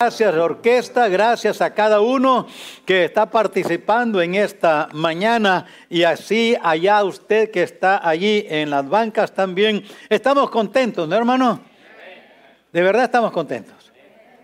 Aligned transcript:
Gracias 0.00 0.32
orquesta, 0.36 1.08
gracias 1.08 1.60
a 1.60 1.74
cada 1.74 2.00
uno 2.00 2.46
que 2.86 3.06
está 3.06 3.28
participando 3.28 4.22
en 4.22 4.36
esta 4.36 4.88
mañana 4.92 5.66
y 5.90 6.04
así 6.04 6.56
allá 6.62 7.02
usted 7.02 7.50
que 7.50 7.64
está 7.64 8.08
allí 8.08 8.46
en 8.48 8.70
las 8.70 8.88
bancas 8.88 9.34
también. 9.34 9.82
Estamos 10.08 10.50
contentos, 10.50 11.08
¿no 11.08 11.16
hermano? 11.16 11.60
De 12.72 12.80
verdad 12.80 13.06
estamos 13.06 13.32
contentos. 13.32 13.90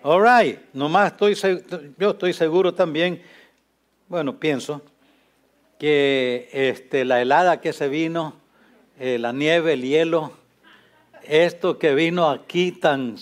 All 0.02 0.24
right, 0.24 0.58
nomás 0.72 1.12
estoy, 1.12 1.36
yo 1.98 2.10
estoy 2.10 2.32
seguro 2.32 2.74
también, 2.74 3.22
bueno, 4.08 4.36
pienso 4.36 4.82
que 5.78 6.48
este, 6.50 7.04
la 7.04 7.22
helada 7.22 7.60
que 7.60 7.72
se 7.72 7.86
vino, 7.86 8.34
eh, 8.98 9.20
la 9.20 9.32
nieve, 9.32 9.74
el 9.74 9.82
hielo, 9.82 10.32
esto 11.22 11.78
que 11.78 11.94
vino 11.94 12.28
aquí 12.28 12.72
tan, 12.72 13.14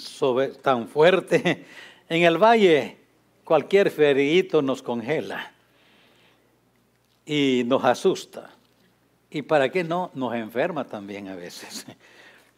tan 0.63 0.89
fuerte, 0.89 1.67
en 2.13 2.25
el 2.25 2.37
valle 2.37 2.99
cualquier 3.43 3.91
ferito 3.91 4.61
nos 4.61 4.83
congela 4.83 5.51
y 7.25 7.63
nos 7.65 7.83
asusta. 7.85 8.51
¿Y 9.31 9.41
para 9.41 9.71
qué 9.71 9.83
no? 9.83 10.11
Nos 10.13 10.35
enferma 10.35 10.85
también 10.85 11.29
a 11.29 11.35
veces. 11.35 11.87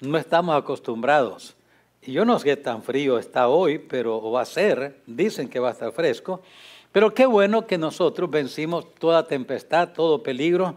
No 0.01 0.19
estamos 0.19 0.55
acostumbrados. 0.55 1.55
Y 2.03 2.13
yo 2.13 2.25
no 2.27 2.39
sé 2.39 2.45
qué 2.45 2.57
tan 2.57 2.83
frío 2.83 3.17
está 3.17 3.49
hoy, 3.49 3.79
pero 3.79 4.31
va 4.31 4.43
a 4.43 4.45
ser. 4.45 5.01
Dicen 5.07 5.49
que 5.49 5.61
va 5.61 5.69
a 5.69 5.73
estar 5.73 5.93
fresco. 5.93 6.43
Pero 6.93 7.15
qué 7.15 7.25
bueno 7.25 7.67
que 7.67 7.79
nosotros 7.79 8.29
vencimos 8.29 8.93
toda 8.97 9.27
tempestad, 9.27 9.91
todo 9.91 10.23
peligro, 10.23 10.77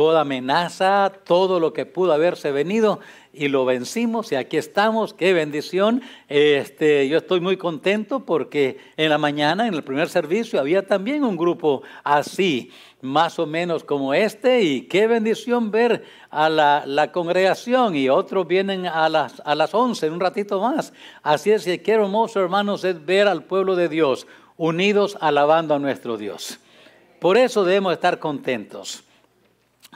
toda 0.00 0.22
amenaza, 0.22 1.12
todo 1.24 1.60
lo 1.60 1.74
que 1.74 1.84
pudo 1.84 2.14
haberse 2.14 2.52
venido 2.52 3.00
y 3.34 3.48
lo 3.48 3.66
vencimos 3.66 4.32
y 4.32 4.34
aquí 4.34 4.56
estamos, 4.56 5.12
qué 5.12 5.34
bendición. 5.34 6.00
Este, 6.26 7.06
yo 7.06 7.18
estoy 7.18 7.40
muy 7.40 7.58
contento 7.58 8.20
porque 8.20 8.78
en 8.96 9.10
la 9.10 9.18
mañana, 9.18 9.68
en 9.68 9.74
el 9.74 9.84
primer 9.84 10.08
servicio, 10.08 10.58
había 10.58 10.86
también 10.86 11.22
un 11.22 11.36
grupo 11.36 11.82
así, 12.02 12.72
más 13.02 13.38
o 13.38 13.44
menos 13.44 13.84
como 13.84 14.14
este, 14.14 14.62
y 14.62 14.88
qué 14.88 15.06
bendición 15.06 15.70
ver 15.70 16.02
a 16.30 16.48
la, 16.48 17.12
congregación 17.12 17.94
y 17.94 18.08
otros 18.08 18.46
vienen 18.46 18.86
a 18.86 19.06
las, 19.10 19.42
a 19.44 19.54
las 19.54 19.74
11, 19.74 20.08
un 20.08 20.20
ratito 20.20 20.62
más. 20.62 20.94
Así 21.22 21.50
es 21.50 21.66
que 21.66 21.82
qué 21.82 21.92
hermoso, 21.92 22.40
hermanos, 22.40 22.84
es 22.84 23.04
ver 23.04 23.28
al 23.28 23.44
pueblo 23.44 23.76
de 23.76 23.90
Dios 23.90 24.26
unidos 24.56 25.18
alabando 25.20 25.74
a 25.74 25.78
nuestro 25.78 26.16
Dios. 26.16 26.58
Por 27.20 27.36
eso 27.36 27.66
debemos 27.66 27.92
estar 27.92 28.18
contentos 28.18 29.04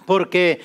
porque 0.07 0.61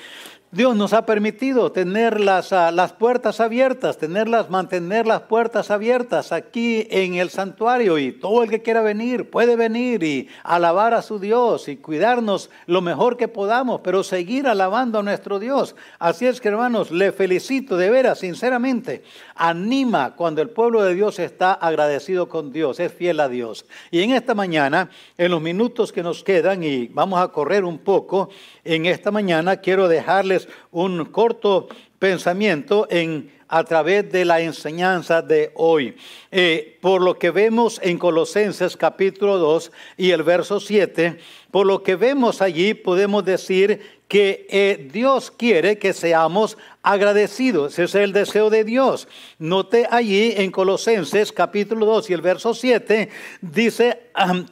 Dios 0.52 0.74
nos 0.74 0.92
ha 0.94 1.06
permitido 1.06 1.70
tener 1.70 2.18
las, 2.18 2.52
ah, 2.52 2.72
las, 2.72 2.92
puertas 2.92 3.38
abiertas, 3.38 3.98
tenerlas, 3.98 4.50
mantener 4.50 5.06
las 5.06 5.20
puertas 5.20 5.70
abiertas 5.70 6.32
aquí 6.32 6.88
en 6.90 7.14
el 7.14 7.30
santuario 7.30 7.98
y 7.98 8.10
todo 8.10 8.42
el 8.42 8.50
que 8.50 8.60
quiera 8.60 8.82
venir 8.82 9.30
puede 9.30 9.54
venir 9.54 10.02
y 10.02 10.28
alabar 10.42 10.92
a 10.92 11.02
su 11.02 11.20
Dios 11.20 11.68
y 11.68 11.76
cuidarnos 11.76 12.50
lo 12.66 12.80
mejor 12.80 13.16
que 13.16 13.28
podamos, 13.28 13.82
pero 13.84 14.02
seguir 14.02 14.48
alabando 14.48 14.98
a 14.98 15.04
nuestro 15.04 15.38
Dios. 15.38 15.76
Así 16.00 16.26
es 16.26 16.40
que 16.40 16.48
hermanos, 16.48 16.90
le 16.90 17.12
felicito 17.12 17.76
de 17.76 17.88
veras, 17.88 18.18
sinceramente. 18.18 19.04
Anima 19.36 20.16
cuando 20.16 20.42
el 20.42 20.50
pueblo 20.50 20.82
de 20.82 20.96
Dios 20.96 21.20
está 21.20 21.52
agradecido 21.52 22.28
con 22.28 22.52
Dios, 22.52 22.80
es 22.80 22.92
fiel 22.92 23.20
a 23.20 23.28
Dios. 23.28 23.66
Y 23.92 24.02
en 24.02 24.10
esta 24.10 24.34
mañana, 24.34 24.90
en 25.16 25.30
los 25.30 25.40
minutos 25.40 25.92
que 25.92 26.02
nos 26.02 26.24
quedan, 26.24 26.64
y 26.64 26.88
vamos 26.88 27.20
a 27.20 27.28
correr 27.28 27.64
un 27.64 27.78
poco, 27.78 28.30
en 28.64 28.86
esta 28.86 29.12
mañana 29.12 29.58
quiero 29.58 29.86
dejarles 29.86 30.39
un 30.70 31.04
corto 31.06 31.68
pensamiento 31.98 32.86
en 32.90 33.30
a 33.50 33.64
través 33.64 34.10
de 34.10 34.24
la 34.24 34.40
enseñanza 34.40 35.22
de 35.22 35.50
hoy. 35.54 35.96
Eh, 36.30 36.78
por 36.80 37.02
lo 37.02 37.18
que 37.18 37.32
vemos 37.32 37.80
en 37.82 37.98
Colosenses 37.98 38.76
capítulo 38.76 39.38
2 39.38 39.72
y 39.96 40.12
el 40.12 40.22
verso 40.22 40.60
7, 40.60 41.18
por 41.50 41.66
lo 41.66 41.82
que 41.82 41.96
vemos 41.96 42.40
allí 42.40 42.74
podemos 42.74 43.24
decir 43.24 44.00
que 44.06 44.46
eh, 44.50 44.88
Dios 44.92 45.32
quiere 45.32 45.78
que 45.78 45.92
seamos 45.92 46.58
agradecidos. 46.82 47.72
Ese 47.72 47.84
es 47.84 47.94
el 47.96 48.12
deseo 48.12 48.50
de 48.50 48.64
Dios. 48.64 49.08
Note 49.40 49.86
allí 49.90 50.32
en 50.36 50.52
Colosenses 50.52 51.32
capítulo 51.32 51.86
2 51.86 52.10
y 52.10 52.12
el 52.12 52.20
verso 52.22 52.54
7, 52.54 53.08
dice 53.40 54.00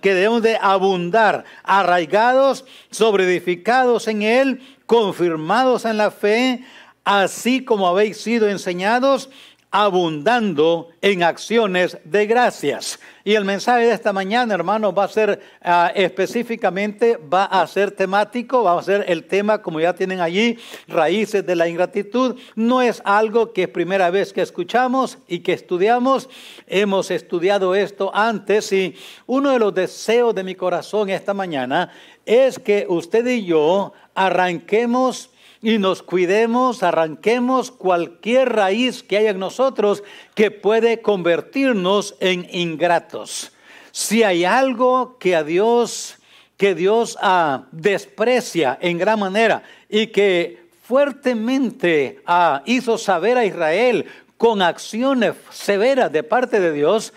que 0.01 0.15
debemos 0.15 0.43
de 0.43 0.59
abundar, 0.61 1.45
arraigados, 1.63 2.65
sobreedificados 2.91 4.09
en 4.09 4.23
Él, 4.23 4.61
confirmados 4.89 5.85
en 5.85 5.99
la 5.99 6.11
fe, 6.11 6.65
así 7.05 7.63
como 7.63 7.87
habéis 7.87 8.17
sido 8.17 8.49
enseñados 8.49 9.29
abundando 9.71 10.89
en 11.03 11.23
acciones 11.23 11.99
de 12.05 12.27
gracias. 12.27 12.99
Y 13.23 13.35
el 13.35 13.45
mensaje 13.45 13.85
de 13.85 13.93
esta 13.93 14.15
mañana, 14.15 14.55
hermanos, 14.55 14.95
va 14.97 15.05
a 15.05 15.09
ser 15.09 15.41
ah, 15.63 15.93
específicamente, 15.95 17.19
va 17.19 17.45
a 17.45 17.67
ser 17.67 17.91
temático, 17.91 18.63
va 18.63 18.79
a 18.79 18.83
ser 18.83 19.05
el 19.09 19.25
tema, 19.25 19.61
como 19.61 19.81
ya 19.81 19.93
tienen 19.93 20.21
allí, 20.21 20.59
raíces 20.87 21.45
de 21.45 21.55
la 21.55 21.69
ingratitud. 21.69 22.39
No 22.55 22.81
es 22.81 23.03
algo 23.05 23.53
que 23.53 23.65
es 23.65 23.69
primera 23.69 24.11
vez 24.11 24.33
que 24.33 24.41
escuchamos 24.41 25.19
y 25.29 25.41
que 25.41 25.53
estudiamos. 25.53 26.31
Hemos 26.67 27.11
estudiado 27.11 27.75
esto 27.75 28.11
antes 28.15 28.73
y 28.73 28.97
uno 29.27 29.51
de 29.51 29.59
los 29.59 29.75
deseos 29.75 30.35
de 30.35 30.45
mi 30.45 30.55
corazón 30.55 31.11
esta 31.11 31.35
mañana 31.35 31.93
es 32.25 32.59
que 32.59 32.87
usted 32.89 33.27
y 33.27 33.45
yo 33.45 33.93
arranquemos 34.15 35.31
y 35.63 35.79
nos 35.79 36.03
cuidemos, 36.03 36.83
arranquemos 36.83 37.71
cualquier 37.71 38.51
raíz 38.51 39.03
que 39.03 39.19
haya 39.19 39.31
en 39.31 39.39
nosotros 39.39 40.05
que 40.35 40.51
puede 40.51 41.01
convertirnos 41.03 42.15
en 42.21 42.47
ingratos. 42.53 43.53
Si 43.91 44.23
hay 44.23 44.45
algo 44.45 45.17
que 45.19 45.35
a 45.35 45.43
Dios, 45.43 46.17
que 46.57 46.75
Dios 46.75 47.19
ah, 47.21 47.65
desprecia 47.73 48.79
en 48.81 48.99
gran 48.99 49.19
manera 49.19 49.63
y 49.89 50.09
que 50.09 50.69
fuertemente 50.85 52.21
ah, 52.25 52.63
hizo 52.65 52.97
saber 52.97 53.37
a 53.37 53.45
Israel 53.45 54.07
con 54.37 54.63
acciones 54.63 55.35
severas 55.51 56.13
de 56.13 56.23
parte 56.23 56.61
de 56.61 56.73
Dios, 56.73 57.13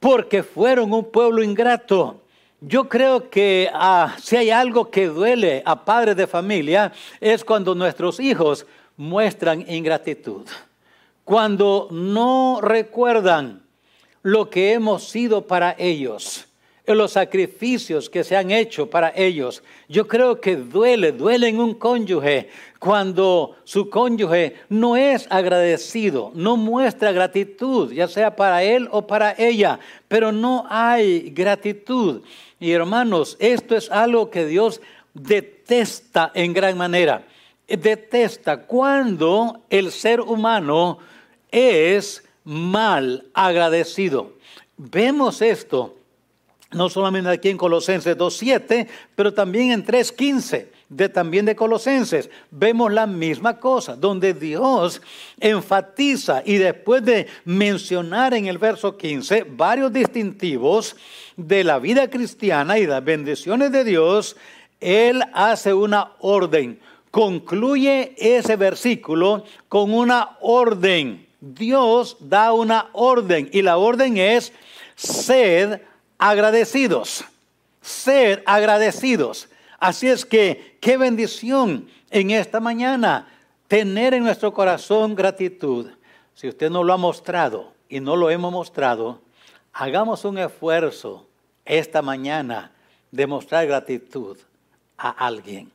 porque 0.00 0.42
fueron 0.42 0.92
un 0.92 1.10
pueblo 1.10 1.42
ingrato. 1.42 2.23
Yo 2.60 2.88
creo 2.88 3.28
que 3.30 3.68
ah, 3.72 4.16
si 4.22 4.36
hay 4.36 4.50
algo 4.50 4.90
que 4.90 5.06
duele 5.06 5.62
a 5.66 5.84
padres 5.84 6.16
de 6.16 6.26
familia 6.26 6.92
es 7.20 7.44
cuando 7.44 7.74
nuestros 7.74 8.20
hijos 8.20 8.66
muestran 8.96 9.64
ingratitud, 9.68 10.46
cuando 11.24 11.88
no 11.90 12.60
recuerdan 12.62 13.62
lo 14.22 14.48
que 14.48 14.72
hemos 14.72 15.04
sido 15.04 15.46
para 15.46 15.74
ellos, 15.78 16.46
los 16.92 17.12
sacrificios 17.12 18.10
que 18.10 18.24
se 18.24 18.36
han 18.36 18.50
hecho 18.50 18.90
para 18.90 19.12
ellos. 19.16 19.62
Yo 19.88 20.06
creo 20.06 20.40
que 20.40 20.56
duele, 20.56 21.12
duele 21.12 21.48
en 21.48 21.58
un 21.58 21.74
cónyuge 21.74 22.50
cuando 22.78 23.56
su 23.64 23.88
cónyuge 23.88 24.56
no 24.68 24.94
es 24.94 25.26
agradecido, 25.30 26.30
no 26.34 26.58
muestra 26.58 27.12
gratitud, 27.12 27.90
ya 27.90 28.06
sea 28.06 28.36
para 28.36 28.62
él 28.62 28.88
o 28.90 29.06
para 29.06 29.34
ella, 29.38 29.80
pero 30.08 30.30
no 30.30 30.66
hay 30.68 31.30
gratitud. 31.30 32.20
Y 32.60 32.72
hermanos, 32.72 33.38
esto 33.40 33.74
es 33.74 33.90
algo 33.90 34.30
que 34.30 34.44
Dios 34.44 34.82
detesta 35.14 36.30
en 36.34 36.52
gran 36.52 36.76
manera. 36.76 37.24
Detesta 37.66 38.58
cuando 38.66 39.62
el 39.70 39.90
ser 39.90 40.20
humano 40.20 40.98
es 41.50 42.22
mal 42.44 43.24
agradecido. 43.32 44.34
Vemos 44.76 45.40
esto 45.40 45.94
no 46.74 46.88
solamente 46.88 47.30
aquí 47.30 47.48
en 47.48 47.56
Colosenses 47.56 48.16
2.7, 48.16 48.86
pero 49.14 49.32
también 49.32 49.70
en 49.70 49.84
3.15 49.84 50.66
de 50.88 51.08
también 51.08 51.46
de 51.46 51.56
Colosenses, 51.56 52.30
vemos 52.50 52.92
la 52.92 53.06
misma 53.06 53.58
cosa, 53.58 53.96
donde 53.96 54.34
Dios 54.34 55.00
enfatiza 55.40 56.42
y 56.44 56.56
después 56.56 57.04
de 57.04 57.26
mencionar 57.44 58.34
en 58.34 58.46
el 58.46 58.58
verso 58.58 58.96
15 58.96 59.46
varios 59.50 59.92
distintivos 59.92 60.96
de 61.36 61.64
la 61.64 61.78
vida 61.78 62.08
cristiana 62.08 62.78
y 62.78 62.86
las 62.86 63.02
bendiciones 63.02 63.72
de 63.72 63.82
Dios, 63.82 64.36
Él 64.80 65.22
hace 65.32 65.74
una 65.74 66.12
orden. 66.20 66.78
Concluye 67.10 68.14
ese 68.16 68.56
versículo 68.56 69.44
con 69.68 69.92
una 69.92 70.36
orden. 70.40 71.26
Dios 71.40 72.16
da 72.20 72.52
una 72.52 72.88
orden 72.92 73.48
y 73.52 73.62
la 73.62 73.78
orden 73.78 74.16
es 74.16 74.52
sed 74.94 75.80
agradecidos. 76.18 77.24
Sed 77.80 78.42
agradecidos. 78.46 79.48
Así 79.78 80.08
es 80.08 80.24
que, 80.24 80.78
qué 80.80 80.96
bendición 80.96 81.88
en 82.10 82.30
esta 82.30 82.60
mañana 82.60 83.28
tener 83.68 84.14
en 84.14 84.24
nuestro 84.24 84.52
corazón 84.54 85.14
gratitud. 85.14 85.90
Si 86.34 86.48
usted 86.48 86.70
no 86.70 86.82
lo 86.82 86.92
ha 86.92 86.96
mostrado 86.96 87.72
y 87.88 88.00
no 88.00 88.16
lo 88.16 88.30
hemos 88.30 88.52
mostrado, 88.52 89.20
hagamos 89.72 90.24
un 90.24 90.38
esfuerzo 90.38 91.26
esta 91.64 92.02
mañana 92.02 92.72
de 93.10 93.26
mostrar 93.26 93.66
gratitud 93.66 94.38
a 94.96 95.10
alguien. 95.10 95.70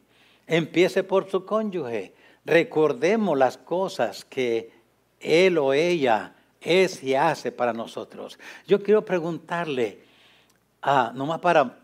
Empiece 0.48 1.04
por 1.04 1.30
su 1.30 1.46
cónyuge. 1.46 2.14
Recordemos 2.46 3.38
las 3.38 3.58
cosas 3.58 4.26
que 4.26 4.72
él 5.20 5.58
o 5.58 5.74
ella 5.74 6.34
es 6.62 7.04
y 7.04 7.16
hace 7.16 7.52
para 7.52 7.74
nosotros. 7.74 8.40
Yo 8.68 8.82
quiero 8.82 9.06
preguntarle, 9.06 10.00
ah, 10.82 11.12
nomás 11.16 11.40
para 11.40 11.80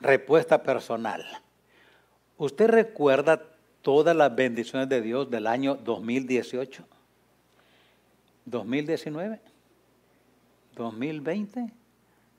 respuesta 0.00 0.62
personal, 0.62 1.24
¿usted 2.38 2.68
recuerda 2.68 3.42
todas 3.82 4.16
las 4.16 4.34
bendiciones 4.34 4.88
de 4.88 5.00
Dios 5.00 5.30
del 5.30 5.46
año 5.46 5.76
2018? 5.76 6.84
¿2019? 8.48 9.38
¿2020? 10.76 11.72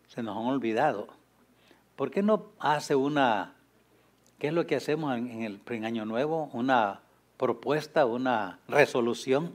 Se 0.08 0.24
nos 0.24 0.38
han 0.38 0.46
olvidado. 0.46 1.08
¿Por 1.96 2.12
qué 2.12 2.24
no 2.24 2.52
hace 2.60 2.96
una, 2.96 3.54
qué 4.40 4.48
es 4.48 4.54
lo 4.54 4.66
que 4.66 4.76
hacemos 4.76 5.16
en, 5.16 5.44
el 5.44 5.62
en 5.70 5.86
Año 5.86 6.06
Nuevo? 6.06 6.50
Una 6.54 7.02
propuesta, 7.38 8.06
una 8.06 8.60
resolución. 8.68 9.54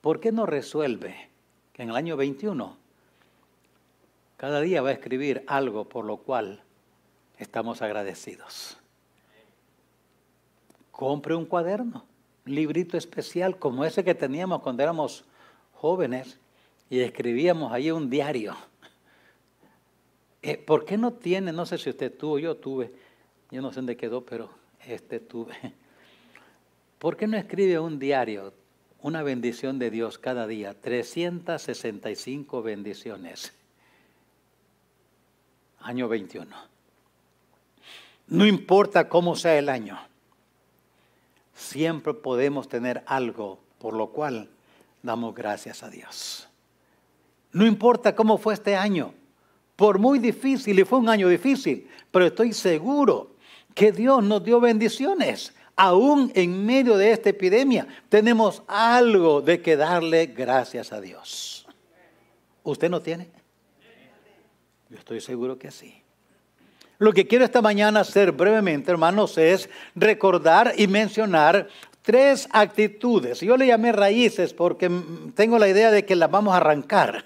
¿Por 0.00 0.20
qué 0.20 0.32
no 0.32 0.46
resuelve 0.46 1.28
que 1.72 1.82
en 1.82 1.90
el 1.90 1.96
año 1.96 2.16
21 2.16 2.79
cada 4.40 4.62
día 4.62 4.80
va 4.80 4.88
a 4.88 4.92
escribir 4.92 5.44
algo 5.46 5.86
por 5.86 6.06
lo 6.06 6.16
cual 6.16 6.62
estamos 7.36 7.82
agradecidos? 7.82 8.78
Compre 10.90 11.34
un 11.34 11.44
cuaderno, 11.44 12.06
un 12.46 12.54
librito 12.54 12.96
especial 12.96 13.58
como 13.58 13.84
ese 13.84 14.02
que 14.02 14.14
teníamos 14.14 14.62
cuando 14.62 14.82
éramos 14.82 15.26
jóvenes 15.74 16.40
y 16.88 17.00
escribíamos 17.00 17.70
ahí 17.70 17.90
un 17.90 18.08
diario. 18.08 18.56
Eh, 20.40 20.56
¿Por 20.56 20.86
qué 20.86 20.96
no 20.96 21.12
tiene, 21.12 21.52
no 21.52 21.66
sé 21.66 21.76
si 21.76 21.90
usted 21.90 22.10
tuvo, 22.16 22.38
yo 22.38 22.56
tuve, 22.56 22.94
yo 23.50 23.60
no 23.60 23.68
sé 23.68 23.76
dónde 23.76 23.98
quedó, 23.98 24.24
pero 24.24 24.48
este 24.86 25.20
tuve. 25.20 25.54
¿Por 26.98 27.18
qué 27.18 27.26
no 27.26 27.36
escribe 27.36 27.78
un 27.78 27.98
diario, 27.98 28.54
una 29.02 29.22
bendición 29.22 29.78
de 29.78 29.90
Dios 29.90 30.18
cada 30.18 30.46
día? 30.46 30.80
365 30.80 32.62
bendiciones. 32.62 33.59
Año 35.80 36.08
21. 36.08 36.54
No 38.28 38.46
importa 38.46 39.08
cómo 39.08 39.34
sea 39.34 39.58
el 39.58 39.68
año, 39.68 39.98
siempre 41.52 42.14
podemos 42.14 42.68
tener 42.68 43.02
algo 43.06 43.58
por 43.78 43.94
lo 43.94 44.10
cual 44.10 44.48
damos 45.02 45.34
gracias 45.34 45.82
a 45.82 45.90
Dios. 45.90 46.48
No 47.52 47.66
importa 47.66 48.14
cómo 48.14 48.38
fue 48.38 48.54
este 48.54 48.76
año, 48.76 49.12
por 49.74 49.98
muy 49.98 50.18
difícil, 50.18 50.78
y 50.78 50.84
fue 50.84 50.98
un 50.98 51.08
año 51.08 51.28
difícil, 51.28 51.88
pero 52.10 52.26
estoy 52.26 52.52
seguro 52.52 53.32
que 53.74 53.90
Dios 53.90 54.22
nos 54.22 54.44
dio 54.44 54.60
bendiciones. 54.60 55.54
Aún 55.74 56.30
en 56.34 56.66
medio 56.66 56.96
de 56.96 57.12
esta 57.12 57.30
epidemia 57.30 57.88
tenemos 58.08 58.62
algo 58.68 59.40
de 59.40 59.62
que 59.62 59.76
darle 59.76 60.26
gracias 60.26 60.92
a 60.92 61.00
Dios. 61.00 61.66
¿Usted 62.62 62.90
no 62.90 63.00
tiene? 63.00 63.39
Yo 64.90 64.98
estoy 64.98 65.20
seguro 65.20 65.56
que 65.56 65.70
sí. 65.70 66.02
Lo 66.98 67.12
que 67.12 67.26
quiero 67.26 67.44
esta 67.44 67.62
mañana 67.62 68.00
hacer 68.00 68.32
brevemente, 68.32 68.90
hermanos, 68.90 69.38
es 69.38 69.70
recordar 69.94 70.74
y 70.76 70.88
mencionar 70.88 71.68
tres 72.02 72.48
actitudes. 72.50 73.40
Yo 73.40 73.56
le 73.56 73.68
llamé 73.68 73.92
raíces 73.92 74.52
porque 74.52 74.90
tengo 75.34 75.58
la 75.58 75.68
idea 75.68 75.92
de 75.92 76.04
que 76.04 76.16
las 76.16 76.30
vamos 76.30 76.52
a 76.52 76.58
arrancar, 76.58 77.24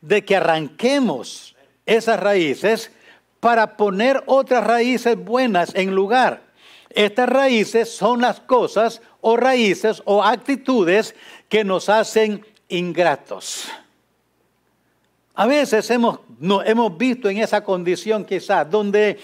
de 0.00 0.24
que 0.24 0.36
arranquemos 0.36 1.54
esas 1.86 2.18
raíces 2.18 2.90
para 3.38 3.76
poner 3.76 4.22
otras 4.26 4.64
raíces 4.64 5.16
buenas 5.16 5.74
en 5.76 5.94
lugar. 5.94 6.42
Estas 6.90 7.28
raíces 7.28 7.88
son 7.88 8.20
las 8.20 8.40
cosas 8.40 9.00
o 9.20 9.36
raíces 9.36 10.02
o 10.06 10.24
actitudes 10.24 11.14
que 11.48 11.62
nos 11.62 11.88
hacen 11.88 12.44
ingratos. 12.68 13.68
A 15.38 15.46
veces 15.46 15.90
hemos, 15.90 16.20
hemos 16.64 16.96
visto 16.96 17.28
en 17.28 17.36
esa 17.36 17.62
condición 17.62 18.24
quizás 18.24 18.70
donde, 18.70 19.18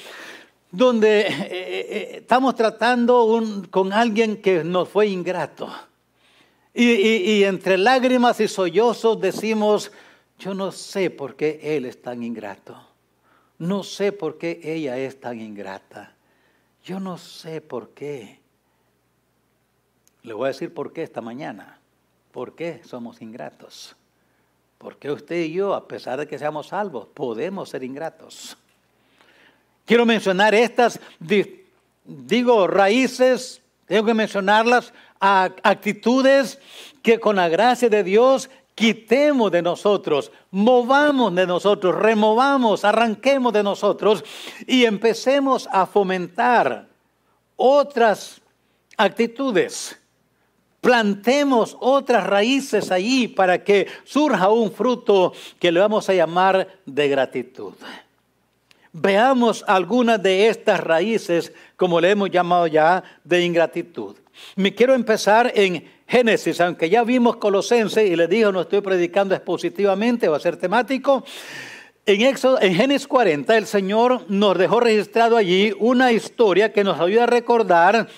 donde 0.70 1.20
eh, 1.22 1.26
eh, 1.30 1.48
eh, 1.50 2.08
estamos 2.18 2.54
tratando 2.54 3.64
con 3.70 3.94
alguien 3.94 4.42
que 4.42 4.62
nos 4.62 4.90
fue 4.90 5.06
ingrato. 5.06 5.72
Y, 6.74 6.84
y 6.84 7.44
entre 7.44 7.78
lágrimas 7.78 8.40
y 8.40 8.48
sollozos 8.48 9.22
decimos, 9.22 9.90
yo 10.38 10.52
no 10.52 10.70
sé 10.70 11.08
por 11.08 11.34
qué 11.34 11.58
él 11.62 11.86
es 11.86 12.02
tan 12.02 12.22
ingrato. 12.22 12.76
No 13.58 13.82
sé 13.82 14.12
por 14.12 14.36
qué 14.36 14.60
ella 14.62 14.98
es 14.98 15.18
tan 15.18 15.40
ingrata. 15.40 16.14
Yo 16.84 17.00
no 17.00 17.16
sé 17.16 17.62
por 17.62 17.90
qué. 17.90 18.38
Le 20.24 20.34
voy 20.34 20.44
a 20.44 20.48
decir 20.48 20.74
por 20.74 20.92
qué 20.92 21.04
esta 21.04 21.22
mañana. 21.22 21.78
¿Por 22.32 22.54
qué 22.54 22.82
somos 22.84 23.22
ingratos? 23.22 23.96
Porque 24.82 25.12
usted 25.12 25.36
y 25.36 25.52
yo, 25.52 25.74
a 25.74 25.86
pesar 25.86 26.18
de 26.18 26.26
que 26.26 26.38
seamos 26.38 26.66
salvos, 26.68 27.06
podemos 27.14 27.68
ser 27.68 27.84
ingratos. 27.84 28.56
Quiero 29.86 30.04
mencionar 30.04 30.54
estas, 30.54 30.98
digo, 32.04 32.66
raíces, 32.66 33.62
tengo 33.86 34.04
que 34.04 34.14
mencionarlas, 34.14 34.92
actitudes 35.20 36.58
que 37.00 37.20
con 37.20 37.36
la 37.36 37.48
gracia 37.48 37.88
de 37.88 38.02
Dios 38.02 38.50
quitemos 38.74 39.52
de 39.52 39.62
nosotros, 39.62 40.32
movamos 40.50 41.32
de 41.34 41.46
nosotros, 41.46 41.94
removamos, 41.94 42.84
arranquemos 42.84 43.52
de 43.52 43.62
nosotros 43.62 44.24
y 44.66 44.84
empecemos 44.84 45.68
a 45.70 45.86
fomentar 45.86 46.88
otras 47.54 48.40
actitudes. 48.96 50.01
Plantemos 50.82 51.76
otras 51.78 52.26
raíces 52.26 52.90
allí 52.90 53.28
para 53.28 53.62
que 53.62 53.86
surja 54.02 54.50
un 54.50 54.72
fruto 54.72 55.32
que 55.60 55.70
le 55.70 55.78
vamos 55.78 56.08
a 56.08 56.14
llamar 56.14 56.66
de 56.84 57.08
gratitud. 57.08 57.74
Veamos 58.92 59.64
algunas 59.68 60.20
de 60.20 60.48
estas 60.48 60.80
raíces, 60.80 61.52
como 61.76 62.00
le 62.00 62.10
hemos 62.10 62.32
llamado 62.32 62.66
ya, 62.66 63.04
de 63.22 63.44
ingratitud. 63.44 64.16
Me 64.56 64.74
quiero 64.74 64.94
empezar 64.94 65.52
en 65.54 65.88
Génesis, 66.08 66.60
aunque 66.60 66.90
ya 66.90 67.04
vimos 67.04 67.36
Colosense 67.36 68.04
y 68.04 68.16
le 68.16 68.26
digo, 68.26 68.50
no 68.50 68.62
estoy 68.62 68.80
predicando 68.80 69.36
expositivamente, 69.36 70.26
va 70.26 70.38
a 70.38 70.40
ser 70.40 70.56
temático. 70.56 71.24
En, 72.04 72.22
en 72.22 72.74
Génesis 72.74 73.06
40 73.06 73.56
el 73.56 73.66
Señor 73.66 74.22
nos 74.28 74.58
dejó 74.58 74.80
registrado 74.80 75.36
allí 75.36 75.72
una 75.78 76.10
historia 76.10 76.72
que 76.72 76.82
nos 76.82 76.98
ayuda 76.98 77.22
a 77.22 77.26
recordar 77.28 78.08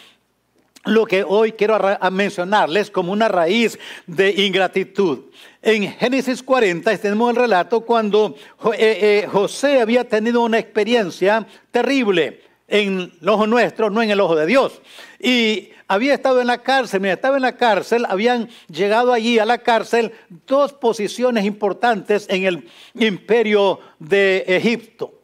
lo 0.84 1.06
que 1.06 1.24
hoy 1.24 1.52
quiero 1.52 1.78
mencionarles 2.10 2.90
como 2.90 3.12
una 3.12 3.28
raíz 3.28 3.78
de 4.06 4.30
ingratitud. 4.30 5.20
En 5.62 5.90
Génesis 5.92 6.42
40 6.42 6.96
tenemos 6.98 7.30
el 7.30 7.36
relato 7.36 7.80
cuando 7.80 8.34
eh, 8.76 9.22
eh, 9.24 9.28
José 9.30 9.80
había 9.80 10.06
tenido 10.06 10.42
una 10.42 10.58
experiencia 10.58 11.46
terrible 11.70 12.42
en 12.68 13.12
el 13.20 13.28
ojo 13.28 13.46
nuestro, 13.46 13.90
no 13.90 14.02
en 14.02 14.10
el 14.10 14.20
ojo 14.20 14.36
de 14.36 14.46
Dios. 14.46 14.80
Y 15.18 15.70
había 15.88 16.14
estado 16.14 16.40
en 16.40 16.46
la 16.46 16.58
cárcel, 16.58 17.00
mira, 17.00 17.14
estaba 17.14 17.36
en 17.36 17.42
la 17.42 17.56
cárcel, 17.56 18.06
habían 18.08 18.48
llegado 18.68 19.12
allí 19.12 19.38
a 19.38 19.44
la 19.44 19.58
cárcel 19.58 20.12
dos 20.46 20.72
posiciones 20.72 21.44
importantes 21.44 22.26
en 22.28 22.44
el 22.44 22.68
imperio 22.94 23.80
de 23.98 24.44
Egipto. 24.46 25.20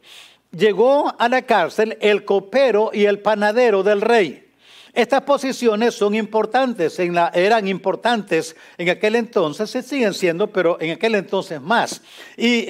Llegó 0.51 1.15
a 1.17 1.29
la 1.29 1.43
cárcel 1.43 1.97
el 2.01 2.25
copero 2.25 2.91
y 2.93 3.05
el 3.05 3.19
panadero 3.19 3.83
del 3.83 4.01
rey. 4.01 4.50
Estas 4.93 5.21
posiciones 5.21 5.95
son 5.95 6.15
importantes, 6.15 6.99
eran 6.99 7.67
importantes 7.69 8.55
en 8.77 8.89
aquel 8.89 9.15
entonces, 9.15 9.69
se 9.69 9.81
siguen 9.83 10.13
siendo, 10.13 10.47
pero 10.47 10.77
en 10.81 10.91
aquel 10.91 11.15
entonces 11.15 11.61
más. 11.61 12.01
Y, 12.35 12.67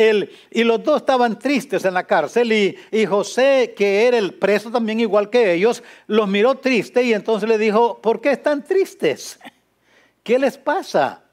los 0.63 0.83
dos 0.83 0.97
estaban 0.97 1.39
tristes 1.39 1.83
en 1.83 1.95
la 1.95 2.05
cárcel 2.05 2.53
y, 2.53 3.05
José, 3.07 3.73
que 3.75 4.05
era 4.05 4.19
el 4.19 4.35
preso 4.35 4.69
también 4.69 4.99
igual 4.99 5.31
que 5.31 5.53
ellos, 5.53 5.81
los 6.05 6.27
miró 6.27 6.55
triste 6.55 7.01
y 7.01 7.13
entonces 7.13 7.49
le 7.49 7.57
dijo, 7.57 7.99
¿por 7.99 8.21
qué 8.21 8.33
están 8.33 8.63
tristes? 8.63 9.39
¿Qué 10.21 10.37
les 10.37 10.59
pasa? 10.59 11.23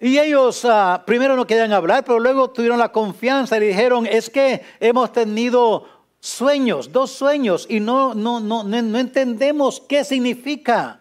Y 0.00 0.18
ellos 0.18 0.64
uh, 0.64 1.04
primero 1.04 1.36
no 1.36 1.46
querían 1.46 1.72
hablar, 1.72 2.04
pero 2.04 2.18
luego 2.18 2.50
tuvieron 2.50 2.78
la 2.78 2.90
confianza 2.90 3.58
y 3.58 3.68
dijeron, 3.68 4.06
es 4.06 4.28
que 4.30 4.62
hemos 4.80 5.12
tenido 5.12 5.99
sueños, 6.20 6.92
dos 6.92 7.10
sueños, 7.10 7.66
y 7.68 7.80
no, 7.80 8.14
no, 8.14 8.40
no, 8.40 8.62
no, 8.62 8.98
entendemos 8.98 9.82
qué 9.88 10.04
significa. 10.04 11.00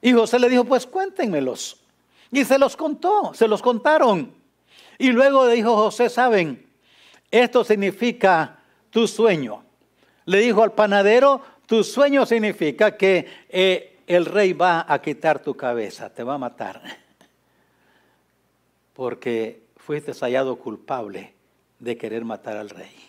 Y 0.00 0.12
José 0.12 0.38
le 0.38 0.48
dijo, 0.48 0.64
pues 0.64 0.86
cuéntenmelos. 0.86 1.80
Y 2.30 2.44
se 2.44 2.58
los 2.58 2.76
contó, 2.76 3.32
se 3.34 3.48
los 3.48 3.62
contaron. 3.62 4.32
Y 4.98 5.10
luego 5.10 5.46
le 5.46 5.54
dijo 5.54 5.76
José, 5.76 6.08
saben, 6.08 6.66
esto 7.30 7.64
significa 7.64 8.58
tu 8.90 9.08
sueño. 9.08 9.64
Le 10.26 10.38
dijo 10.38 10.62
al 10.62 10.72
panadero, 10.72 11.42
tu 11.66 11.82
sueño 11.82 12.26
significa 12.26 12.96
que 12.96 13.26
eh, 13.48 13.98
el 14.06 14.26
rey 14.26 14.52
va 14.52 14.84
a 14.88 15.00
quitar 15.00 15.40
tu 15.40 15.56
cabeza, 15.56 16.10
te 16.10 16.22
va 16.22 16.34
a 16.34 16.38
matar. 16.38 16.82
Porque 18.94 19.64
fuiste 19.76 20.12
hallado 20.12 20.56
culpable 20.56 21.34
de 21.78 21.96
querer 21.96 22.24
matar 22.24 22.56
al 22.56 22.70
rey. 22.70 23.03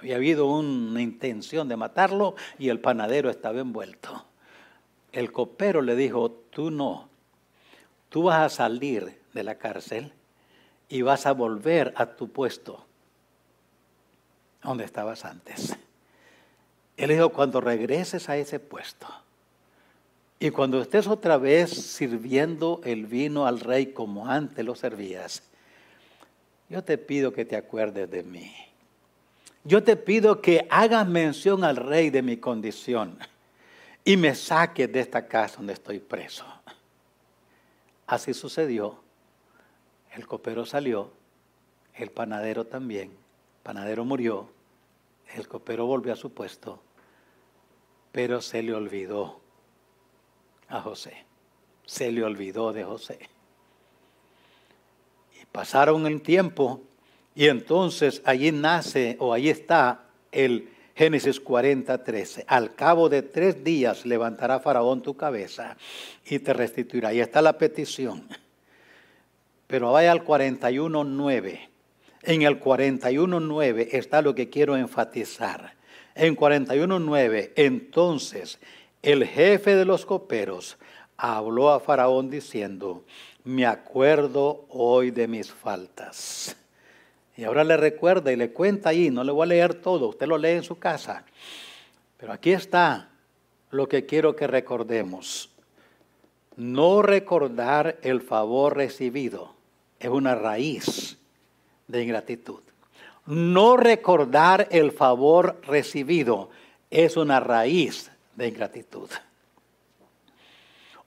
Había 0.00 0.16
habido 0.16 0.46
una 0.46 1.02
intención 1.02 1.68
de 1.68 1.76
matarlo 1.76 2.34
y 2.58 2.70
el 2.70 2.80
panadero 2.80 3.28
estaba 3.28 3.60
envuelto. 3.60 4.24
El 5.12 5.30
copero 5.30 5.82
le 5.82 5.94
dijo, 5.94 6.30
tú 6.30 6.70
no, 6.70 7.10
tú 8.08 8.22
vas 8.22 8.40
a 8.40 8.48
salir 8.48 9.20
de 9.34 9.44
la 9.44 9.56
cárcel 9.56 10.14
y 10.88 11.02
vas 11.02 11.26
a 11.26 11.32
volver 11.32 11.92
a 11.96 12.06
tu 12.06 12.28
puesto 12.28 12.86
donde 14.62 14.84
estabas 14.84 15.26
antes. 15.26 15.76
Él 16.96 17.10
dijo, 17.10 17.28
cuando 17.28 17.60
regreses 17.60 18.30
a 18.30 18.38
ese 18.38 18.58
puesto 18.58 19.06
y 20.38 20.48
cuando 20.48 20.80
estés 20.80 21.08
otra 21.08 21.36
vez 21.36 21.68
sirviendo 21.70 22.80
el 22.84 23.04
vino 23.04 23.46
al 23.46 23.60
rey 23.60 23.92
como 23.92 24.28
antes 24.28 24.64
lo 24.64 24.74
servías, 24.74 25.42
yo 26.70 26.82
te 26.82 26.96
pido 26.96 27.34
que 27.34 27.44
te 27.44 27.56
acuerdes 27.56 28.10
de 28.10 28.22
mí. 28.22 28.69
Yo 29.64 29.82
te 29.82 29.96
pido 29.96 30.40
que 30.40 30.66
hagas 30.70 31.06
mención 31.06 31.64
al 31.64 31.76
rey 31.76 32.10
de 32.10 32.22
mi 32.22 32.38
condición 32.38 33.18
y 34.04 34.16
me 34.16 34.34
saques 34.34 34.90
de 34.90 35.00
esta 35.00 35.26
casa 35.26 35.56
donde 35.58 35.74
estoy 35.74 35.98
preso. 35.98 36.46
Así 38.06 38.32
sucedió. 38.34 38.98
El 40.12 40.26
copero 40.26 40.66
salió, 40.66 41.12
el 41.94 42.10
panadero 42.10 42.66
también. 42.66 43.10
El 43.10 43.62
panadero 43.62 44.04
murió, 44.04 44.50
el 45.34 45.46
copero 45.46 45.86
volvió 45.86 46.12
a 46.12 46.16
su 46.16 46.32
puesto, 46.32 46.82
pero 48.10 48.40
se 48.40 48.62
le 48.62 48.74
olvidó 48.74 49.40
a 50.68 50.80
José. 50.80 51.24
Se 51.84 52.10
le 52.10 52.24
olvidó 52.24 52.72
de 52.72 52.84
José. 52.84 53.18
Y 55.40 55.44
pasaron 55.46 56.06
el 56.06 56.22
tiempo 56.22 56.82
y 57.34 57.46
entonces 57.46 58.22
allí 58.24 58.52
nace 58.52 59.16
o 59.18 59.32
allí 59.32 59.50
está 59.50 60.02
el 60.32 60.68
Génesis 60.94 61.40
40, 61.40 62.04
13. 62.04 62.44
Al 62.46 62.74
cabo 62.74 63.08
de 63.08 63.22
tres 63.22 63.64
días 63.64 64.04
levantará 64.04 64.60
Faraón 64.60 65.02
tu 65.02 65.16
cabeza 65.16 65.76
y 66.26 66.40
te 66.40 66.52
restituirá. 66.52 67.08
Ahí 67.08 67.20
está 67.20 67.40
la 67.40 67.56
petición. 67.56 68.28
Pero 69.66 69.92
vaya 69.92 70.12
al 70.12 70.24
41, 70.24 71.04
9. 71.04 71.70
En 72.22 72.42
el 72.42 72.58
41, 72.58 73.40
9 73.40 73.88
está 73.92 74.20
lo 74.20 74.34
que 74.34 74.50
quiero 74.50 74.76
enfatizar. 74.76 75.72
En 76.14 76.34
41, 76.34 76.98
9, 76.98 77.52
entonces 77.56 78.58
el 79.00 79.26
jefe 79.26 79.76
de 79.76 79.86
los 79.86 80.04
coperos 80.04 80.76
habló 81.16 81.70
a 81.70 81.80
Faraón 81.80 82.28
diciendo, 82.28 83.04
me 83.44 83.64
acuerdo 83.64 84.66
hoy 84.68 85.12
de 85.12 85.28
mis 85.28 85.50
faltas 85.50 86.59
y 87.36 87.44
ahora 87.44 87.64
le 87.64 87.76
recuerda 87.76 88.32
y 88.32 88.36
le 88.36 88.52
cuenta 88.52 88.90
ahí, 88.90 89.10
no 89.10 89.24
le 89.24 89.32
voy 89.32 89.44
a 89.44 89.46
leer 89.46 89.74
todo, 89.74 90.08
usted 90.08 90.26
lo 90.26 90.38
lee 90.38 90.50
en 90.50 90.62
su 90.62 90.78
casa. 90.78 91.24
Pero 92.16 92.32
aquí 92.32 92.52
está 92.52 93.08
lo 93.70 93.88
que 93.88 94.04
quiero 94.04 94.36
que 94.36 94.46
recordemos. 94.46 95.50
No 96.56 97.00
recordar 97.00 97.98
el 98.02 98.20
favor 98.20 98.76
recibido 98.76 99.54
es 99.98 100.10
una 100.10 100.34
raíz 100.34 101.18
de 101.86 102.02
ingratitud. 102.02 102.60
No 103.26 103.76
recordar 103.76 104.68
el 104.70 104.92
favor 104.92 105.60
recibido 105.66 106.50
es 106.90 107.16
una 107.16 107.40
raíz 107.40 108.10
de 108.34 108.48
ingratitud. 108.48 109.08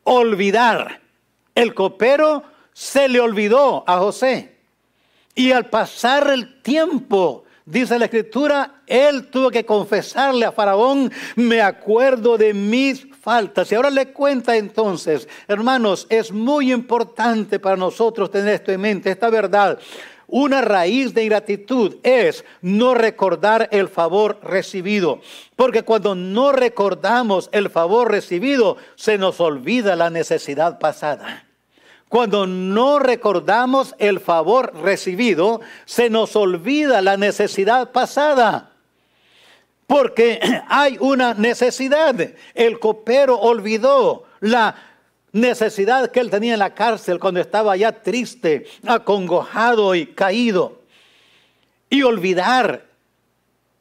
Olvidar. 0.03 1.01
El 1.56 1.74
copero 1.74 2.44
se 2.74 3.08
le 3.08 3.20
olvidó 3.20 3.84
a 3.86 4.00
José. 4.00 4.53
Y 5.36 5.52
al 5.52 5.66
pasar 5.66 6.30
el 6.30 6.62
tiempo, 6.62 7.44
dice 7.66 7.98
la 7.98 8.06
escritura, 8.06 8.82
él 8.86 9.28
tuvo 9.28 9.50
que 9.50 9.66
confesarle 9.66 10.46
a 10.46 10.52
Faraón, 10.52 11.12
me 11.36 11.62
acuerdo 11.62 12.38
de 12.38 12.54
mis 12.54 13.08
faltas. 13.22 13.72
Y 13.72 13.75
ahora 13.75 13.90
le 13.90 14.12
cuenta 14.12 14.56
entonces, 14.56 15.28
hermanos, 15.48 16.06
es 16.10 16.32
muy 16.32 16.72
importante 16.72 17.60
para 17.60 17.78
nosotros 17.78 18.30
tener 18.30 18.56
esto 18.56 18.72
en 18.72 18.82
mente, 18.82 19.10
esta 19.10 19.30
verdad. 19.30 19.80
Una 20.28 20.62
raíz 20.62 21.13
de 21.13 21.24
ingratitud 21.24 21.98
es 22.02 22.44
no 22.62 22.96
recordar 22.96 23.70
el 23.72 23.88
favor 23.88 24.40
recibido. 24.42 25.22
Porque 25.56 25.84
cuando 25.84 26.16
no 26.16 26.52
recordamos 26.52 27.50
el 27.52 27.70
favor 27.70 28.10
recibido, 28.10 28.78
se 28.96 29.18
nos 29.18 29.40
olvida 29.40 29.96
la 29.96 30.10
necesidad 30.10 30.80
pasada. 30.80 31.46
Cuando 32.13 32.46
no 32.46 33.00
recordamos 33.00 33.96
el 33.98 34.20
favor 34.20 34.72
recibido, 34.84 35.62
se 35.86 36.12
nos 36.12 36.36
olvida 36.36 37.01
la 37.01 37.17
necesidad 37.17 37.91
pasada. 37.91 38.70
Porque 39.88 40.39
hay 40.70 40.96
una 41.00 41.34
necesidad. 41.34 42.13
El 42.53 42.77
copero 42.77 43.39
olvidó 43.39 44.25
la 44.41 44.75
necesidad 45.32 46.12
que 46.12 46.20
él 46.20 46.29
tenía 46.29 46.53
en 46.53 46.60
la 46.60 46.75
cárcel 46.75 47.17
cuando 47.17 47.39
estaba 47.39 47.75
ya 47.77 48.03
triste, 48.03 48.67
acongojado 48.86 49.96
y 49.96 50.05
caído. 50.05 50.84
Y 51.89 52.03
olvidar, 52.03 52.86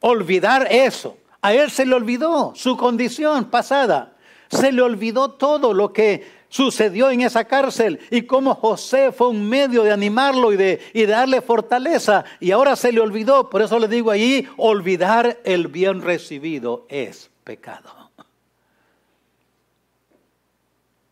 olvidar 0.00 0.68
eso. 0.70 1.18
A 1.42 1.52
él 1.52 1.70
se 1.70 1.84
le 1.84 1.94
olvidó 1.94 2.54
su 2.56 2.78
condición 2.78 3.50
pasada. 3.50 4.14
Se 4.48 4.72
le 4.72 4.80
olvidó 4.80 5.32
todo 5.32 5.74
lo 5.74 5.92
que 5.92 6.41
sucedió 6.52 7.10
en 7.10 7.22
esa 7.22 7.46
cárcel 7.46 7.98
y 8.10 8.22
cómo 8.26 8.54
José 8.54 9.10
fue 9.10 9.28
un 9.28 9.48
medio 9.48 9.82
de 9.82 9.90
animarlo 9.90 10.52
y 10.52 10.56
de, 10.58 11.06
darle 11.06 11.40
fortaleza. 11.40 12.26
Y 12.40 12.50
ahora 12.50 12.76
se 12.76 12.92
le 12.92 13.00
olvidó. 13.00 13.48
Por 13.48 13.62
eso 13.62 13.78
le 13.78 13.88
digo 13.88 14.10
ahí, 14.10 14.46
olvidar 14.58 15.40
el 15.44 15.68
bien 15.68 16.02
recibido 16.02 16.86
es 16.90 17.30
pecado. 17.42 18.10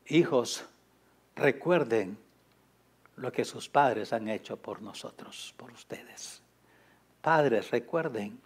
Hijos, 0.08 0.62
recuerden 1.34 2.18
lo 3.16 3.32
que 3.32 3.46
sus 3.46 3.66
padres 3.68 4.12
han 4.12 4.28
hecho 4.28 4.58
por 4.58 4.82
nosotros, 4.82 5.54
por 5.56 5.70
ustedes. 5.72 6.42
Padres, 7.22 7.70
recuerden 7.70 8.38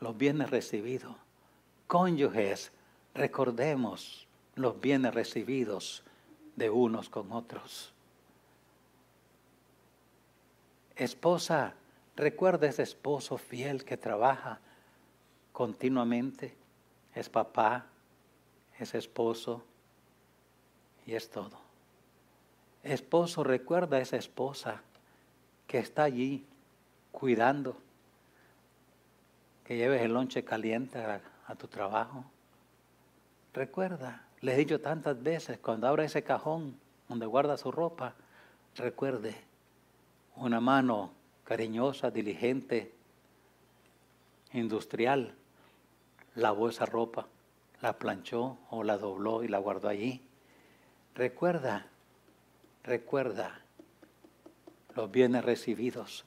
los 0.00 0.16
bienes 0.16 0.48
recibidos. 0.48 1.14
Cónyuges, 1.86 2.72
recordemos 3.12 4.26
los 4.54 4.80
bienes 4.80 5.14
recibidos 5.14 6.02
de 6.56 6.70
unos 6.70 7.08
con 7.08 7.32
otros. 7.32 7.92
Esposa, 10.96 11.74
recuerda 12.16 12.66
ese 12.68 12.82
esposo 12.82 13.38
fiel 13.38 13.84
que 13.84 13.96
trabaja 13.96 14.60
continuamente, 15.52 16.54
es 17.14 17.28
papá, 17.28 17.86
es 18.78 18.94
esposo 18.94 19.64
y 21.06 21.14
es 21.14 21.30
todo. 21.30 21.58
Esposo, 22.82 23.44
recuerda 23.44 23.98
a 23.98 24.00
esa 24.00 24.16
esposa 24.16 24.82
que 25.66 25.78
está 25.78 26.04
allí 26.04 26.44
cuidando, 27.12 27.76
que 29.64 29.76
lleves 29.76 30.02
el 30.02 30.12
lonche 30.12 30.44
caliente 30.44 30.98
a, 30.98 31.20
a 31.46 31.54
tu 31.54 31.68
trabajo. 31.68 32.24
Recuerda, 33.52 34.22
le 34.40 34.54
he 34.54 34.56
dicho 34.56 34.80
tantas 34.80 35.22
veces, 35.22 35.58
cuando 35.58 35.86
abra 35.86 36.04
ese 36.04 36.22
cajón 36.22 36.78
donde 37.08 37.26
guarda 37.26 37.56
su 37.56 37.70
ropa, 37.70 38.14
recuerde, 38.76 39.34
una 40.36 40.60
mano 40.60 41.12
cariñosa, 41.44 42.10
diligente, 42.10 42.92
industrial, 44.52 45.34
lavó 46.34 46.68
esa 46.68 46.86
ropa, 46.86 47.26
la 47.80 47.98
planchó 47.98 48.56
o 48.70 48.82
la 48.82 48.96
dobló 48.96 49.42
y 49.42 49.48
la 49.48 49.58
guardó 49.58 49.88
allí. 49.88 50.22
Recuerda, 51.14 51.86
recuerda 52.84 53.60
los 54.94 55.10
bienes 55.10 55.44
recibidos. 55.44 56.24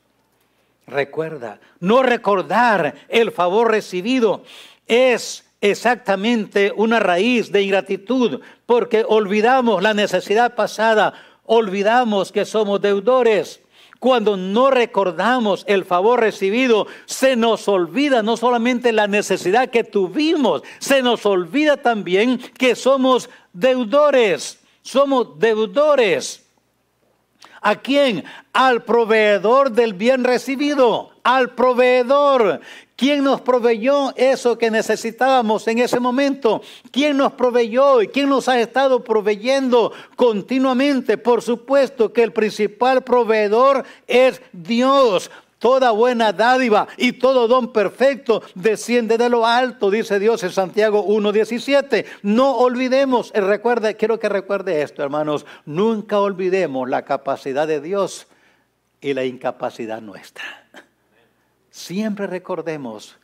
Recuerda, 0.85 1.59
no 1.79 2.03
recordar 2.03 2.95
el 3.07 3.31
favor 3.31 3.71
recibido 3.71 4.43
es 4.85 5.49
exactamente 5.63 6.73
una 6.75 6.99
raíz 6.99 7.49
de 7.49 7.61
ingratitud, 7.61 8.41
porque 8.65 9.05
olvidamos 9.07 9.81
la 9.81 9.93
necesidad 9.93 10.55
pasada, 10.55 11.13
olvidamos 11.45 12.33
que 12.33 12.43
somos 12.43 12.81
deudores. 12.81 13.61
Cuando 13.97 14.35
no 14.35 14.69
recordamos 14.69 15.63
el 15.65 15.85
favor 15.85 16.19
recibido, 16.19 16.87
se 17.05 17.37
nos 17.37 17.69
olvida 17.69 18.21
no 18.21 18.35
solamente 18.35 18.91
la 18.91 19.07
necesidad 19.07 19.69
que 19.69 19.85
tuvimos, 19.85 20.63
se 20.79 21.01
nos 21.01 21.25
olvida 21.25 21.77
también 21.77 22.39
que 22.57 22.75
somos 22.75 23.29
deudores. 23.53 24.59
Somos 24.81 25.39
deudores. 25.39 26.43
¿A 27.61 27.77
quién? 27.77 28.25
Al 28.51 28.83
proveedor 28.83 29.71
del 29.71 29.93
bien 29.93 30.25
recibido, 30.25 31.11
al 31.23 31.51
proveedor. 31.51 32.59
¿Quién 32.95 33.23
nos 33.23 33.41
proveyó 33.41 34.15
eso 34.15 34.57
que 34.57 34.69
necesitábamos 34.69 35.67
en 35.67 35.79
ese 35.79 35.99
momento? 35.99 36.61
¿Quién 36.91 37.17
nos 37.17 37.33
proveyó 37.33 38.01
y 38.01 38.07
quién 38.07 38.29
nos 38.29 38.47
ha 38.47 38.59
estado 38.59 39.03
proveyendo 39.03 39.91
continuamente? 40.15 41.17
Por 41.17 41.41
supuesto 41.41 42.13
que 42.13 42.21
el 42.21 42.31
principal 42.31 43.03
proveedor 43.03 43.83
es 44.07 44.41
Dios. 44.51 45.31
Toda 45.57 45.91
buena 45.91 46.33
dádiva 46.33 46.87
y 46.97 47.13
todo 47.13 47.47
don 47.47 47.71
perfecto 47.71 48.43
desciende 48.53 49.17
de 49.17 49.29
lo 49.29 49.45
alto, 49.45 49.89
dice 49.89 50.19
Dios 50.19 50.43
en 50.43 50.51
Santiago 50.51 51.07
1.17. 51.07 52.05
No 52.21 52.57
olvidemos, 52.57 53.31
eh, 53.33 53.39
recuerde, 53.39 53.95
quiero 53.95 54.19
que 54.19 54.27
recuerde 54.27 54.81
esto, 54.81 55.01
hermanos, 55.01 55.45
nunca 55.65 56.19
olvidemos 56.19 56.89
la 56.89 57.05
capacidad 57.05 57.65
de 57.65 57.79
Dios 57.79 58.27
y 58.99 59.13
la 59.13 59.23
incapacidad 59.23 60.01
nuestra. 60.01 60.62
Siempre 61.73 62.27
recordemos 62.27 63.17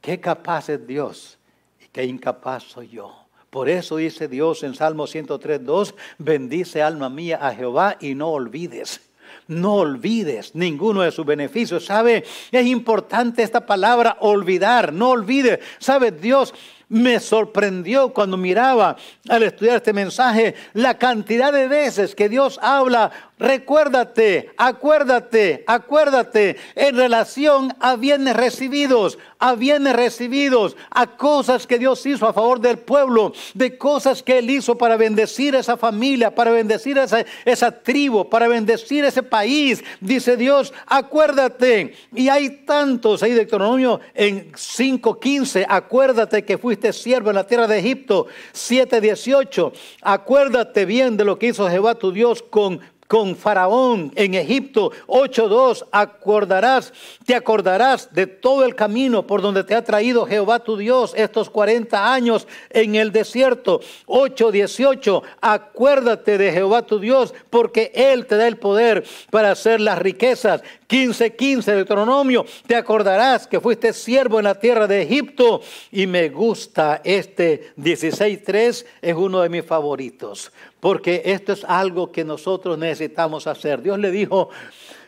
qué 0.00 0.18
capaz 0.18 0.70
es 0.70 0.86
Dios 0.86 1.38
y 1.84 1.88
qué 1.88 2.02
incapaz 2.02 2.62
soy 2.62 2.88
yo. 2.88 3.14
Por 3.50 3.68
eso 3.68 3.96
dice 3.96 4.26
Dios 4.26 4.62
en 4.62 4.74
Salmo 4.74 5.06
103.2, 5.06 5.94
bendice 6.16 6.80
alma 6.80 7.10
mía 7.10 7.38
a 7.42 7.54
Jehová 7.54 7.98
y 8.00 8.14
no 8.14 8.30
olvides. 8.30 9.02
No 9.48 9.74
olvides 9.74 10.54
ninguno 10.54 11.02
de 11.02 11.10
sus 11.10 11.26
beneficios. 11.26 11.84
¿Sabe? 11.84 12.24
Es 12.50 12.66
importante 12.66 13.42
esta 13.42 13.66
palabra, 13.66 14.16
olvidar, 14.20 14.90
no 14.90 15.10
olvides. 15.10 15.58
¿Sabe? 15.78 16.10
Dios 16.10 16.54
me 16.88 17.20
sorprendió 17.20 18.12
cuando 18.12 18.36
miraba 18.36 18.96
al 19.28 19.42
estudiar 19.42 19.76
este 19.76 19.92
mensaje 19.92 20.54
la 20.74 20.98
cantidad 20.98 21.52
de 21.52 21.66
veces 21.66 22.14
que 22.14 22.28
Dios 22.28 22.58
habla 22.62 23.10
Recuérdate, 23.42 24.50
acuérdate, 24.56 25.64
acuérdate 25.66 26.56
en 26.76 26.96
relación 26.96 27.74
a 27.80 27.96
bienes 27.96 28.36
recibidos, 28.36 29.18
a 29.40 29.56
bienes 29.56 29.96
recibidos, 29.96 30.76
a 30.90 31.16
cosas 31.16 31.66
que 31.66 31.80
Dios 31.80 32.06
hizo 32.06 32.28
a 32.28 32.32
favor 32.32 32.60
del 32.60 32.78
pueblo, 32.78 33.32
de 33.54 33.76
cosas 33.76 34.22
que 34.22 34.38
Él 34.38 34.48
hizo 34.48 34.78
para 34.78 34.96
bendecir 34.96 35.56
a 35.56 35.58
esa 35.58 35.76
familia, 35.76 36.32
para 36.32 36.52
bendecir 36.52 37.00
a 37.00 37.02
esa, 37.02 37.24
esa 37.44 37.82
tribu, 37.82 38.30
para 38.30 38.46
bendecir 38.46 39.04
ese 39.04 39.24
país. 39.24 39.82
Dice 40.00 40.36
Dios, 40.36 40.72
acuérdate. 40.86 41.94
Y 42.14 42.28
hay 42.28 42.64
tantos, 42.64 43.24
ahí 43.24 43.32
Deuteronomio 43.32 43.98
en 44.14 44.52
5.15, 44.52 45.66
acuérdate 45.68 46.44
que 46.44 46.58
fuiste 46.58 46.92
siervo 46.92 47.30
en 47.30 47.34
la 47.34 47.46
tierra 47.48 47.66
de 47.66 47.80
Egipto. 47.80 48.28
7.18, 48.54 49.72
acuérdate 50.00 50.84
bien 50.84 51.16
de 51.16 51.24
lo 51.24 51.40
que 51.40 51.48
hizo 51.48 51.68
Jehová 51.68 51.96
tu 51.96 52.12
Dios 52.12 52.40
con 52.40 52.80
con 53.12 53.36
Faraón 53.36 54.10
en 54.14 54.32
Egipto. 54.32 54.90
8.2, 55.06 55.84
acordarás, 55.92 56.94
te 57.26 57.34
acordarás 57.34 58.08
de 58.14 58.26
todo 58.26 58.64
el 58.64 58.74
camino 58.74 59.26
por 59.26 59.42
donde 59.42 59.64
te 59.64 59.74
ha 59.74 59.84
traído 59.84 60.24
Jehová 60.24 60.60
tu 60.60 60.78
Dios 60.78 61.12
estos 61.14 61.50
40 61.50 62.10
años 62.10 62.48
en 62.70 62.94
el 62.94 63.12
desierto. 63.12 63.82
8.18, 64.06 65.22
acuérdate 65.42 66.38
de 66.38 66.52
Jehová 66.52 66.86
tu 66.86 66.98
Dios 67.00 67.34
porque 67.50 67.92
Él 67.94 68.24
te 68.24 68.38
da 68.38 68.48
el 68.48 68.56
poder 68.56 69.04
para 69.30 69.50
hacer 69.50 69.82
las 69.82 69.98
riquezas. 69.98 70.62
15.15 70.88 71.36
15, 71.36 71.72
Deuteronomio, 71.72 72.46
te 72.66 72.76
acordarás 72.76 73.46
que 73.46 73.60
fuiste 73.60 73.92
siervo 73.92 74.38
en 74.38 74.44
la 74.44 74.58
tierra 74.58 74.86
de 74.86 75.02
Egipto 75.02 75.60
y 75.90 76.06
me 76.06 76.30
gusta 76.30 77.02
este 77.04 77.72
16.3, 77.76 78.86
es 79.02 79.14
uno 79.14 79.40
de 79.40 79.48
mis 79.50 79.64
favoritos 79.64 80.50
porque 80.82 81.22
esto 81.26 81.52
es 81.52 81.62
algo 81.62 82.10
que 82.10 82.24
nosotros 82.24 82.76
necesitamos 82.76 83.46
hacer. 83.46 83.82
Dios 83.82 84.00
le 84.00 84.10
dijo, 84.10 84.50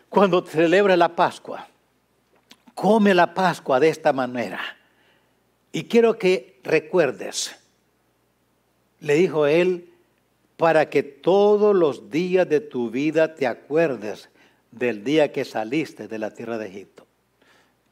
cuando 0.08 0.46
celebra 0.46 0.96
la 0.96 1.16
Pascua, 1.16 1.66
come 2.76 3.12
la 3.12 3.34
Pascua 3.34 3.80
de 3.80 3.88
esta 3.88 4.12
manera. 4.12 4.60
Y 5.72 5.82
quiero 5.82 6.16
que 6.16 6.60
recuerdes, 6.62 7.56
le 9.00 9.14
dijo 9.14 9.48
él, 9.48 9.90
para 10.56 10.88
que 10.88 11.02
todos 11.02 11.74
los 11.74 12.08
días 12.08 12.48
de 12.48 12.60
tu 12.60 12.88
vida 12.88 13.34
te 13.34 13.48
acuerdes 13.48 14.28
del 14.70 15.02
día 15.02 15.32
que 15.32 15.44
saliste 15.44 16.06
de 16.06 16.20
la 16.20 16.30
tierra 16.30 16.56
de 16.56 16.68
Egipto. 16.68 17.04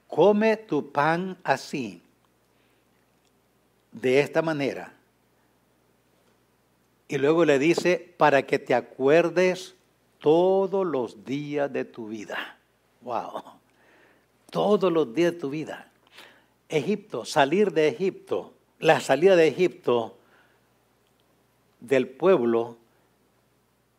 Come 0.06 0.56
tu 0.56 0.92
pan 0.92 1.36
así, 1.42 2.00
de 3.90 4.20
esta 4.20 4.40
manera 4.40 4.94
y 7.12 7.18
luego 7.18 7.44
le 7.44 7.58
dice, 7.58 8.14
para 8.16 8.46
que 8.46 8.58
te 8.58 8.72
acuerdes 8.72 9.74
todos 10.18 10.86
los 10.86 11.26
días 11.26 11.70
de 11.70 11.84
tu 11.84 12.08
vida. 12.08 12.56
Wow. 13.02 13.42
Todos 14.48 14.90
los 14.90 15.14
días 15.14 15.32
de 15.32 15.38
tu 15.38 15.50
vida. 15.50 15.92
Egipto, 16.70 17.26
salir 17.26 17.70
de 17.72 17.88
Egipto, 17.88 18.54
la 18.78 18.98
salida 19.00 19.36
de 19.36 19.46
Egipto 19.46 20.16
del 21.80 22.08
pueblo 22.08 22.78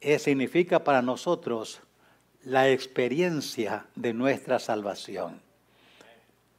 eh, 0.02 0.18
significa 0.18 0.84
para 0.84 1.04
nosotros 1.04 1.82
la 2.44 2.72
experiencia 2.72 3.86
de 3.94 4.16
nuestra 4.16 4.58
salvación. 4.58 5.40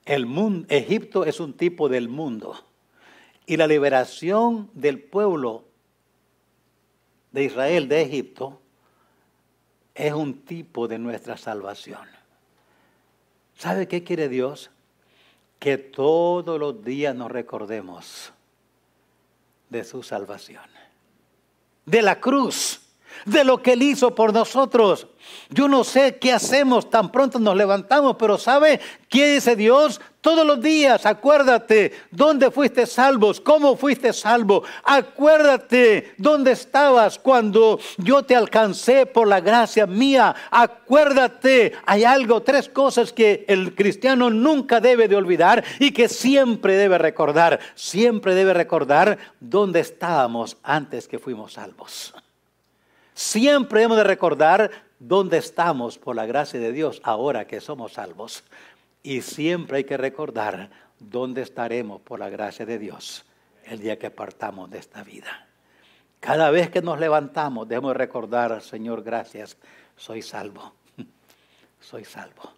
El 0.04 0.26
mundo, 0.26 0.68
Egipto 0.70 1.24
es 1.24 1.40
un 1.40 1.54
tipo 1.54 1.88
del 1.88 2.08
mundo 2.08 2.64
y 3.44 3.56
la 3.56 3.66
liberación 3.66 4.70
del 4.72 5.00
pueblo 5.00 5.64
de 7.34 7.42
Israel 7.42 7.88
de 7.88 8.00
Egipto 8.00 8.60
es 9.92 10.12
un 10.12 10.44
tipo 10.44 10.86
de 10.86 11.00
nuestra 11.00 11.36
salvación. 11.36 12.06
¿Sabe 13.58 13.88
qué 13.88 14.04
quiere 14.04 14.28
Dios? 14.28 14.70
Que 15.58 15.76
todos 15.76 16.60
los 16.60 16.84
días 16.84 17.12
nos 17.16 17.32
recordemos 17.32 18.32
de 19.68 19.82
su 19.82 20.04
salvación, 20.04 20.62
de 21.84 22.02
la 22.02 22.20
cruz, 22.20 22.83
de 23.24 23.44
lo 23.44 23.62
que 23.62 23.72
Él 23.72 23.82
hizo 23.82 24.14
por 24.14 24.32
nosotros. 24.32 25.06
Yo 25.50 25.68
no 25.68 25.84
sé 25.84 26.16
qué 26.18 26.32
hacemos 26.32 26.90
tan 26.90 27.10
pronto 27.10 27.38
nos 27.38 27.56
levantamos, 27.56 28.16
pero 28.18 28.38
¿sabe 28.38 28.80
qué 29.08 29.34
dice 29.34 29.56
Dios? 29.56 30.00
Todos 30.20 30.46
los 30.46 30.60
días, 30.62 31.04
acuérdate 31.04 31.92
dónde 32.10 32.50
fuiste 32.50 32.86
salvos, 32.86 33.42
cómo 33.42 33.76
fuiste 33.76 34.14
salvo. 34.14 34.64
Acuérdate 34.82 36.14
dónde 36.16 36.52
estabas 36.52 37.18
cuando 37.18 37.78
yo 37.98 38.22
te 38.22 38.34
alcancé 38.34 39.04
por 39.04 39.28
la 39.28 39.40
gracia 39.40 39.86
mía. 39.86 40.34
Acuérdate, 40.50 41.74
hay 41.84 42.04
algo, 42.04 42.42
tres 42.42 42.70
cosas 42.70 43.12
que 43.12 43.44
el 43.48 43.74
cristiano 43.74 44.30
nunca 44.30 44.80
debe 44.80 45.08
de 45.08 45.16
olvidar 45.16 45.62
y 45.78 45.90
que 45.92 46.08
siempre 46.08 46.76
debe 46.76 46.96
recordar. 46.96 47.60
Siempre 47.74 48.34
debe 48.34 48.54
recordar 48.54 49.18
dónde 49.40 49.80
estábamos 49.80 50.56
antes 50.62 51.06
que 51.06 51.18
fuimos 51.18 51.52
salvos. 51.52 52.14
Siempre 53.14 53.82
hemos 53.82 53.96
de 53.96 54.04
recordar 54.04 54.70
dónde 54.98 55.38
estamos 55.38 55.98
por 55.98 56.16
la 56.16 56.26
gracia 56.26 56.58
de 56.58 56.72
Dios 56.72 57.00
ahora 57.04 57.46
que 57.46 57.60
somos 57.60 57.94
salvos. 57.94 58.42
Y 59.02 59.22
siempre 59.22 59.78
hay 59.78 59.84
que 59.84 59.96
recordar 59.96 60.70
dónde 60.98 61.42
estaremos 61.42 62.00
por 62.00 62.18
la 62.18 62.28
gracia 62.28 62.66
de 62.66 62.78
Dios 62.78 63.24
el 63.64 63.80
día 63.80 63.98
que 63.98 64.10
partamos 64.10 64.70
de 64.70 64.78
esta 64.78 65.02
vida. 65.04 65.46
Cada 66.20 66.50
vez 66.50 66.70
que 66.70 66.82
nos 66.82 66.98
levantamos 66.98 67.68
debemos 67.68 67.96
recordar, 67.96 68.60
Señor, 68.62 69.02
gracias, 69.02 69.56
soy 69.96 70.22
salvo. 70.22 70.72
Soy 71.80 72.04
salvo. 72.06 72.50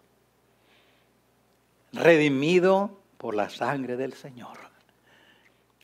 Redimido 1.91 2.97
por 3.17 3.35
la 3.35 3.49
sangre 3.49 3.97
del 3.97 4.13
Señor. 4.13 4.57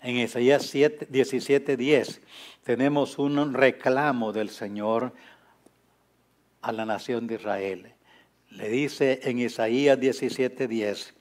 En 0.03 0.17
Isaías 0.17 0.69
17, 0.69 1.77
10 1.77 2.21
tenemos 2.65 3.17
un 3.17 3.53
reclamo 3.53 4.33
del 4.33 4.49
Señor 4.49 5.13
a 6.61 6.73
la 6.73 6.85
nación 6.85 7.25
de 7.25 7.35
Israel. 7.35 7.93
Le 8.49 8.67
dice 8.67 9.21
en 9.23 9.39
Isaías 9.39 9.97
17:10, 9.97 11.13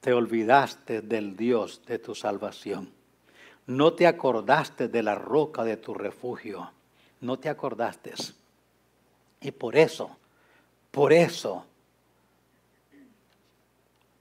te 0.00 0.12
olvidaste 0.12 1.02
del 1.02 1.36
Dios 1.36 1.84
de 1.84 1.98
tu 1.98 2.14
salvación. 2.14 2.92
No 3.66 3.94
te 3.94 4.06
acordaste 4.06 4.86
de 4.86 5.02
la 5.02 5.16
roca 5.16 5.64
de 5.64 5.76
tu 5.76 5.92
refugio. 5.92 6.70
No 7.20 7.40
te 7.40 7.48
acordaste. 7.48 8.12
Y 9.40 9.50
por 9.50 9.74
eso, 9.74 10.16
por 10.92 11.12
eso, 11.12 11.66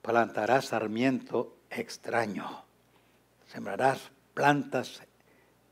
plantarás 0.02 0.66
sarmiento 0.66 1.58
extraño. 1.70 2.71
Sembrarás 3.52 4.12
plantas 4.34 5.02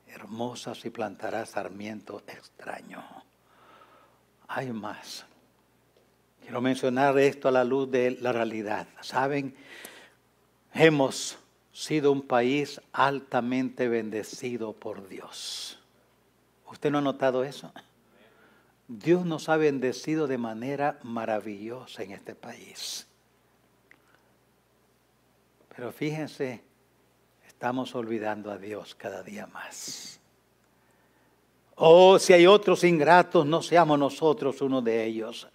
hermosas 0.07 0.83
y 0.85 0.89
plantarás 0.89 1.51
sarmiento 1.51 2.21
extraño 2.27 3.03
hay 4.49 4.73
más. 4.73 5.25
Quiero 6.41 6.59
mencionar 6.59 7.17
esto 7.19 7.47
a 7.47 7.51
la 7.51 7.63
luz 7.63 7.89
de 7.89 8.11
la 8.19 8.33
realidad. 8.33 8.87
Saben, 9.01 9.55
hemos 10.73 11.37
sido 11.71 12.11
un 12.11 12.23
país 12.23 12.81
altamente 12.91 13.87
bendecido 13.87 14.73
por 14.73 15.07
Dios. 15.07 15.79
¿Usted 16.67 16.89
no 16.89 16.97
ha 16.97 17.01
notado 17.01 17.43
eso? 17.43 17.71
Dios 18.87 19.23
nos 19.23 19.49
ha 19.49 19.57
bendecido 19.57 20.25
de 20.25 20.39
manera 20.39 20.99
maravillosa 21.03 22.01
en 22.01 22.11
este 22.11 22.33
país. 22.33 23.07
Pero 25.75 25.91
fíjense, 25.91 26.63
estamos 27.59 27.93
olvidando 27.93 28.51
a 28.51 28.57
Dios 28.57 28.95
cada 28.95 29.21
día 29.21 29.45
más. 29.47 30.17
Oh, 31.75 32.17
si 32.17 32.31
hay 32.31 32.47
otros 32.47 32.85
ingratos, 32.85 33.45
no 33.45 33.61
seamos 33.61 33.99
nosotros 33.99 34.61
uno 34.61 34.81
de 34.81 35.03
ellos. 35.03 35.45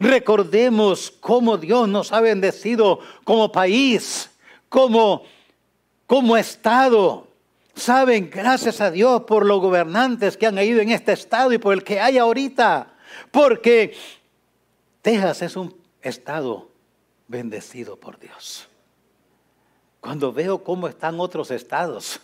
Recordemos 0.00 1.12
cómo 1.20 1.56
Dios 1.56 1.88
nos 1.88 2.12
ha 2.12 2.20
bendecido 2.20 2.98
como 3.22 3.52
país, 3.52 4.28
como, 4.68 5.22
como 6.08 6.36
Estado. 6.36 7.28
Saben, 7.72 8.30
gracias 8.30 8.80
a 8.80 8.90
Dios 8.90 9.22
por 9.22 9.46
los 9.46 9.60
gobernantes 9.60 10.36
que 10.36 10.46
han 10.48 10.58
ido 10.58 10.80
en 10.80 10.90
este 10.90 11.12
estado 11.12 11.52
y 11.52 11.58
por 11.58 11.72
el 11.72 11.84
que 11.84 12.00
hay 12.00 12.18
ahorita. 12.18 12.96
Porque 13.30 13.96
Texas 15.02 15.42
es 15.42 15.54
un 15.54 15.72
estado 16.02 16.68
bendecido 17.28 17.94
por 17.94 18.18
Dios. 18.18 18.68
Cuando 20.00 20.32
veo 20.32 20.62
cómo 20.62 20.88
están 20.88 21.18
otros 21.20 21.50
estados, 21.50 22.20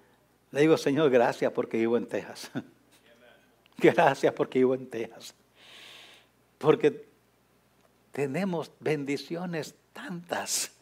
le 0.50 0.62
digo, 0.62 0.76
Señor, 0.76 1.10
gracias 1.10 1.52
porque 1.52 1.76
vivo 1.76 1.96
en 1.96 2.06
Texas. 2.06 2.50
Gracias 3.80 4.34
porque 4.34 4.58
vivo 4.58 4.74
en 4.74 4.90
Texas. 4.90 5.32
Porque 6.58 7.06
tenemos 8.10 8.72
bendiciones 8.80 9.72
tantas 9.92 10.72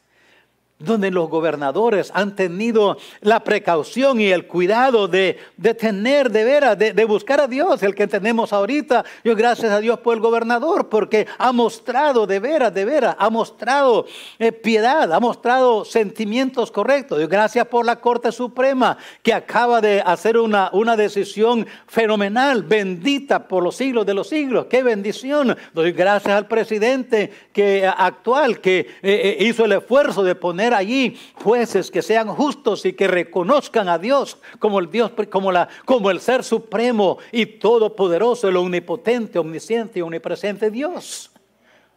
donde 0.78 1.10
los 1.10 1.30
gobernadores 1.30 2.10
han 2.14 2.36
tenido 2.36 2.98
la 3.22 3.40
precaución 3.40 4.20
y 4.20 4.28
el 4.28 4.46
cuidado 4.46 5.08
de, 5.08 5.38
tener 5.78 6.30
de 6.30 6.44
veras, 6.44 6.78
de, 6.78 7.04
buscar 7.06 7.40
a 7.40 7.46
Dios, 7.46 7.82
el 7.82 7.94
que 7.94 8.06
tenemos 8.06 8.52
ahorita. 8.52 9.04
Yo 9.24 9.34
gracias 9.34 9.72
a 9.72 9.80
Dios 9.80 10.00
por 10.00 10.14
el 10.14 10.20
gobernador, 10.20 10.88
porque 10.88 11.26
ha 11.38 11.52
mostrado 11.52 12.26
de 12.26 12.40
veras, 12.40 12.74
de 12.74 12.84
veras, 12.84 13.16
ha 13.18 13.30
mostrado 13.30 14.06
eh, 14.38 14.52
piedad, 14.52 15.10
ha 15.12 15.20
mostrado 15.20 15.84
sentimientos 15.84 16.70
correctos. 16.70 17.20
Yo 17.20 17.28
gracias 17.28 17.66
por 17.66 17.86
la 17.86 17.96
Corte 17.96 18.30
Suprema, 18.30 18.98
que 19.22 19.32
acaba 19.32 19.80
de 19.80 20.02
hacer 20.04 20.36
una, 20.36 20.68
una 20.74 20.94
decisión 20.96 21.66
fenomenal, 21.86 22.64
bendita 22.64 23.48
por 23.48 23.62
los 23.62 23.76
siglos 23.76 24.04
de 24.04 24.12
los 24.12 24.28
siglos. 24.28 24.66
Qué 24.66 24.82
bendición. 24.82 25.56
Doy 25.72 25.92
gracias 25.92 26.34
al 26.34 26.48
presidente 26.48 27.32
que, 27.54 27.86
actual 27.86 28.60
que 28.60 28.80
eh, 28.80 28.86
eh, 29.02 29.36
hizo 29.40 29.64
el 29.64 29.72
esfuerzo 29.72 30.22
de 30.22 30.34
poner 30.34 30.65
allí 30.74 31.18
jueces 31.34 31.90
que 31.90 32.02
sean 32.02 32.28
justos 32.28 32.84
y 32.84 32.92
que 32.92 33.08
reconozcan 33.08 33.88
a 33.88 33.98
Dios 33.98 34.38
como 34.58 34.78
el 34.78 34.90
Dios, 34.90 35.12
como, 35.30 35.52
la, 35.52 35.68
como 35.84 36.10
el 36.10 36.20
ser 36.20 36.44
supremo 36.44 37.18
y 37.32 37.46
todopoderoso, 37.46 38.48
el 38.48 38.56
omnipotente, 38.56 39.38
omnisciente 39.38 39.98
y 39.98 40.02
omnipresente 40.02 40.70
Dios. 40.70 41.30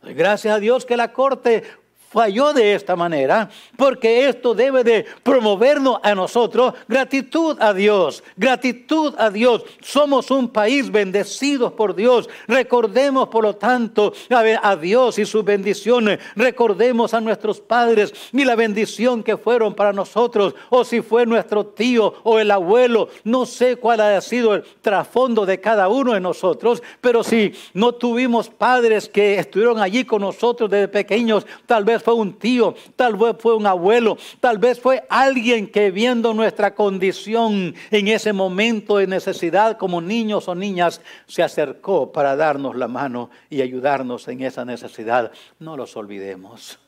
Gracias 0.04 0.56
a 0.56 0.60
Dios 0.60 0.86
que 0.86 0.98
la 0.98 1.12
corte 1.12 1.64
falló 2.10 2.54
de 2.54 2.74
esta 2.74 2.96
manera, 2.96 3.50
porque 3.78 4.28
esto 4.28 4.56
debe 4.56 4.84
de 4.84 5.06
promovernos 5.24 6.00
a 6.02 6.16
nosotros 6.16 6.74
gratitud 6.88 7.58
a 7.60 7.74
Dios, 7.74 8.24
gratitud 8.36 9.14
a 9.18 9.30
Dios. 9.30 9.64
Somos 9.82 10.32
un 10.32 10.50
país 10.50 10.92
bendecido 10.92 11.76
por 11.76 11.96
Dios. 11.96 12.28
Recordemos, 12.48 13.30
por 13.30 13.44
lo 13.44 13.56
tanto, 13.56 14.14
a 14.62 14.76
Dios 14.76 15.20
y 15.20 15.26
sus 15.26 15.44
bendiciones. 15.44 16.20
Recordemos 16.36 17.14
a 17.14 17.22
nuestros 17.22 17.60
padres 17.62 18.14
y 18.34 18.44
la 18.44 18.56
bendición 18.56 19.22
que 19.22 19.38
fueron 19.38 19.76
para 19.76 19.94
nosotros, 19.94 20.56
o 20.70 20.84
si 20.84 21.02
fue 21.02 21.26
nuestro 21.26 21.66
tío 21.66 22.16
o 22.24 22.40
el 22.40 22.50
abuelo. 22.50 23.10
No 23.24 23.46
sé 23.46 23.76
cuál 23.76 24.02
ha 24.02 24.20
sido 24.22 24.56
el 24.56 24.64
trasfondo 24.82 25.46
de 25.46 25.60
cada 25.60 25.90
uno 25.90 26.14
de 26.14 26.20
nosotros, 26.20 26.82
pero 27.02 27.24
si 27.24 27.54
no 27.74 27.94
tuvimos 27.94 28.50
padres 28.50 29.08
que 29.08 29.38
estuvieron 29.38 29.80
allí 29.80 30.06
con 30.06 30.22
nosotros 30.22 30.70
desde 30.70 30.88
pequeños, 30.88 31.46
tal 31.66 31.84
vez 31.84 31.99
fue 32.00 32.14
un 32.14 32.38
tío, 32.40 32.76
tal 32.96 33.16
vez 33.16 33.36
fue 33.40 33.56
un 33.56 33.66
abuelo, 33.66 34.18
tal 34.40 34.58
vez 34.58 34.80
fue 34.80 35.06
alguien 35.10 35.72
que 35.72 35.92
viendo 35.92 36.34
nuestra 36.34 36.76
condición 36.76 37.76
en 37.92 38.08
ese 38.08 38.34
momento 38.34 38.98
de 38.98 39.08
necesidad 39.08 39.78
como 39.78 40.02
niños 40.02 40.48
o 40.48 40.56
niñas, 40.56 41.02
se 41.28 41.44
acercó 41.44 42.12
para 42.12 42.36
darnos 42.36 42.76
la 42.76 42.88
mano 42.88 43.30
y 43.50 43.62
ayudarnos 43.62 44.28
en 44.28 44.42
esa 44.42 44.66
necesidad. 44.66 45.32
No 45.60 45.78
los 45.78 45.96
olvidemos. 45.96 46.80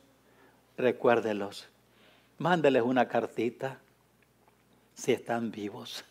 Recuérdelos. 0.77 1.67
Mándeles 2.37 2.83
una 2.83 3.07
cartita 3.07 3.79
si 4.93 5.11
están 5.11 5.51
vivos. 5.51 6.03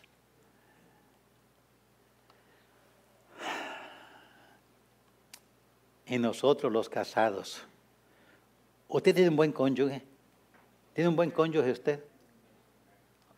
Y 6.05 6.17
nosotros 6.17 6.71
los 6.71 6.89
casados 6.89 7.63
¿Usted 8.91 9.15
tiene 9.15 9.29
un 9.29 9.37
buen 9.37 9.53
cónyuge? 9.53 10.03
¿Tiene 10.93 11.07
un 11.07 11.15
buen 11.15 11.31
cónyuge 11.31 11.71
usted? 11.71 12.03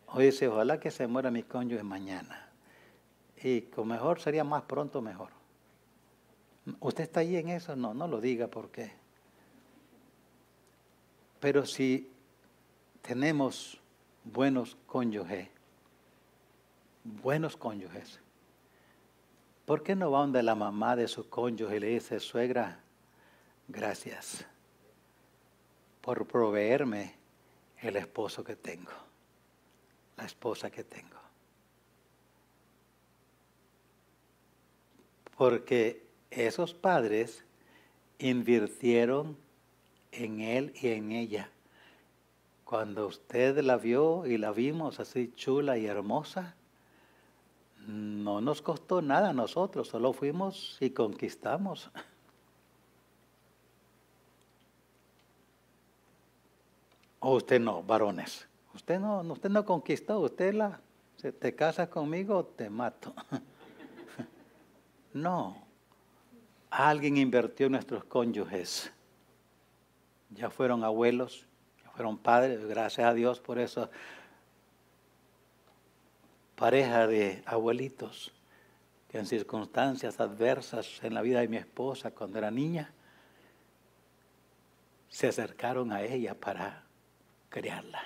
O 0.08 0.18
dice, 0.18 0.48
ojalá 0.48 0.80
que 0.80 0.90
se 0.90 1.06
muera 1.06 1.30
mi 1.30 1.44
cónyuge 1.44 1.84
mañana. 1.84 2.48
Y 3.40 3.62
con 3.62 3.86
mejor 3.86 4.20
sería 4.20 4.42
más 4.42 4.62
pronto 4.62 5.00
mejor. 5.00 5.30
¿Usted 6.80 7.04
está 7.04 7.20
ahí 7.20 7.36
en 7.36 7.50
eso? 7.50 7.76
No, 7.76 7.94
no 7.94 8.08
lo 8.08 8.20
diga 8.20 8.48
porque. 8.48 8.92
Pero 11.38 11.64
si 11.66 12.10
tenemos 13.02 13.80
buenos 14.24 14.76
cónyuges, 14.86 15.48
buenos 17.04 17.56
cónyuges, 17.56 18.18
¿por 19.66 19.84
qué 19.84 19.94
no 19.94 20.10
va 20.10 20.20
donde 20.20 20.42
la 20.42 20.56
mamá 20.56 20.96
de 20.96 21.06
su 21.06 21.28
cónyuge 21.28 21.76
y 21.76 21.80
le 21.80 21.86
dice, 21.88 22.18
suegra, 22.18 22.80
gracias? 23.68 24.46
Por 26.04 26.26
proveerme 26.26 27.14
el 27.80 27.96
esposo 27.96 28.44
que 28.44 28.56
tengo, 28.56 28.92
la 30.18 30.26
esposa 30.26 30.70
que 30.70 30.84
tengo. 30.84 31.16
Porque 35.34 36.04
esos 36.30 36.74
padres 36.74 37.42
invirtieron 38.18 39.38
en 40.12 40.42
él 40.42 40.74
y 40.82 40.88
en 40.88 41.10
ella. 41.10 41.48
Cuando 42.66 43.06
usted 43.06 43.58
la 43.60 43.78
vio 43.78 44.26
y 44.26 44.36
la 44.36 44.52
vimos 44.52 45.00
así 45.00 45.32
chula 45.34 45.78
y 45.78 45.86
hermosa, 45.86 46.54
no 47.86 48.42
nos 48.42 48.60
costó 48.60 49.00
nada 49.00 49.30
a 49.30 49.34
nosotros, 49.34 49.88
solo 49.88 50.12
fuimos 50.12 50.76
y 50.80 50.90
conquistamos. 50.90 51.90
O 57.26 57.36
usted 57.36 57.58
no, 57.58 57.82
varones. 57.82 58.46
Usted 58.74 59.00
no, 59.00 59.22
usted 59.22 59.48
no 59.48 59.64
conquistó, 59.64 60.20
usted 60.20 60.52
la, 60.52 60.78
se 61.16 61.32
te 61.32 61.54
casas 61.54 61.88
conmigo, 61.88 62.44
te 62.44 62.68
mato. 62.68 63.14
no. 65.14 65.56
Alguien 66.68 67.16
invirtió 67.16 67.64
en 67.64 67.72
nuestros 67.72 68.04
cónyuges. 68.04 68.92
Ya 70.28 70.50
fueron 70.50 70.84
abuelos, 70.84 71.46
ya 71.82 71.88
fueron 71.92 72.18
padres, 72.18 72.62
gracias 72.66 73.08
a 73.08 73.14
Dios 73.14 73.40
por 73.40 73.58
eso. 73.58 73.88
Pareja 76.56 77.06
de 77.06 77.42
abuelitos 77.46 78.34
que 79.08 79.16
en 79.16 79.24
circunstancias 79.24 80.20
adversas 80.20 81.02
en 81.02 81.14
la 81.14 81.22
vida 81.22 81.40
de 81.40 81.48
mi 81.48 81.56
esposa 81.56 82.10
cuando 82.10 82.36
era 82.36 82.50
niña, 82.50 82.92
se 85.08 85.28
acercaron 85.28 85.90
a 85.90 86.02
ella 86.02 86.38
para 86.38 86.83
crearla. 87.54 88.02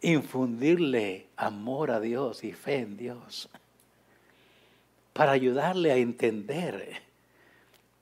Infundirle 0.00 1.26
amor 1.36 1.90
a 1.90 1.98
Dios 1.98 2.44
y 2.44 2.52
fe 2.52 2.76
en 2.76 2.96
Dios. 2.96 3.48
Para 5.12 5.32
ayudarle 5.32 5.90
a 5.90 5.96
entender 5.96 7.02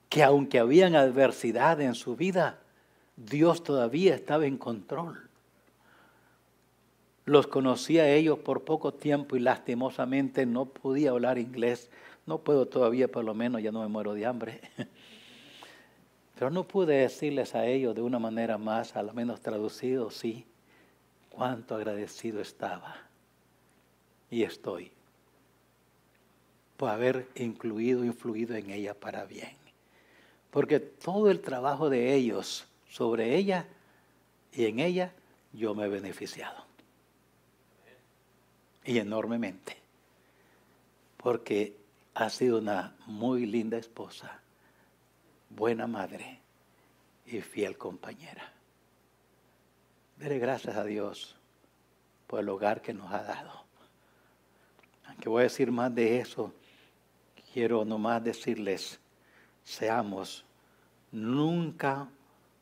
que 0.09 0.21
aunque 0.21 0.59
habían 0.59 0.95
adversidad 0.95 1.81
en 1.81 1.95
su 1.95 2.15
vida, 2.15 2.59
Dios 3.17 3.63
todavía 3.63 4.13
estaba 4.13 4.45
en 4.45 4.59
control. 4.59 5.19
Los 7.25 7.47
conocía 7.47 8.03
a 8.03 8.09
ellos 8.09 8.37
por 8.37 8.65
poco 8.65 8.93
tiempo 8.93 9.35
y 9.35 9.39
lastimosamente 9.39 10.45
no 10.45 10.65
podía 10.65 11.09
hablar 11.09 11.39
inglés. 11.39 11.89
No 12.27 12.37
puedo 12.37 12.67
todavía, 12.67 13.07
por 13.07 13.23
lo 13.23 13.33
menos 13.33 13.63
ya 13.63 13.71
no 13.71 13.81
me 13.81 13.87
muero 13.87 14.13
de 14.13 14.27
hambre. 14.27 14.61
Pero 16.43 16.51
no 16.51 16.67
pude 16.67 16.97
decirles 16.97 17.55
a 17.55 17.65
ellos 17.67 17.95
de 17.95 18.01
una 18.01 18.19
manera 18.19 18.57
más, 18.57 18.97
a 18.97 19.01
lo 19.01 19.13
menos 19.13 19.39
traducido, 19.39 20.11
sí, 20.11 20.45
cuánto 21.29 21.73
agradecido 21.73 22.41
estaba 22.41 22.97
y 24.29 24.43
estoy 24.43 24.91
por 26.75 26.89
haber 26.89 27.29
incluido, 27.35 28.03
influido 28.03 28.55
en 28.57 28.71
ella 28.71 28.93
para 28.93 29.23
bien. 29.23 29.55
Porque 30.51 30.81
todo 30.81 31.31
el 31.31 31.39
trabajo 31.39 31.89
de 31.89 32.13
ellos 32.13 32.65
sobre 32.89 33.37
ella 33.37 33.65
y 34.51 34.65
en 34.65 34.79
ella, 34.81 35.13
yo 35.53 35.73
me 35.73 35.85
he 35.85 35.87
beneficiado. 35.87 36.65
Y 38.83 38.97
enormemente. 38.97 39.77
Porque 41.15 41.77
ha 42.15 42.29
sido 42.29 42.57
una 42.57 42.97
muy 43.05 43.45
linda 43.45 43.77
esposa 43.77 44.42
buena 45.55 45.87
madre 45.87 46.39
y 47.25 47.41
fiel 47.41 47.77
compañera. 47.77 48.51
Dele 50.17 50.39
gracias 50.39 50.75
a 50.75 50.83
Dios 50.83 51.35
por 52.27 52.39
el 52.39 52.49
hogar 52.49 52.81
que 52.81 52.93
nos 52.93 53.11
ha 53.11 53.23
dado. 53.23 53.63
Aunque 55.07 55.29
voy 55.29 55.41
a 55.41 55.43
decir 55.43 55.71
más 55.71 55.93
de 55.93 56.19
eso, 56.19 56.53
quiero 57.53 57.85
nomás 57.85 58.23
decirles, 58.23 58.99
seamos 59.63 60.45
nunca, 61.11 62.09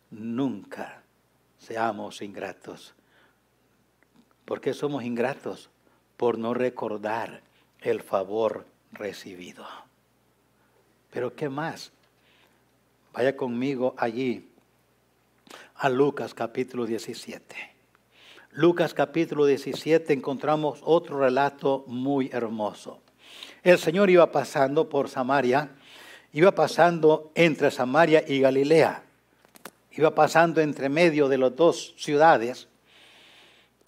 nunca 0.10 1.02
seamos 1.58 2.22
ingratos. 2.22 2.94
¿Por 4.46 4.60
qué 4.60 4.74
somos 4.74 5.04
ingratos? 5.04 5.70
Por 6.18 6.38
no 6.38 6.54
recordar 6.54 7.42
el 7.80 8.02
favor 8.02 8.66
recibido. 8.92 9.66
Pero 11.12 11.36
¿qué 11.36 11.50
más? 11.50 11.92
Vaya 13.14 13.36
conmigo 13.36 13.94
allí 13.98 14.48
a 15.76 15.90
Lucas 15.90 16.34
capítulo 16.34 16.86
17. 16.86 17.56
Lucas 18.52 18.94
capítulo 18.94 19.46
17 19.46 20.14
encontramos 20.14 20.80
otro 20.84 21.20
relato 21.20 21.84
muy 21.88 22.30
hermoso. 22.32 23.00
El 23.64 23.78
Señor 23.80 24.10
iba 24.10 24.32
pasando 24.32 24.88
por 24.88 25.10
Samaria, 25.10 25.72
iba 26.32 26.56
pasando 26.56 27.32
entre 27.36 27.70
Samaria 27.70 28.24
y 28.26 28.40
Galilea, 28.40 29.04
iba 29.92 30.16
pasando 30.16 30.62
entre 30.62 30.88
medio 30.88 31.28
de 31.28 31.38
las 31.38 31.54
dos 31.54 31.94
ciudades, 31.98 32.70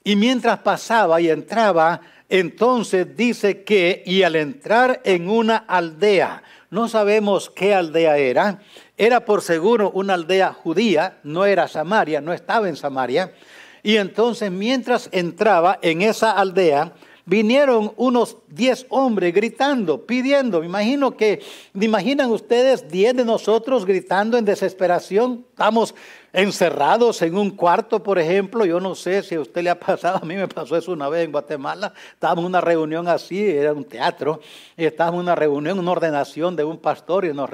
y 0.03 0.17
mientras 0.17 0.59
pasaba 0.59 1.21
y 1.21 1.29
entraba, 1.29 2.01
entonces 2.27 3.15
dice 3.15 3.63
que, 3.63 4.03
y 4.05 4.23
al 4.23 4.35
entrar 4.35 5.01
en 5.05 5.29
una 5.29 5.55
aldea, 5.55 6.43
no 6.71 6.89
sabemos 6.89 7.49
qué 7.49 7.73
aldea 7.73 8.17
era, 8.17 8.59
era 8.97 9.25
por 9.25 9.41
seguro 9.41 9.91
una 9.91 10.13
aldea 10.13 10.53
judía, 10.53 11.17
no 11.23 11.45
era 11.45 11.67
Samaria, 11.67 12.21
no 12.21 12.33
estaba 12.33 12.69
en 12.69 12.75
Samaria, 12.75 13.33
y 13.81 13.97
entonces 13.97 14.51
mientras 14.51 15.09
entraba 15.11 15.79
en 15.81 16.01
esa 16.01 16.31
aldea, 16.31 16.93
vinieron 17.25 17.93
unos 17.97 18.37
diez 18.47 18.85
hombres 18.89 19.33
gritando, 19.33 20.05
pidiendo. 20.05 20.59
Me 20.59 20.65
imagino 20.65 21.15
que, 21.15 21.41
¿me 21.73 21.85
imaginan 21.85 22.31
ustedes 22.31 22.87
diez 22.89 23.15
de 23.15 23.25
nosotros 23.25 23.85
gritando 23.85 24.37
en 24.37 24.45
desesperación? 24.45 25.45
Estamos 25.49 25.95
encerrados 26.33 27.21
en 27.21 27.37
un 27.37 27.51
cuarto, 27.51 28.01
por 28.01 28.17
ejemplo. 28.17 28.65
Yo 28.65 28.79
no 28.79 28.95
sé 28.95 29.21
si 29.21 29.35
a 29.35 29.41
usted 29.41 29.61
le 29.61 29.69
ha 29.69 29.79
pasado, 29.79 30.17
a 30.21 30.25
mí 30.25 30.35
me 30.35 30.47
pasó 30.47 30.75
eso 30.75 30.91
una 30.91 31.07
vez 31.07 31.23
en 31.23 31.31
Guatemala. 31.31 31.93
Estábamos 32.11 32.41
en 32.41 32.47
una 32.47 32.61
reunión 32.61 33.07
así, 33.07 33.45
era 33.45 33.71
un 33.71 33.85
teatro, 33.85 34.41
y 34.75 34.85
estábamos 34.85 35.19
en 35.19 35.25
una 35.25 35.35
reunión, 35.35 35.77
una 35.79 35.91
ordenación 35.91 36.55
de 36.55 36.63
un 36.63 36.77
pastor, 36.77 37.25
y, 37.25 37.33
nos 37.33 37.49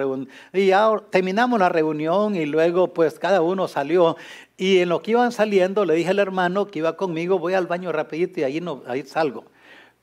y 0.54 0.68
ya 0.68 0.90
terminamos 1.10 1.60
la 1.60 1.68
reunión 1.68 2.36
y 2.36 2.46
luego 2.46 2.94
pues 2.94 3.20
cada 3.20 3.42
uno 3.42 3.68
salió. 3.68 4.16
Y 4.58 4.80
en 4.80 4.90
lo 4.90 5.02
que 5.02 5.12
iban 5.12 5.32
saliendo 5.32 5.84
le 5.86 5.94
dije 5.94 6.10
al 6.10 6.20
hermano 6.20 6.68
que 6.68 6.80
iba 6.80 6.96
conmigo, 6.96 7.38
voy 7.38 7.54
al 7.54 7.68
baño 7.68 7.92
rapidito 7.92 8.40
y 8.40 8.44
ahí, 8.44 8.62
no, 8.62 8.84
ahí 8.88 9.04
salgo. 9.04 9.46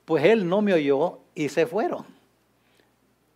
Pues 0.04 0.24
él 0.24 0.48
no 0.48 0.60
me 0.62 0.74
oyó 0.74 1.20
y 1.34 1.48
se 1.48 1.66
fueron. 1.66 2.04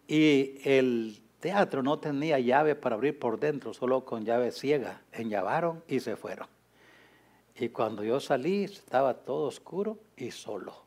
Y 0.07 0.59
el 0.65 1.20
teatro 1.41 1.83
no 1.83 1.99
tenía 1.99 2.39
llave 2.39 2.75
para 2.75 2.95
abrir 2.95 3.19
por 3.19 3.41
dentro, 3.41 3.75
solo 3.75 4.05
con 4.05 4.25
llave 4.25 4.53
ciega. 4.53 5.01
Enllavaron 5.13 5.83
y 5.89 6.01
se 6.01 6.17
fueron. 6.17 6.47
Y 7.57 7.71
cuando 7.71 8.05
yo 8.05 8.21
salí 8.21 8.65
estaba 8.65 9.15
todo 9.15 9.49
oscuro 9.49 9.99
y 10.17 10.31
solo. 10.31 10.85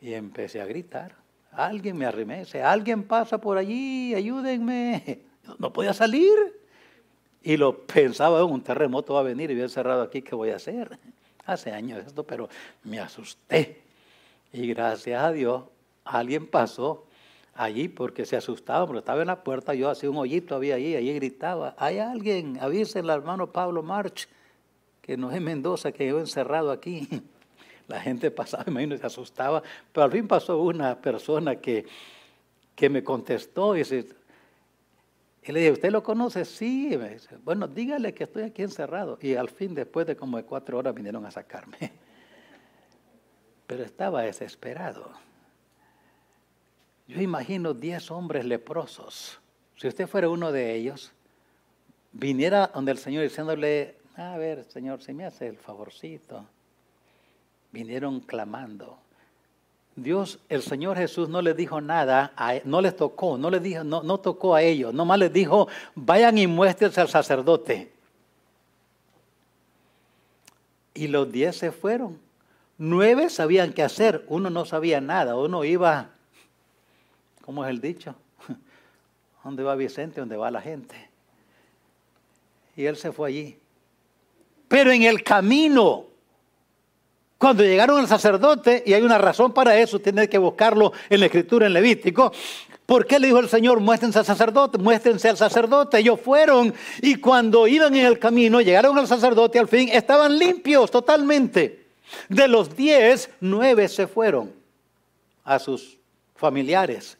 Y 0.00 0.14
empecé 0.14 0.60
a 0.60 0.66
gritar. 0.66 1.14
Alguien 1.52 1.96
me 1.96 2.06
arremese, 2.06 2.62
alguien 2.62 3.04
pasa 3.04 3.38
por 3.38 3.58
allí, 3.58 4.14
ayúdenme. 4.14 5.20
No 5.58 5.72
podía 5.72 5.92
salir. 5.92 6.32
Y 7.42 7.56
lo 7.56 7.84
pensaba, 7.86 8.44
un 8.44 8.62
terremoto 8.62 9.14
va 9.14 9.20
a 9.20 9.24
venir 9.24 9.50
y 9.50 9.54
bien 9.54 9.68
cerrado 9.68 10.02
aquí, 10.02 10.22
¿qué 10.22 10.34
voy 10.34 10.50
a 10.50 10.56
hacer? 10.56 10.98
Hace 11.44 11.72
años 11.72 12.04
esto, 12.06 12.24
pero 12.24 12.48
me 12.84 13.00
asusté. 13.00 13.82
Y 14.52 14.68
gracias 14.68 15.20
a 15.20 15.32
Dios, 15.32 15.64
alguien 16.04 16.46
pasó 16.46 17.06
allí 17.54 17.88
porque 17.88 18.24
se 18.24 18.36
asustaba, 18.36 18.86
porque 18.86 19.00
estaba 19.00 19.20
en 19.20 19.28
la 19.28 19.42
puerta, 19.42 19.74
yo 19.74 19.90
hacía 19.90 20.10
un 20.10 20.16
hoyito, 20.16 20.54
había 20.54 20.76
allí, 20.76 20.96
allí 20.96 21.12
gritaba, 21.14 21.74
hay 21.78 21.98
alguien, 21.98 22.58
avisen 22.60 23.04
al 23.04 23.18
hermano 23.18 23.52
Pablo 23.52 23.82
March, 23.82 24.28
que 25.00 25.16
no 25.16 25.30
es 25.30 25.40
Mendoza, 25.40 25.92
que 25.92 26.06
yo 26.08 26.18
encerrado 26.18 26.70
aquí. 26.70 27.08
La 27.88 28.00
gente 28.00 28.30
pasaba, 28.30 28.64
imagino, 28.68 28.96
se 28.96 29.04
asustaba, 29.04 29.62
pero 29.92 30.04
al 30.04 30.12
fin 30.12 30.26
pasó 30.28 30.62
una 30.62 30.96
persona 30.96 31.56
que, 31.56 31.84
que 32.74 32.88
me 32.88 33.02
contestó 33.02 33.76
y, 33.76 33.82
y 35.42 35.52
le 35.52 35.60
dije, 35.60 35.72
¿usted 35.72 35.90
lo 35.90 36.02
conoce? 36.02 36.44
Sí. 36.44 36.96
me 36.96 37.10
dice, 37.10 37.36
bueno, 37.44 37.66
dígale 37.66 38.14
que 38.14 38.24
estoy 38.24 38.44
aquí 38.44 38.62
encerrado. 38.62 39.18
Y 39.20 39.34
al 39.34 39.48
fin, 39.48 39.74
después 39.74 40.06
de 40.06 40.14
como 40.14 40.36
de 40.36 40.44
cuatro 40.44 40.78
horas, 40.78 40.94
vinieron 40.94 41.26
a 41.26 41.30
sacarme. 41.30 41.76
Pero 43.66 43.82
estaba 43.82 44.22
desesperado. 44.22 45.10
Yo 47.06 47.20
imagino 47.20 47.74
diez 47.74 48.10
hombres 48.10 48.44
leprosos. 48.44 49.38
Si 49.76 49.88
usted 49.88 50.06
fuera 50.06 50.28
uno 50.28 50.52
de 50.52 50.74
ellos, 50.74 51.12
viniera 52.12 52.70
donde 52.72 52.92
el 52.92 52.98
Señor 52.98 53.24
diciéndole, 53.24 53.96
a 54.16 54.36
ver, 54.36 54.64
Señor, 54.64 55.02
si 55.02 55.12
me 55.12 55.24
hace 55.24 55.48
el 55.48 55.56
favorcito. 55.56 56.44
Vinieron 57.72 58.20
clamando. 58.20 58.98
Dios, 59.96 60.38
el 60.48 60.62
Señor 60.62 60.96
Jesús 60.96 61.28
no 61.28 61.42
les 61.42 61.56
dijo 61.56 61.80
nada, 61.80 62.32
e, 62.50 62.62
no 62.64 62.80
les 62.80 62.96
tocó, 62.96 63.36
no 63.36 63.50
les 63.50 63.62
dijo, 63.62 63.84
no, 63.84 64.02
no 64.02 64.18
tocó 64.18 64.54
a 64.54 64.62
ellos, 64.62 64.94
nomás 64.94 65.18
les 65.18 65.32
dijo, 65.32 65.68
vayan 65.94 66.38
y 66.38 66.46
muéstrense 66.46 67.00
al 67.00 67.08
sacerdote. 67.08 67.92
Y 70.94 71.08
los 71.08 71.30
diez 71.30 71.56
se 71.56 71.72
fueron. 71.72 72.18
Nueve 72.78 73.28
sabían 73.28 73.72
qué 73.72 73.82
hacer, 73.82 74.24
uno 74.28 74.50
no 74.50 74.64
sabía 74.64 75.00
nada, 75.00 75.36
uno 75.36 75.64
iba 75.64 76.10
¿Cómo 77.42 77.64
es 77.64 77.70
el 77.70 77.80
dicho? 77.80 78.14
¿Dónde 79.44 79.62
va 79.62 79.74
Vicente? 79.74 80.20
¿Dónde 80.20 80.36
va 80.36 80.50
la 80.50 80.60
gente? 80.60 80.94
Y 82.76 82.84
él 82.84 82.96
se 82.96 83.12
fue 83.12 83.28
allí. 83.28 83.58
Pero 84.68 84.92
en 84.92 85.02
el 85.02 85.22
camino, 85.22 86.06
cuando 87.36 87.62
llegaron 87.62 87.98
al 87.98 88.08
sacerdote, 88.08 88.82
y 88.86 88.94
hay 88.94 89.02
una 89.02 89.18
razón 89.18 89.52
para 89.52 89.76
eso, 89.76 89.98
tiene 89.98 90.28
que 90.28 90.38
buscarlo 90.38 90.92
en 91.10 91.20
la 91.20 91.26
escritura 91.26 91.66
en 91.66 91.74
Levítico, 91.74 92.32
¿Por 92.86 93.06
qué 93.06 93.18
le 93.18 93.28
dijo 93.28 93.38
el 93.38 93.48
Señor, 93.48 93.80
muéstrense 93.80 94.18
al 94.18 94.26
sacerdote, 94.26 94.76
muéstrense 94.76 95.28
al 95.28 95.36
sacerdote? 95.36 95.98
Ellos 95.98 96.20
fueron 96.20 96.74
y 97.00 97.14
cuando 97.14 97.66
iban 97.66 97.94
en 97.94 98.04
el 98.04 98.18
camino, 98.18 98.60
llegaron 98.60 98.98
al 98.98 99.06
sacerdote 99.06 99.58
al 99.58 99.68
fin, 99.68 99.88
estaban 99.88 100.36
limpios 100.36 100.90
totalmente. 100.90 101.86
De 102.28 102.48
los 102.48 102.76
diez, 102.76 103.30
nueve 103.40 103.88
se 103.88 104.06
fueron 104.06 104.52
a 105.44 105.58
sus 105.58 105.96
familiares 106.34 107.16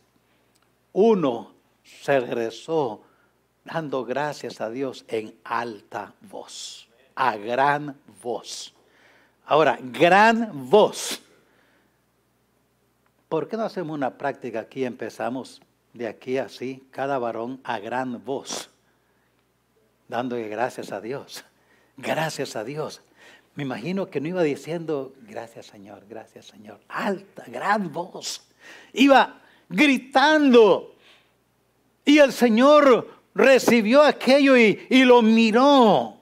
uno 0.93 1.53
se 1.83 2.21
regresó 2.21 3.03
dando 3.65 4.05
gracias 4.05 4.61
a 4.61 4.71
Dios 4.71 5.05
en 5.09 5.35
alta 5.45 6.15
voz, 6.21 6.89
a 7.15 7.37
gran 7.37 7.99
voz. 8.23 8.75
Ahora, 9.47 9.79
gran 9.81 10.71
voz. 10.71 11.21
¿Por 13.29 13.49
qué 13.49 13.57
no 13.57 13.65
hacemos 13.65 13.97
una 13.97 14.19
práctica 14.19 14.61
aquí? 14.61 14.85
Empezamos 14.85 15.63
de 15.93 16.07
aquí 16.07 16.39
así, 16.39 16.87
cada 16.91 17.19
varón 17.19 17.61
a 17.65 17.79
gran 17.79 18.25
voz, 18.25 18.71
dándole 20.09 20.49
gracias 20.49 20.93
a 20.93 21.01
Dios. 21.01 21.45
Gracias 21.97 22.57
a 22.57 22.65
Dios. 22.65 23.03
Me 23.55 23.65
imagino 23.65 24.09
que 24.09 24.21
no 24.21 24.29
iba 24.29 24.43
diciendo, 24.43 25.13
gracias 25.23 25.67
Señor, 25.67 26.07
gracias 26.09 26.47
Señor. 26.47 26.81
Alta, 26.89 27.45
gran 27.47 27.93
voz. 27.93 28.49
Iba 28.95 29.42
gritando. 29.73 30.95
Y 32.05 32.19
el 32.19 32.33
Señor 32.33 33.09
recibió 33.35 34.03
aquello 34.03 34.57
y, 34.57 35.05
lo 35.05 35.23
miró. 35.23 36.19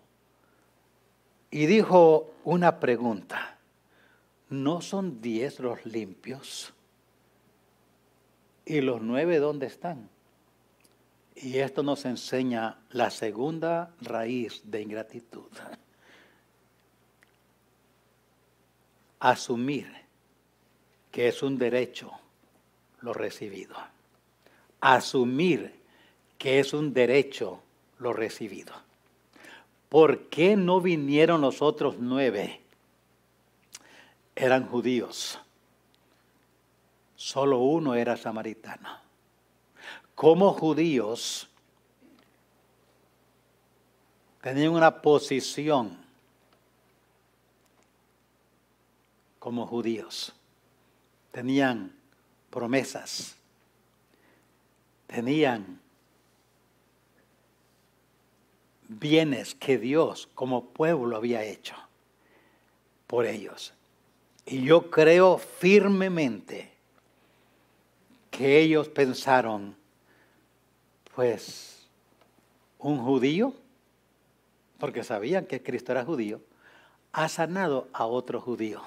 Y 1.51 1.67
dijo 1.67 2.33
una 2.45 2.79
pregunta. 2.79 3.59
¿No 4.49 4.81
son 4.81 5.21
diez 5.21 5.61
los 5.61 5.85
limpios? 5.87 6.73
¿Y 8.65 8.81
los 8.81 9.01
nueve 9.03 9.39
dónde 9.39 9.67
están? 9.67 10.09
Y 11.37 11.59
esto 11.59 11.83
nos 11.83 12.05
enseña 12.05 12.79
la 12.91 13.11
segunda 13.11 13.95
raíz 14.01 14.63
de 14.65 14.83
ingratitud. 14.83 15.49
Asumir 19.21 19.91
que 21.11 21.29
es 21.29 21.43
un 21.43 21.59
derecho 21.59 22.13
lo 23.03 23.13
recibido. 23.13 23.77
Asumir 24.81 25.81
que 26.39 26.59
es 26.59 26.73
un 26.73 26.93
derecho 26.93 27.61
lo 27.99 28.13
recibido. 28.13 28.73
¿Por 29.89 30.29
qué 30.29 30.57
no 30.57 30.81
vinieron 30.81 31.41
los 31.41 31.63
otros 31.63 31.97
nueve? 31.99 32.61
Eran 34.35 34.67
judíos. 34.67 35.39
Solo 37.17 37.59
uno 37.59 37.95
era 37.95 38.17
samaritano. 38.17 38.99
Como 40.15 40.53
judíos 40.53 41.49
tenían 44.41 44.73
una 44.73 45.03
posición 45.03 45.99
como 49.39 49.67
judíos. 49.67 50.33
Tenían 51.33 52.00
promesas. 52.51 53.37
Tenían 55.07 55.81
bienes 58.89 59.55
que 59.55 59.79
Dios 59.79 60.29
como 60.35 60.67
pueblo 60.67 61.17
había 61.17 61.45
hecho 61.45 61.77
por 63.07 63.27
ellos. 63.27 63.73
Y 64.47 64.63
yo 64.63 64.91
creo 64.91 65.39
firmemente 65.39 66.73
que 68.31 68.59
ellos 68.59 68.89
pensaron, 68.89 69.77
pues, 71.15 71.87
un 72.79 72.99
judío, 72.99 73.55
porque 74.79 75.05
sabían 75.05 75.47
que 75.47 75.63
Cristo 75.63 75.93
era 75.93 76.05
judío, 76.05 76.41
ha 77.13 77.29
sanado 77.29 77.89
a 77.93 78.07
otro 78.07 78.41
judío. 78.41 78.83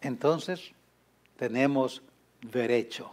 Entonces, 0.00 0.72
tenemos 1.36 2.02
derecho 2.40 3.10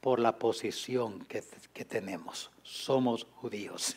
por 0.00 0.18
la 0.18 0.38
posición 0.38 1.24
que, 1.26 1.42
que 1.72 1.84
tenemos. 1.84 2.50
Somos 2.62 3.26
judíos. 3.36 3.96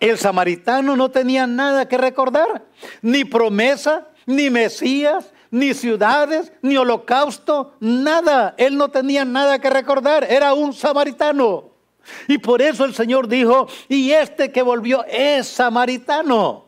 El 0.00 0.16
samaritano 0.18 0.96
no 0.96 1.10
tenía 1.10 1.46
nada 1.46 1.88
que 1.88 1.98
recordar, 1.98 2.64
ni 3.02 3.24
promesa, 3.24 4.08
ni 4.26 4.48
Mesías, 4.48 5.32
ni 5.50 5.74
ciudades, 5.74 6.52
ni 6.62 6.76
holocausto, 6.76 7.74
nada. 7.80 8.54
Él 8.58 8.76
no 8.76 8.90
tenía 8.90 9.24
nada 9.24 9.58
que 9.58 9.70
recordar, 9.70 10.24
era 10.24 10.54
un 10.54 10.72
samaritano. 10.72 11.70
Y 12.26 12.38
por 12.38 12.62
eso 12.62 12.84
el 12.84 12.94
Señor 12.94 13.28
dijo, 13.28 13.68
y 13.88 14.12
este 14.12 14.52
que 14.52 14.62
volvió 14.62 15.04
es 15.04 15.46
samaritano. 15.48 16.67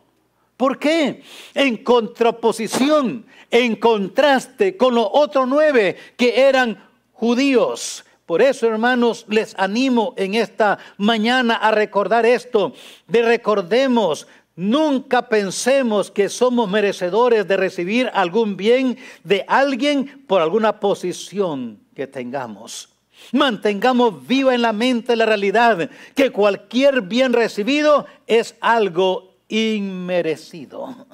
¿Por 0.61 0.77
qué? 0.77 1.23
En 1.55 1.77
contraposición, 1.77 3.25
en 3.49 3.77
contraste 3.77 4.77
con 4.77 4.93
los 4.93 5.07
otros 5.11 5.47
nueve 5.47 5.97
que 6.15 6.39
eran 6.39 6.87
judíos. 7.13 8.05
Por 8.27 8.43
eso, 8.43 8.67
hermanos, 8.67 9.25
les 9.27 9.55
animo 9.57 10.13
en 10.17 10.35
esta 10.35 10.77
mañana 10.97 11.55
a 11.55 11.71
recordar 11.71 12.27
esto, 12.27 12.75
de 13.07 13.23
recordemos, 13.23 14.27
nunca 14.55 15.27
pensemos 15.29 16.11
que 16.11 16.29
somos 16.29 16.69
merecedores 16.69 17.47
de 17.47 17.57
recibir 17.57 18.11
algún 18.13 18.55
bien 18.55 18.99
de 19.23 19.43
alguien 19.47 20.25
por 20.27 20.43
alguna 20.43 20.79
posición 20.79 21.79
que 21.95 22.05
tengamos. 22.05 22.89
Mantengamos 23.31 24.27
viva 24.27 24.53
en 24.53 24.61
la 24.61 24.73
mente 24.73 25.15
la 25.15 25.25
realidad 25.25 25.89
que 26.13 26.29
cualquier 26.29 27.01
bien 27.01 27.33
recibido 27.33 28.05
es 28.27 28.55
algo 28.61 29.30
inmerecido. 29.51 31.07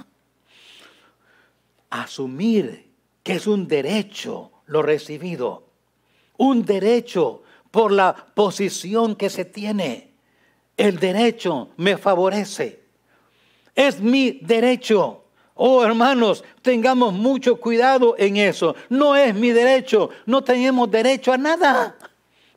Asumir 1.89 2.91
que 3.23 3.34
es 3.34 3.47
un 3.47 3.67
derecho 3.67 4.52
lo 4.67 4.82
recibido 4.82 5.67
un 6.38 6.63
derecho 6.63 7.43
por 7.71 7.91
la 7.91 8.15
posición 8.15 9.15
que 9.15 9.30
se 9.30 9.45
tiene. 9.45 10.12
El 10.76 11.00
derecho 11.00 11.69
me 11.78 11.97
favorece. 11.97 12.82
Es 13.76 14.00
mi 14.00 14.39
derecho. 14.41 15.23
Oh 15.56 15.84
hermanos, 15.84 16.43
tengamos 16.62 17.13
mucho 17.13 17.60
cuidado 17.60 18.15
en 18.17 18.38
eso. 18.38 18.76
No 18.89 19.15
es 19.15 19.34
mi 19.34 19.52
derecho. 19.52 20.10
No 20.26 20.43
tenemos 20.43 20.89
derecho 20.89 21.34
a 21.34 21.38
nada. 21.38 21.95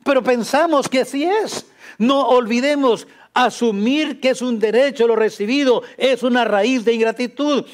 Pero 0.05 0.23
pensamos 0.23 0.88
que 0.88 1.01
así 1.01 1.25
es. 1.25 1.66
No 1.99 2.29
olvidemos 2.29 3.07
asumir 3.35 4.21
que 4.21 4.31
es 4.31 4.43
un 4.43 4.59
derecho 4.59 5.07
lo 5.07 5.16
recibido 5.16 5.83
es 5.97 6.23
una 6.23 6.45
raíz 6.45 6.85
de 6.85 6.95
ingratitud 6.95 7.64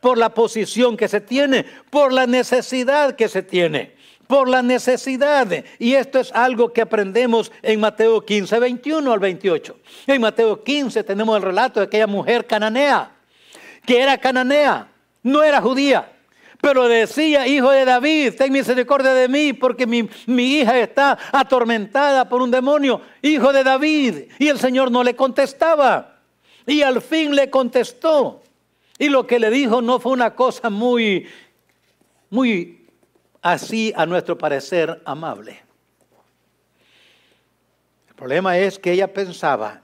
por 0.00 0.18
la 0.18 0.34
posición 0.34 0.96
que 0.96 1.08
se 1.08 1.20
tiene, 1.20 1.66
por 1.90 2.12
la 2.12 2.26
necesidad 2.26 3.16
que 3.16 3.28
se 3.28 3.42
tiene 3.42 4.00
por 4.30 4.48
la 4.48 4.62
necesidad. 4.62 5.48
Y 5.80 5.94
esto 5.94 6.20
es 6.20 6.30
algo 6.32 6.72
que 6.72 6.80
aprendemos 6.80 7.50
en 7.62 7.80
Mateo 7.80 8.24
15, 8.24 8.60
21 8.60 9.12
al 9.12 9.18
28. 9.18 9.76
En 10.06 10.20
Mateo 10.20 10.62
15 10.62 11.02
tenemos 11.02 11.36
el 11.36 11.42
relato 11.42 11.80
de 11.80 11.86
aquella 11.86 12.06
mujer 12.06 12.46
cananea, 12.46 13.10
que 13.84 14.00
era 14.00 14.16
cananea, 14.16 14.86
no 15.24 15.42
era 15.42 15.60
judía. 15.60 16.12
Pero 16.60 16.88
decía, 16.88 17.46
hijo 17.46 17.70
de 17.70 17.84
David, 17.84 18.34
ten 18.36 18.52
misericordia 18.52 19.14
de 19.14 19.28
mí 19.28 19.54
porque 19.54 19.86
mi, 19.86 20.08
mi 20.26 20.58
hija 20.58 20.78
está 20.78 21.18
atormentada 21.32 22.28
por 22.28 22.42
un 22.42 22.50
demonio. 22.50 23.00
Hijo 23.22 23.52
de 23.52 23.64
David. 23.64 24.30
Y 24.38 24.48
el 24.48 24.58
Señor 24.58 24.90
no 24.90 25.02
le 25.02 25.16
contestaba. 25.16 26.18
Y 26.66 26.82
al 26.82 27.00
fin 27.00 27.34
le 27.34 27.48
contestó. 27.48 28.42
Y 28.98 29.08
lo 29.08 29.26
que 29.26 29.38
le 29.38 29.48
dijo 29.48 29.80
no 29.80 29.98
fue 29.98 30.12
una 30.12 30.34
cosa 30.34 30.68
muy, 30.68 31.26
muy 32.28 32.86
así 33.40 33.92
a 33.96 34.04
nuestro 34.04 34.36
parecer 34.36 35.00
amable. 35.06 35.62
El 38.08 38.14
problema 38.14 38.58
es 38.58 38.78
que 38.78 38.92
ella 38.92 39.10
pensaba, 39.10 39.80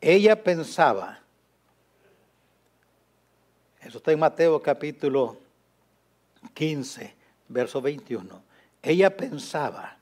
ella 0.00 0.42
pensaba, 0.42 1.20
eso 3.80 3.98
está 3.98 4.10
en 4.10 4.18
Mateo 4.18 4.60
capítulo 4.60 5.38
15, 6.54 7.14
verso 7.48 7.80
21, 7.80 8.42
ella 8.82 9.16
pensaba 9.16 9.96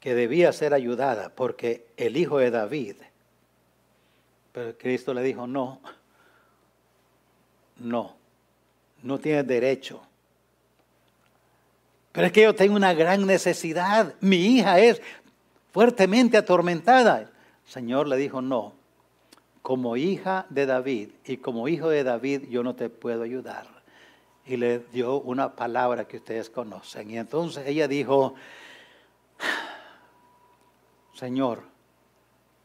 que 0.00 0.14
debía 0.14 0.52
ser 0.52 0.74
ayudada 0.74 1.30
porque 1.30 1.86
el 1.96 2.16
hijo 2.16 2.38
de 2.38 2.50
David, 2.50 2.96
pero 4.52 4.76
Cristo 4.78 5.12
le 5.14 5.22
dijo, 5.22 5.46
no, 5.46 5.80
no, 7.78 8.16
no 9.02 9.18
tienes 9.18 9.46
derecho 9.46 10.02
pero 12.16 12.28
es 12.28 12.32
que 12.32 12.44
yo 12.44 12.54
tengo 12.54 12.74
una 12.76 12.94
gran 12.94 13.26
necesidad. 13.26 14.14
Mi 14.22 14.36
hija 14.36 14.80
es 14.80 15.02
fuertemente 15.70 16.38
atormentada. 16.38 17.30
Señor 17.66 18.08
le 18.08 18.16
dijo, 18.16 18.40
no, 18.40 18.72
como 19.60 19.98
hija 19.98 20.46
de 20.48 20.64
David 20.64 21.10
y 21.26 21.36
como 21.36 21.68
hijo 21.68 21.90
de 21.90 22.04
David 22.04 22.44
yo 22.48 22.62
no 22.62 22.74
te 22.74 22.88
puedo 22.88 23.22
ayudar. 23.22 23.66
Y 24.46 24.56
le 24.56 24.78
dio 24.78 25.20
una 25.20 25.56
palabra 25.56 26.06
que 26.06 26.18
ustedes 26.18 26.50
conocen. 26.50 27.10
Y 27.10 27.18
entonces 27.18 27.66
ella 27.66 27.88
dijo, 27.88 28.34
Señor, 31.14 31.62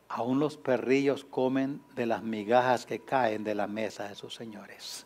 aún 0.09 0.39
los 0.39 0.57
perrillos 0.57 1.23
comen 1.23 1.81
de 1.95 2.05
las 2.05 2.21
migajas 2.21 2.85
que 2.85 2.99
caen 2.99 3.43
de 3.43 3.55
la 3.55 3.67
mesa 3.67 4.09
de 4.09 4.15
sus 4.15 4.35
señores. 4.35 5.05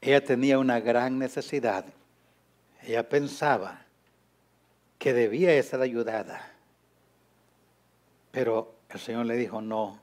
Ella 0.00 0.24
tenía 0.24 0.58
una 0.58 0.80
gran 0.80 1.18
necesidad. 1.18 1.84
Ella 2.82 3.08
pensaba 3.08 3.86
que 4.98 5.12
debía 5.12 5.62
ser 5.62 5.80
ayudada. 5.80 6.52
Pero 8.32 8.74
el 8.88 8.98
Señor 8.98 9.26
le 9.26 9.36
dijo, 9.36 9.60
no, 9.60 10.00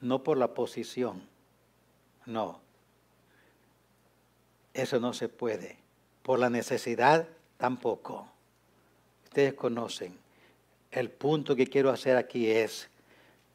no 0.00 0.22
por 0.22 0.38
la 0.38 0.54
posición, 0.54 1.22
no, 2.26 2.60
eso 4.74 5.00
no 5.00 5.12
se 5.12 5.28
puede. 5.28 5.76
Por 6.22 6.38
la 6.38 6.50
necesidad 6.50 7.26
tampoco. 7.56 8.28
Ustedes 9.24 9.54
conocen. 9.54 10.16
El 10.90 11.10
punto 11.10 11.56
que 11.56 11.66
quiero 11.66 11.90
hacer 11.90 12.16
aquí 12.16 12.48
es, 12.48 12.88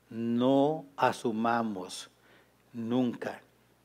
no 0.09 0.85
asumamos 0.97 2.09
nunca 2.73 3.41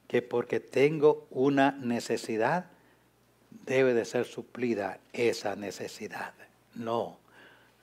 que 0.09 0.23
porque 0.23 0.59
tengo 0.59 1.27
una 1.31 1.73
necesidad, 1.73 2.71
debe 3.51 3.95
de 3.95 4.05
ser 4.05 4.25
suplida 4.25 5.01
esa 5.13 5.55
necesidad. 5.55 6.33
No, 6.75 7.19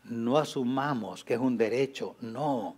no 0.04 0.38
asumamos 0.38 1.24
que 1.24 1.36
es 1.36 1.40
un 1.40 1.56
derecho, 1.56 2.16
no, 2.20 2.76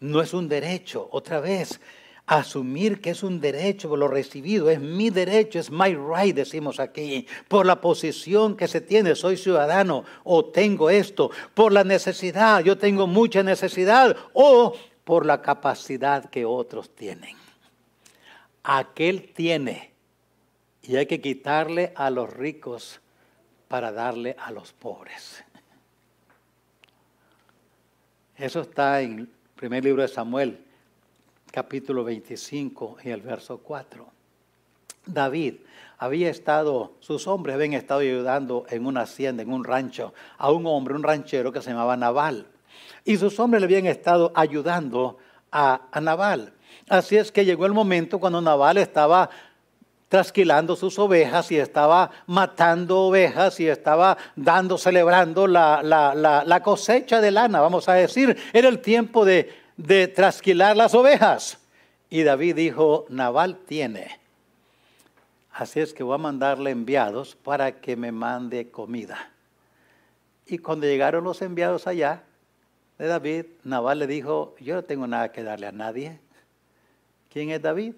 no 0.00 0.20
es 0.20 0.34
un 0.34 0.48
derecho. 0.48 1.08
Otra 1.12 1.40
vez, 1.40 1.80
asumir 2.26 3.00
que 3.00 3.10
es 3.10 3.22
un 3.22 3.40
derecho 3.40 3.96
lo 3.96 4.08
recibido, 4.08 4.70
es 4.70 4.80
mi 4.80 5.10
derecho, 5.10 5.58
es 5.58 5.70
my 5.70 5.94
right, 5.94 6.34
decimos 6.34 6.80
aquí, 6.80 7.26
por 7.48 7.66
la 7.66 7.80
posición 7.80 8.56
que 8.56 8.68
se 8.68 8.80
tiene, 8.80 9.14
soy 9.14 9.36
ciudadano 9.36 10.04
o 10.24 10.46
tengo 10.46 10.90
esto, 10.90 11.30
por 11.54 11.72
la 11.72 11.84
necesidad, 11.84 12.60
yo 12.64 12.76
tengo 12.76 13.06
mucha 13.06 13.42
necesidad, 13.42 14.16
o 14.32 14.74
por 15.04 15.24
la 15.24 15.40
capacidad 15.40 16.28
que 16.28 16.44
otros 16.44 16.90
tienen 16.94 17.36
aquel 18.66 19.32
tiene 19.32 19.92
y 20.82 20.96
hay 20.96 21.06
que 21.06 21.20
quitarle 21.20 21.92
a 21.94 22.10
los 22.10 22.32
ricos 22.32 23.00
para 23.68 23.92
darle 23.92 24.36
a 24.38 24.50
los 24.50 24.72
pobres. 24.72 25.44
Eso 28.36 28.60
está 28.60 29.00
en 29.00 29.30
primer 29.56 29.82
libro 29.82 30.02
de 30.02 30.08
Samuel, 30.08 30.58
capítulo 31.50 32.04
25 32.04 32.98
y 33.02 33.08
el 33.08 33.22
verso 33.22 33.58
4. 33.58 34.06
David 35.06 35.54
había 35.96 36.28
estado, 36.28 36.92
sus 37.00 37.26
hombres 37.26 37.54
habían 37.54 37.72
estado 37.72 38.00
ayudando 38.00 38.66
en 38.68 38.84
una 38.84 39.02
hacienda, 39.02 39.42
en 39.42 39.50
un 39.50 39.64
rancho, 39.64 40.12
a 40.36 40.52
un 40.52 40.66
hombre, 40.66 40.94
un 40.94 41.02
ranchero 41.02 41.52
que 41.52 41.62
se 41.62 41.70
llamaba 41.70 41.96
Naval. 41.96 42.48
Y 43.06 43.16
sus 43.16 43.40
hombres 43.40 43.62
le 43.62 43.64
habían 43.64 43.86
estado 43.86 44.30
ayudando 44.34 45.16
a, 45.50 45.88
a 45.90 46.00
Naval. 46.02 46.52
Así 46.90 47.16
es 47.16 47.32
que 47.32 47.46
llegó 47.46 47.64
el 47.64 47.72
momento 47.72 48.20
cuando 48.20 48.42
Naval 48.42 48.76
estaba 48.76 49.30
trasquilando 50.16 50.76
sus 50.76 50.98
ovejas 50.98 51.52
y 51.52 51.58
estaba 51.58 52.10
matando 52.26 53.02
ovejas 53.02 53.60
y 53.60 53.68
estaba 53.68 54.16
dando, 54.34 54.78
celebrando 54.78 55.46
la, 55.46 55.82
la, 55.82 56.62
cosecha 56.62 57.20
de 57.20 57.30
lana, 57.30 57.60
vamos 57.60 57.86
a 57.90 57.92
decir. 57.92 58.34
Era 58.54 58.68
el 58.68 58.78
tiempo 58.78 59.26
de, 59.26 59.52
de 59.76 60.08
trasquilar 60.08 60.74
las 60.74 60.94
ovejas. 60.94 61.58
Y 62.08 62.22
David 62.22 62.56
dijo, 62.56 63.04
Naval 63.10 63.58
tiene. 63.66 64.18
Así 65.52 65.80
es 65.80 65.92
que 65.92 66.02
voy 66.02 66.14
a 66.14 66.18
mandarle 66.18 66.70
enviados 66.70 67.36
para 67.36 67.72
que 67.72 67.94
me 67.94 68.10
mande 68.10 68.70
comida. 68.70 69.18
Y 70.46 70.56
cuando 70.56 70.86
llegaron 70.86 71.24
los 71.24 71.42
enviados 71.42 71.86
allá 71.86 72.22
de 72.96 73.06
David, 73.06 73.44
Naval 73.64 73.98
le 73.98 74.06
dijo, 74.06 74.54
yo 74.60 74.76
no 74.76 74.82
tengo 74.82 75.06
nada 75.06 75.30
que 75.30 75.42
darle 75.42 75.66
a 75.66 75.72
nadie. 75.72 76.18
¿Quién 77.28 77.50
es 77.50 77.60
David? 77.60 77.92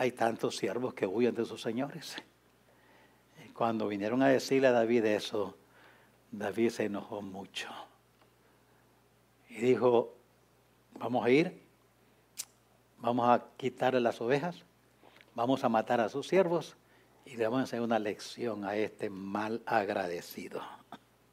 Hay 0.00 0.12
tantos 0.12 0.56
siervos 0.56 0.94
que 0.94 1.08
huyen 1.08 1.34
de 1.34 1.44
sus 1.44 1.60
señores. 1.60 2.14
Cuando 3.52 3.88
vinieron 3.88 4.22
a 4.22 4.28
decirle 4.28 4.68
a 4.68 4.72
David 4.72 5.04
eso, 5.04 5.56
David 6.30 6.70
se 6.70 6.84
enojó 6.84 7.20
mucho. 7.20 7.68
Y 9.48 9.56
dijo, 9.56 10.14
vamos 11.00 11.26
a 11.26 11.30
ir, 11.30 11.60
vamos 12.98 13.28
a 13.28 13.44
quitarle 13.56 13.98
las 13.98 14.20
ovejas, 14.20 14.62
vamos 15.34 15.64
a 15.64 15.68
matar 15.68 16.00
a 16.00 16.08
sus 16.08 16.28
siervos 16.28 16.76
y 17.26 17.36
le 17.36 17.42
vamos 17.46 17.58
a 17.58 17.64
hacer 17.64 17.80
una 17.80 17.98
lección 17.98 18.64
a 18.64 18.76
este 18.76 19.10
mal 19.10 19.62
agradecido. 19.66 20.62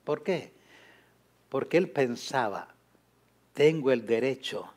¿Por 0.04 0.24
qué? 0.24 0.54
Porque 1.50 1.78
él 1.78 1.88
pensaba, 1.92 2.70
tengo 3.54 3.92
el 3.92 4.08
derecho. 4.08 4.74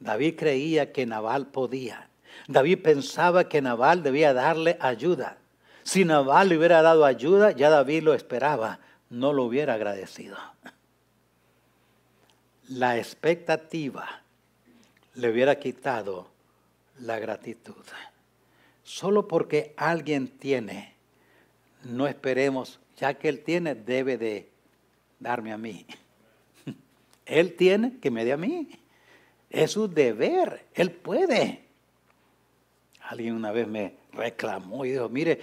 David 0.00 0.34
creía 0.36 0.92
que 0.92 1.06
Naval 1.06 1.46
podía. 1.46 2.08
David 2.48 2.82
pensaba 2.82 3.48
que 3.48 3.62
Naval 3.62 4.02
debía 4.02 4.32
darle 4.32 4.76
ayuda. 4.80 5.38
Si 5.82 6.04
Naval 6.04 6.48
le 6.48 6.58
hubiera 6.58 6.82
dado 6.82 7.04
ayuda, 7.04 7.52
ya 7.52 7.70
David 7.70 8.02
lo 8.02 8.14
esperaba, 8.14 8.80
no 9.10 9.32
lo 9.32 9.44
hubiera 9.44 9.74
agradecido. 9.74 10.36
La 12.68 12.98
expectativa 12.98 14.22
le 15.14 15.30
hubiera 15.30 15.58
quitado 15.58 16.28
la 17.00 17.18
gratitud. 17.18 17.84
Solo 18.82 19.28
porque 19.28 19.74
alguien 19.76 20.28
tiene, 20.28 20.94
no 21.84 22.06
esperemos, 22.06 22.80
ya 22.96 23.14
que 23.14 23.28
él 23.28 23.42
tiene, 23.42 23.74
debe 23.74 24.16
de 24.16 24.48
darme 25.18 25.52
a 25.52 25.58
mí. 25.58 25.86
Él 27.26 27.54
tiene 27.54 27.98
que 28.00 28.10
me 28.10 28.24
dé 28.24 28.32
a 28.32 28.36
mí. 28.36 28.68
Es 29.48 29.72
su 29.72 29.86
deber, 29.86 30.66
él 30.74 30.90
puede. 30.90 31.64
Alguien 33.12 33.34
una 33.34 33.52
vez 33.52 33.68
me 33.68 33.94
reclamó 34.12 34.86
y 34.86 34.92
dijo, 34.92 35.06
mire, 35.10 35.38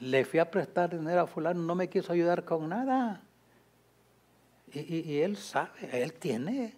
le 0.00 0.24
fui 0.24 0.40
a 0.40 0.50
prestar 0.50 0.88
dinero 0.88 1.20
a 1.20 1.26
fulano, 1.26 1.60
no 1.60 1.74
me 1.74 1.90
quiso 1.90 2.14
ayudar 2.14 2.46
con 2.46 2.66
nada. 2.66 3.20
Y, 4.72 5.18
él 5.18 5.36
sabe, 5.36 6.02
él 6.02 6.14
tiene. 6.14 6.74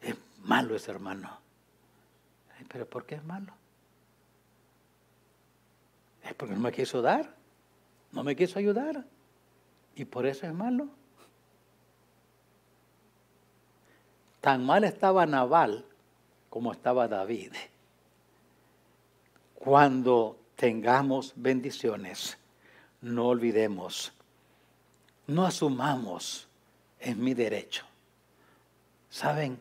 Es 0.00 0.14
malo 0.44 0.76
ese 0.76 0.92
hermano. 0.92 1.36
Pero 2.68 2.88
¿por 2.88 3.06
qué 3.06 3.16
es 3.16 3.24
malo? 3.24 3.52
Es 6.22 6.32
porque 6.34 6.54
no 6.54 6.60
me 6.60 6.70
quiso 6.70 7.02
dar, 7.02 7.34
no 8.12 8.22
me 8.22 8.36
quiso 8.36 8.60
ayudar. 8.60 9.04
Y 9.96 10.04
por 10.04 10.26
eso 10.26 10.46
es 10.46 10.54
malo. 10.54 10.90
Tan 14.40 14.64
mal 14.64 14.84
estaba 14.84 15.26
Naval 15.26 15.84
como 16.50 16.70
estaba 16.70 17.08
David. 17.08 17.52
Cuando 19.68 20.38
tengamos 20.56 21.34
bendiciones, 21.36 22.38
no 23.02 23.26
olvidemos, 23.26 24.14
no 25.26 25.44
asumamos, 25.44 26.48
es 26.98 27.14
mi 27.18 27.34
derecho. 27.34 27.84
¿Saben? 29.10 29.58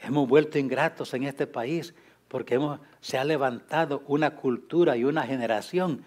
Hemos 0.00 0.26
vuelto 0.26 0.58
ingratos 0.58 1.12
en 1.12 1.24
este 1.24 1.46
país 1.46 1.92
porque 2.28 2.58
se 3.02 3.18
ha 3.18 3.24
levantado 3.24 4.02
una 4.06 4.36
cultura 4.36 4.96
y 4.96 5.04
una 5.04 5.24
generación 5.24 6.02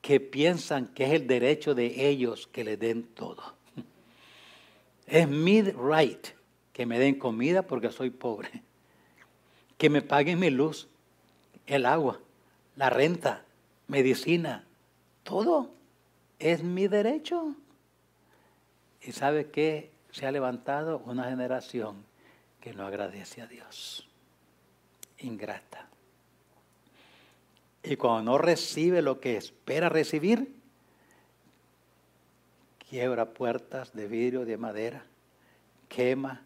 que 0.00 0.18
piensan 0.18 0.88
que 0.88 1.04
es 1.04 1.12
el 1.12 1.28
derecho 1.28 1.76
de 1.76 2.08
ellos 2.08 2.48
que 2.48 2.64
le 2.64 2.76
den 2.76 3.04
todo. 3.04 3.44
Es 5.06 5.28
mi 5.28 5.62
right 5.62 6.26
que 6.72 6.84
me 6.84 6.98
den 6.98 7.14
comida 7.14 7.62
porque 7.62 7.92
soy 7.92 8.10
pobre, 8.10 8.50
que 9.78 9.88
me 9.88 10.02
paguen 10.02 10.40
mi 10.40 10.50
luz, 10.50 10.88
el 11.68 11.86
agua, 11.86 12.18
la 12.76 12.90
renta, 12.90 13.44
medicina, 13.88 14.64
todo 15.22 15.70
es 16.38 16.62
mi 16.62 16.88
derecho. 16.88 17.54
Y 19.00 19.12
sabe 19.12 19.50
que 19.50 19.90
se 20.10 20.26
ha 20.26 20.30
levantado 20.30 20.98
una 21.06 21.24
generación 21.24 22.04
que 22.60 22.72
no 22.72 22.86
agradece 22.86 23.42
a 23.42 23.46
Dios 23.46 24.08
ingrata. 25.18 25.88
Y 27.82 27.96
cuando 27.96 28.32
no 28.32 28.38
recibe 28.38 29.02
lo 29.02 29.20
que 29.20 29.36
espera 29.36 29.88
recibir, 29.88 30.54
quiebra 32.88 33.26
puertas 33.30 33.92
de 33.92 34.06
vidrio, 34.06 34.44
de 34.44 34.56
madera, 34.56 35.04
quema, 35.88 36.42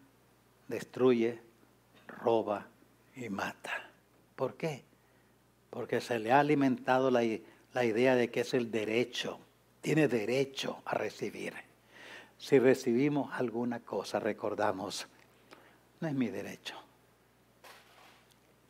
destruye, 0.69 1.41
roba 2.07 2.67
y 3.15 3.29
mata. 3.29 3.91
¿Por 4.35 4.57
qué? 4.57 4.86
Porque 5.77 6.01
se 6.01 6.19
le 6.19 6.33
ha 6.33 6.41
alimentado 6.41 7.11
la, 7.11 7.21
la 7.75 7.85
idea 7.85 8.17
de 8.17 8.31
que 8.31 8.41
es 8.41 8.55
el 8.55 8.71
derecho, 8.71 9.39
tiene 9.83 10.09
derecho 10.09 10.79
a 10.87 10.95
recibir. 10.95 11.53
Si 12.39 12.59
recibimos 12.59 13.31
alguna 13.35 13.81
cosa, 13.81 14.19
recordamos, 14.19 15.07
no 16.01 16.09
es 16.09 16.15
mi 16.15 16.29
derecho 16.29 16.87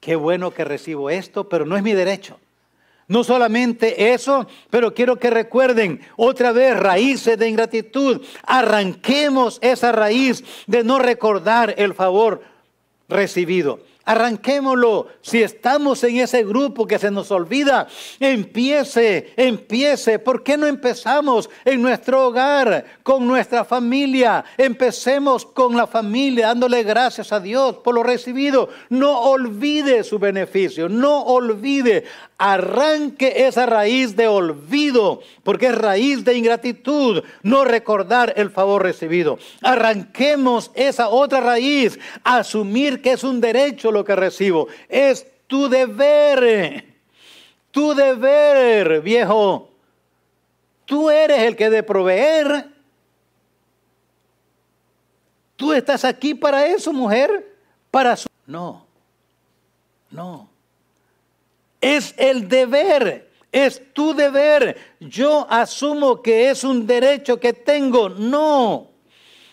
qué 0.06 0.14
bueno 0.14 0.52
que 0.52 0.64
recibo 0.64 1.10
esto, 1.10 1.48
pero 1.48 1.66
no 1.66 1.76
es 1.76 1.82
mi 1.82 1.92
derecho. 1.92 2.38
No 3.08 3.24
solamente 3.24 4.14
eso, 4.14 4.46
pero 4.70 4.94
quiero 4.94 5.18
que 5.18 5.30
recuerden 5.30 6.00
otra 6.14 6.52
vez 6.52 6.78
raíces 6.78 7.36
de 7.36 7.48
ingratitud. 7.48 8.24
Arranquemos 8.44 9.58
esa 9.62 9.90
raíz 9.90 10.44
de 10.68 10.84
no 10.84 11.00
recordar 11.00 11.74
el 11.76 11.92
favor 11.92 12.40
recibido. 13.08 13.80
Arranquémoslo. 14.06 15.08
Si 15.20 15.42
estamos 15.42 16.02
en 16.04 16.18
ese 16.18 16.44
grupo 16.44 16.86
que 16.86 16.96
se 16.96 17.10
nos 17.10 17.32
olvida, 17.32 17.88
empiece, 18.20 19.34
empiece. 19.36 20.20
¿Por 20.20 20.44
qué 20.44 20.56
no 20.56 20.68
empezamos 20.68 21.50
en 21.64 21.82
nuestro 21.82 22.28
hogar, 22.28 22.84
con 23.02 23.26
nuestra 23.26 23.64
familia? 23.64 24.44
Empecemos 24.56 25.44
con 25.44 25.76
la 25.76 25.88
familia, 25.88 26.46
dándole 26.46 26.84
gracias 26.84 27.32
a 27.32 27.40
Dios 27.40 27.78
por 27.78 27.96
lo 27.96 28.04
recibido. 28.04 28.68
No 28.90 29.22
olvide 29.22 30.04
su 30.04 30.20
beneficio, 30.20 30.88
no 30.88 31.22
olvide. 31.22 32.04
Arranque 32.38 33.46
esa 33.46 33.64
raíz 33.64 34.14
de 34.14 34.28
olvido, 34.28 35.22
porque 35.42 35.68
es 35.68 35.74
raíz 35.74 36.22
de 36.22 36.36
ingratitud, 36.36 37.24
no 37.42 37.64
recordar 37.64 38.34
el 38.36 38.50
favor 38.50 38.82
recibido. 38.82 39.38
Arranquemos 39.62 40.70
esa 40.74 41.08
otra 41.08 41.40
raíz, 41.40 41.98
asumir 42.24 43.00
que 43.00 43.12
es 43.12 43.24
un 43.24 43.40
derecho 43.40 43.90
lo 43.90 44.04
que 44.04 44.14
recibo. 44.14 44.68
Es 44.88 45.26
tu 45.46 45.68
deber, 45.68 46.84
tu 47.70 47.94
deber, 47.94 49.00
viejo. 49.00 49.70
Tú 50.84 51.10
eres 51.10 51.40
el 51.40 51.56
que 51.56 51.70
de 51.70 51.82
proveer. 51.82 52.68
Tú 55.56 55.72
estás 55.72 56.04
aquí 56.04 56.34
para 56.34 56.66
eso, 56.66 56.92
mujer, 56.92 57.56
para 57.90 58.14
su... 58.14 58.28
No, 58.46 58.86
no. 60.10 60.55
Es 61.86 62.14
el 62.16 62.48
deber, 62.48 63.30
es 63.52 63.80
tu 63.92 64.12
deber. 64.12 64.76
Yo 64.98 65.46
asumo 65.48 66.20
que 66.20 66.50
es 66.50 66.64
un 66.64 66.84
derecho 66.84 67.38
que 67.38 67.52
tengo. 67.52 68.08
No, 68.08 68.90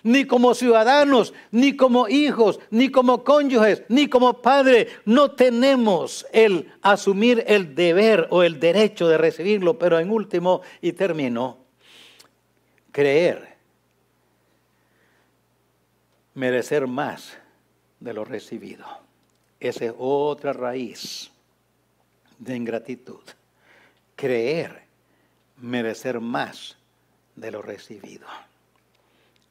ni 0.01 0.25
como 0.25 0.55
ciudadanos, 0.55 1.31
ni 1.51 1.77
como 1.77 2.07
hijos, 2.07 2.59
ni 2.71 2.89
como 2.89 3.23
cónyuges, 3.23 3.83
ni 3.87 4.07
como 4.07 4.41
padre. 4.41 4.87
No 5.05 5.29
tenemos 5.29 6.25
el 6.33 6.73
asumir 6.81 7.43
el 7.45 7.75
deber 7.75 8.27
o 8.31 8.41
el 8.41 8.59
derecho 8.59 9.07
de 9.07 9.19
recibirlo, 9.19 9.77
pero 9.77 9.99
en 9.99 10.09
último 10.09 10.61
y 10.81 10.93
termino, 10.93 11.59
creer, 12.91 13.57
merecer 16.33 16.87
más 16.87 17.37
de 17.99 18.11
lo 18.11 18.25
recibido. 18.25 18.87
Esa 19.59 19.85
es 19.85 19.93
otra 19.99 20.51
raíz 20.51 21.29
de 22.39 22.55
ingratitud. 22.55 23.21
Creer, 24.15 24.83
merecer 25.57 26.19
más 26.19 26.77
de 27.35 27.51
lo 27.51 27.61
recibido. 27.61 28.27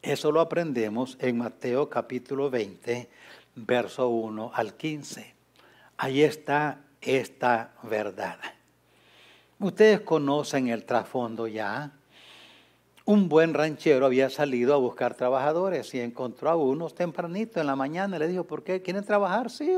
Eso 0.02 0.32
lo 0.32 0.40
aprendemos 0.40 1.16
en 1.20 1.38
Mateo 1.38 1.88
capítulo 1.88 2.50
20, 2.50 3.08
verso 3.54 4.08
1 4.08 4.50
al 4.54 4.74
15. 4.74 5.34
Ahí 5.96 6.22
está 6.22 6.80
esta 7.00 7.72
verdad. 7.82 8.38
Ustedes 9.58 10.00
conocen 10.00 10.68
el 10.68 10.84
trasfondo 10.84 11.46
ya. 11.46 11.92
Un 13.04 13.28
buen 13.28 13.54
ranchero 13.54 14.06
había 14.06 14.28
salido 14.28 14.74
a 14.74 14.78
buscar 14.78 15.14
trabajadores 15.14 15.94
y 15.94 16.00
encontró 16.00 16.50
a 16.50 16.56
unos 16.56 16.94
tempranito 16.94 17.60
en 17.60 17.66
la 17.66 17.76
mañana 17.76 18.18
le 18.18 18.28
dijo, 18.28 18.44
¿por 18.44 18.64
qué? 18.64 18.82
¿Quieren 18.82 19.04
trabajar? 19.04 19.50
Sí. 19.50 19.76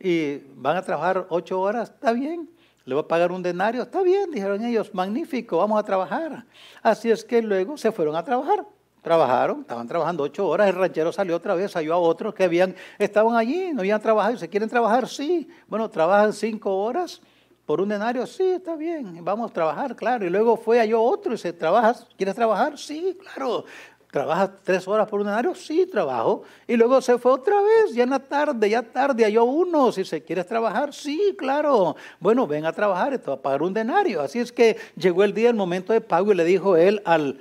Y 0.00 0.38
van 0.56 0.78
a 0.78 0.82
trabajar 0.82 1.26
ocho 1.28 1.60
horas, 1.60 1.90
está 1.90 2.12
bien. 2.12 2.48
Le 2.86 2.94
voy 2.94 3.04
a 3.04 3.06
pagar 3.06 3.30
un 3.30 3.42
denario, 3.42 3.82
está 3.82 4.02
bien, 4.02 4.30
dijeron 4.30 4.64
ellos, 4.64 4.94
magnífico, 4.94 5.58
vamos 5.58 5.78
a 5.78 5.82
trabajar. 5.82 6.44
Así 6.82 7.10
es 7.10 7.22
que 7.22 7.42
luego 7.42 7.76
se 7.76 7.92
fueron 7.92 8.16
a 8.16 8.24
trabajar. 8.24 8.64
Trabajaron, 9.02 9.60
estaban 9.60 9.86
trabajando 9.86 10.24
ocho 10.24 10.46
horas, 10.46 10.68
el 10.68 10.74
ranchero 10.74 11.12
salió 11.12 11.36
otra 11.36 11.54
vez, 11.54 11.70
salió 11.70 11.94
a 11.94 11.98
otros 11.98 12.34
que 12.34 12.44
habían, 12.44 12.74
estaban 12.98 13.34
allí, 13.36 13.72
no 13.72 13.80
habían 13.80 14.00
trabajado, 14.00 14.36
¿se 14.36 14.48
quieren 14.48 14.68
trabajar? 14.68 15.08
Sí. 15.08 15.48
Bueno, 15.68 15.88
trabajan 15.88 16.32
cinco 16.32 16.76
horas 16.82 17.20
por 17.64 17.80
un 17.80 17.88
denario, 17.88 18.26
sí, 18.26 18.42
está 18.42 18.76
bien, 18.76 19.24
vamos 19.24 19.50
a 19.50 19.54
trabajar, 19.54 19.94
claro. 19.94 20.26
Y 20.26 20.30
luego 20.30 20.56
fue 20.56 20.78
halló 20.80 21.02
otro 21.02 21.32
y 21.32 21.38
se 21.38 21.52
¿trabajas? 21.52 22.06
¿Quieres 22.16 22.34
trabajar? 22.34 22.76
Sí, 22.76 23.16
claro. 23.22 23.64
¿Trabajas 24.10 24.50
tres 24.64 24.88
horas 24.88 25.08
por 25.08 25.20
un 25.20 25.26
denario? 25.26 25.54
Sí, 25.54 25.86
trabajo. 25.86 26.42
Y 26.66 26.76
luego 26.76 27.00
se 27.00 27.16
fue 27.18 27.32
otra 27.32 27.60
vez, 27.60 27.94
ya 27.94 28.02
en 28.02 28.10
la 28.10 28.18
tarde, 28.18 28.68
ya 28.68 28.82
tarde, 28.82 29.24
halló 29.24 29.44
uno. 29.44 29.92
Si 29.92 30.04
se 30.04 30.22
quieres 30.22 30.46
trabajar, 30.46 30.92
sí, 30.92 31.34
claro. 31.38 31.96
Bueno, 32.18 32.46
ven 32.46 32.66
a 32.66 32.72
trabajar, 32.72 33.14
esto 33.14 33.30
va 33.30 33.36
a 33.36 33.42
pagar 33.42 33.62
un 33.62 33.72
denario. 33.72 34.20
Así 34.20 34.40
es 34.40 34.50
que 34.50 34.76
llegó 34.96 35.22
el 35.22 35.32
día, 35.32 35.48
el 35.48 35.54
momento 35.54 35.92
de 35.92 36.00
pago 36.00 36.32
y 36.32 36.34
le 36.34 36.44
dijo 36.44 36.76
él 36.76 37.00
al 37.04 37.40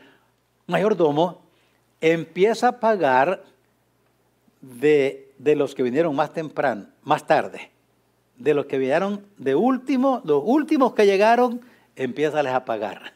mayordomo, 0.67 1.41
empieza 2.01 2.67
a 2.67 2.79
pagar 2.79 3.43
de, 4.61 5.33
de 5.39 5.55
los 5.55 5.73
que 5.73 5.81
vinieron 5.81 6.15
más 6.15 6.33
temprano, 6.33 6.85
más 7.03 7.25
tarde 7.25 7.71
de 8.39 8.53
los 8.53 8.65
que 8.65 8.77
vinieron 8.77 9.25
de 9.37 9.53
último, 9.53 10.21
los 10.23 10.41
últimos 10.45 10.93
que 10.93 11.05
llegaron, 11.05 11.61
empieza 11.95 12.39
a 12.55 12.65
pagar. 12.65 13.13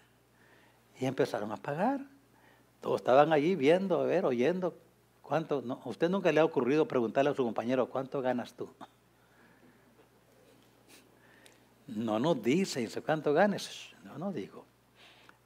Y 0.99 1.05
empezaron 1.05 1.51
a 1.51 1.57
pagar. 1.57 2.01
Todos 2.83 2.99
estaban 2.99 3.31
allí 3.31 3.55
viendo, 3.55 4.01
a 4.01 4.03
ver, 4.03 4.25
oyendo. 4.25 4.75
¿Cuánto? 5.21 5.61
No, 5.61 5.79
¿Usted 5.85 6.09
nunca 6.09 6.33
le 6.33 6.41
ha 6.41 6.45
ocurrido 6.45 6.85
preguntarle 6.85 7.31
a 7.31 7.33
su 7.33 7.41
compañero, 7.41 7.87
¿cuánto 7.87 8.21
ganas 8.21 8.53
tú? 8.53 8.69
No 11.87 12.17
nos 12.17 12.41
dice, 12.41 12.89
¿cuánto 13.01 13.33
ganas? 13.33 13.89
No 14.03 14.17
nos 14.17 14.33
dijo. 14.33 14.65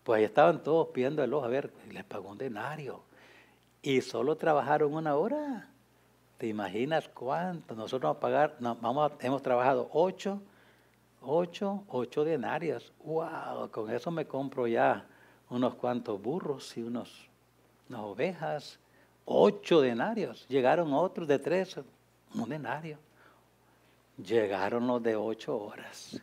Pues 0.04 0.20
ahí 0.20 0.24
estaban 0.24 0.62
todos 0.64 0.90
pidiendo 0.90 1.24
el 1.24 1.34
ojo, 1.34 1.46
a 1.46 1.50
ver, 1.50 1.74
les 1.92 2.04
pagó 2.04 2.30
un 2.30 2.38
denario. 2.38 3.02
Y 3.82 4.02
solo 4.02 4.36
trabajaron 4.38 4.94
una 4.94 5.16
hora. 5.16 5.68
¿Te 6.38 6.48
imaginas 6.48 7.10
cuánto? 7.10 7.76
Nosotros 7.76 8.02
vamos 8.02 8.18
a 8.18 8.20
pagar, 8.20 8.56
vamos 8.60 9.12
hemos 9.20 9.42
trabajado 9.42 9.90
ocho, 9.94 10.42
ocho, 11.22 11.84
ocho 11.88 12.24
denarios. 12.24 12.94
¡Wow! 13.04 13.70
Con 13.72 13.90
eso 13.90 14.12
me 14.12 14.26
compro 14.26 14.68
ya 14.68 15.06
unos 15.50 15.76
cuantos 15.76 16.22
burros 16.22 16.76
y 16.78 16.84
unos, 16.84 17.28
unas 17.90 18.02
ovejas. 18.02 18.80
Ocho 19.26 19.82
denarios. 19.82 20.46
Llegaron 20.48 20.94
otros 20.94 21.28
de 21.28 21.40
tres, 21.40 21.80
un 22.34 22.50
denario. 22.50 22.98
Llegaron 24.18 24.88
los 24.88 25.04
de 25.04 25.16
ocho 25.16 25.58
horas 25.58 26.20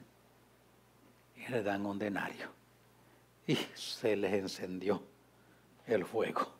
y 1.36 1.50
le 1.50 1.62
dan 1.62 1.84
un 1.86 1.98
denario. 1.98 2.48
Y 3.46 3.56
se 3.74 4.16
les 4.16 4.32
encendió 4.32 5.02
el 5.86 6.04
fuego. 6.04 6.52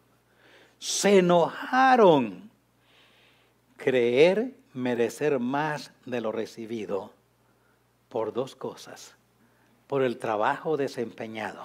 Se 0.79 1.19
enojaron 1.19 2.51
creer 3.77 4.55
merecer 4.75 5.39
más 5.39 5.93
de 6.05 6.21
lo 6.21 6.31
recibido 6.31 7.11
por 8.11 8.33
dos 8.33 8.55
cosas. 8.55 9.15
Por 9.87 10.03
el 10.03 10.19
trabajo 10.19 10.77
desempeñado. 10.77 11.65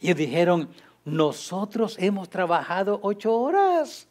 Y 0.00 0.14
dijeron, 0.14 0.68
nosotros 1.04 1.96
hemos 1.98 2.28
trabajado 2.28 3.00
ocho 3.02 3.34
horas 3.34 4.08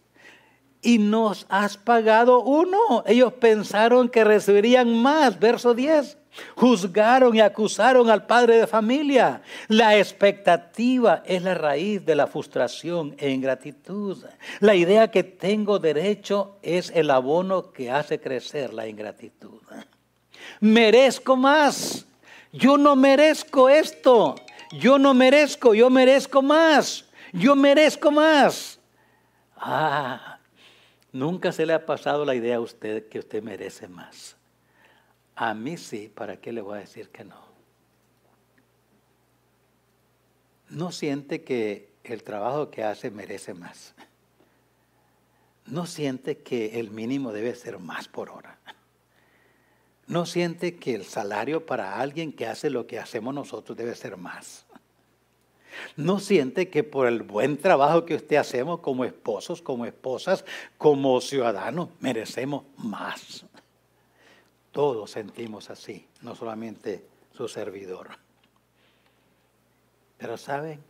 y 0.82 0.98
nos 0.98 1.46
has 1.50 1.78
pagado 1.78 2.42
uno. 2.42 3.04
Ellos 3.06 3.34
pensaron 3.34 4.10
que 4.10 4.24
recibirían 4.24 5.02
más. 5.02 5.40
Verso 5.40 5.74
10. 5.74 6.18
Juzgaron 6.56 7.36
y 7.36 7.42
acusaron 7.42 8.10
al 8.10 8.26
padre 8.26 8.58
de 8.58 8.68
familia. 8.68 9.42
La 9.68 9.98
expectativa 9.98 11.24
es 11.26 11.42
la 11.42 11.56
raíz 11.56 12.06
de 12.06 12.16
la 12.16 12.28
frustración 12.28 13.16
e 13.18 13.32
ingratitud. 13.32 14.24
La 14.60 14.76
idea 14.76 15.10
que 15.10 15.24
tengo 15.24 15.80
derecho 15.80 16.58
es 16.62 16.92
el 16.94 17.10
abono 17.10 17.72
que 17.72 17.90
hace 17.92 18.20
crecer 18.20 18.74
la 18.74 18.88
ingratitud. 18.88 19.62
Merezco 20.60 21.36
más. 21.36 22.06
Yo 22.52 22.78
no 22.78 22.96
merezco 22.96 23.68
esto. 23.68 24.36
Yo 24.72 24.98
no 25.00 25.14
merezco, 25.14 25.74
yo 25.74 25.90
merezco 25.90 26.42
más. 26.42 27.06
Yo 27.34 27.56
merezco 27.56 28.12
más. 28.12 28.80
Ah, 29.56 30.40
nunca 31.12 31.52
se 31.52 31.66
le 31.66 31.74
ha 31.74 31.86
pasado 31.86 32.26
la 32.26 32.36
idea 32.36 32.58
a 32.58 32.60
usted 32.60 33.08
que 33.10 33.20
usted 33.20 33.42
merece 33.44 33.88
más. 33.88 34.36
A 35.36 35.54
mí 35.54 35.78
sí, 35.78 36.12
¿para 36.14 36.38
qué 36.38 36.52
le 36.52 36.62
voy 36.62 36.78
a 36.78 36.82
decir 36.82 37.10
que 37.10 37.24
no? 37.24 37.48
No 40.70 40.92
siente 40.92 41.44
que 41.44 41.90
el 42.04 42.24
trabajo 42.24 42.70
que 42.70 42.84
hace 42.84 43.12
merece 43.12 43.54
más. 43.54 43.94
No 45.66 45.86
siente 45.86 46.40
que 46.40 46.80
el 46.80 46.92
mínimo 46.92 47.32
debe 47.32 47.54
ser 47.56 47.78
más 47.80 48.08
por 48.08 48.30
hora. 48.30 48.58
No 50.08 50.26
siente 50.26 50.78
que 50.78 50.96
el 50.96 51.04
salario 51.04 51.66
para 51.66 52.00
alguien 52.00 52.32
que 52.32 52.48
hace 52.48 52.70
lo 52.70 52.88
que 52.88 52.98
hacemos 52.98 53.34
nosotros 53.34 53.78
debe 53.78 53.94
ser 53.94 54.16
más. 54.16 54.66
No 55.96 56.20
siente 56.20 56.70
que 56.70 56.84
por 56.84 57.08
el 57.08 57.24
buen 57.24 57.58
trabajo 57.58 58.06
que 58.06 58.16
usted 58.16 58.38
hacemos 58.38 58.80
como 58.80 59.04
esposos, 59.04 59.62
como 59.62 59.86
esposas, 59.86 60.46
como 60.78 61.20
ciudadanos, 61.22 61.90
merecemos 62.00 62.64
más. 62.78 63.46
Todos 64.72 65.12
sentimos 65.12 65.70
así, 65.70 66.08
no 66.22 66.36
solamente 66.36 67.06
su 67.34 67.48
servidor. 67.48 68.10
Pero 70.18 70.38
¿saben? 70.38 70.82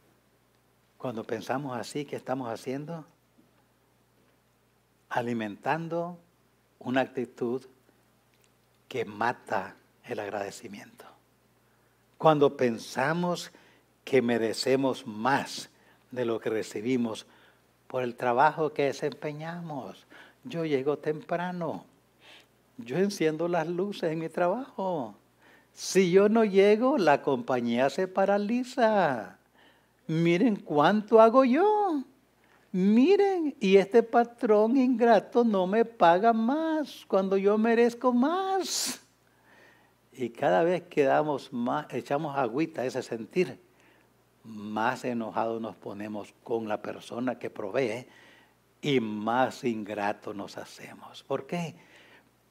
Cuando 0.97 1.23
pensamos 1.23 1.75
así, 1.75 2.05
¿qué 2.05 2.15
estamos 2.15 2.49
haciendo? 2.49 3.05
Alimentando 5.09 6.17
una 6.79 7.01
actitud 7.01 7.65
que 8.87 9.05
mata 9.05 9.75
el 10.05 10.19
agradecimiento. 10.19 11.05
Cuando 12.17 12.57
pensamos 12.57 13.51
que 14.03 14.21
merecemos 14.21 15.05
más 15.05 15.69
de 16.11 16.25
lo 16.25 16.39
que 16.39 16.49
recibimos 16.49 17.25
por 17.87 18.03
el 18.03 18.15
trabajo 18.15 18.73
que 18.73 18.83
desempeñamos. 18.83 20.05
Yo 20.43 20.65
llego 20.65 20.97
temprano, 20.97 21.85
yo 22.77 22.97
enciendo 22.97 23.47
las 23.47 23.67
luces 23.67 24.11
en 24.11 24.19
mi 24.19 24.29
trabajo. 24.29 25.15
Si 25.73 26.11
yo 26.11 26.29
no 26.29 26.43
llego, 26.43 26.97
la 26.97 27.21
compañía 27.21 27.89
se 27.89 28.07
paraliza. 28.07 29.37
Miren 30.07 30.55
cuánto 30.55 31.19
hago 31.19 31.43
yo. 31.43 32.03
Miren, 32.71 33.55
y 33.59 33.77
este 33.77 34.03
patrón 34.03 34.77
ingrato 34.77 35.43
no 35.43 35.67
me 35.67 35.85
paga 35.85 36.33
más 36.33 37.05
cuando 37.07 37.37
yo 37.37 37.57
merezco 37.57 38.13
más. 38.13 39.01
Y 40.11 40.29
cada 40.29 40.63
vez 40.63 40.83
que 40.83 41.03
damos 41.03 41.53
más, 41.53 41.85
echamos 41.93 42.35
agüita 42.35 42.81
a 42.81 42.85
ese 42.85 43.03
sentir, 43.03 43.59
más 44.43 45.05
enojados 45.05 45.61
nos 45.61 45.75
ponemos 45.75 46.33
con 46.43 46.67
la 46.67 46.81
persona 46.81 47.37
que 47.37 47.49
provee 47.49 48.07
y 48.81 48.99
más 48.99 49.63
ingrato 49.63 50.33
nos 50.33 50.57
hacemos. 50.57 51.23
¿Por 51.23 51.45
qué? 51.45 51.75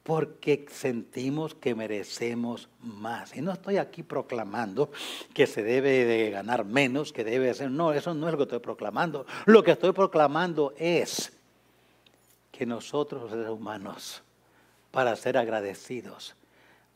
Porque 0.07 0.65
sentimos 0.71 1.53
que 1.53 1.75
merecemos 1.75 2.69
más. 2.79 3.35
Y 3.35 3.41
no 3.41 3.51
estoy 3.51 3.75
aquí 3.75 4.03
proclamando 4.03 4.89
que 5.33 5.45
se 5.47 5.61
debe 5.61 6.05
de 6.05 6.29
ganar 6.29 6.63
menos, 6.63 7.11
que 7.11 7.25
debe 7.25 7.53
ser, 7.53 7.69
no, 7.69 7.91
eso 7.91 8.13
no 8.13 8.27
es 8.27 8.31
lo 8.31 8.37
que 8.37 8.43
estoy 8.43 8.59
proclamando. 8.59 9.25
Lo 9.45 9.61
que 9.65 9.71
estoy 9.71 9.91
proclamando 9.91 10.73
es 10.77 11.33
que 12.53 12.65
nosotros 12.65 13.23
los 13.23 13.31
seres 13.31 13.49
humanos, 13.49 14.23
para 14.91 15.13
ser 15.17 15.37
agradecidos, 15.37 16.37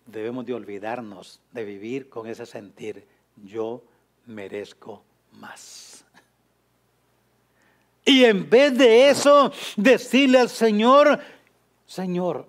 debemos 0.05 0.45
de 0.45 0.53
olvidarnos 0.53 1.41
de 1.51 1.65
vivir 1.65 2.07
con 2.07 2.27
ese 2.27 2.45
sentir, 2.45 3.05
yo 3.43 3.83
merezco 4.25 5.03
más. 5.33 6.05
Y 8.05 8.23
en 8.23 8.49
vez 8.49 8.77
de 8.77 9.09
eso, 9.09 9.51
decirle 9.75 10.39
al 10.39 10.49
Señor, 10.49 11.19
Señor, 11.85 12.47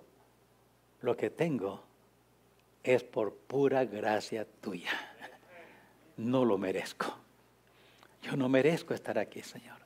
lo 1.03 1.17
que 1.17 1.31
tengo 1.31 1.83
es 2.83 3.05
por 3.05 3.35
pura 3.35 3.85
gracia 3.85 4.47
tuya. 4.61 4.93
No 6.17 6.45
lo 6.45 6.59
merezco. 6.59 7.15
Yo 8.23 8.37
no 8.37 8.49
merezco 8.49 8.95
estar 8.95 9.19
aquí, 9.19 9.43
Señor. 9.43 9.79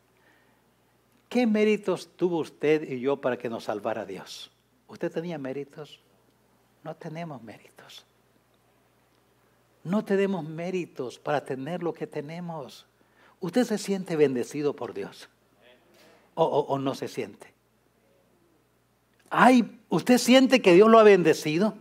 ¿Qué 1.28 1.46
méritos 1.46 2.08
tuvo 2.16 2.38
usted 2.38 2.88
y 2.88 3.00
yo 3.00 3.20
para 3.20 3.36
que 3.36 3.48
nos 3.48 3.64
salvara 3.64 4.04
Dios? 4.04 4.50
¿Usted 4.88 5.10
tenía 5.10 5.38
méritos? 5.38 6.00
no 6.86 6.94
tenemos 6.94 7.42
méritos. 7.42 8.06
No 9.82 10.04
tenemos 10.04 10.44
méritos 10.44 11.18
para 11.18 11.44
tener 11.44 11.82
lo 11.82 11.92
que 11.92 12.06
tenemos. 12.06 12.86
¿Usted 13.40 13.64
se 13.64 13.76
siente 13.76 14.14
bendecido 14.14 14.74
por 14.74 14.94
Dios? 14.94 15.28
¿O, 16.34 16.78
no 16.78 16.94
se 16.94 17.08
siente? 17.08 17.52
Ay, 19.30 19.78
¿usted 19.88 20.18
siente 20.18 20.62
que 20.62 20.74
Dios 20.74 20.88
lo 20.88 20.98
ha 20.98 21.02
bendecido? 21.02 21.74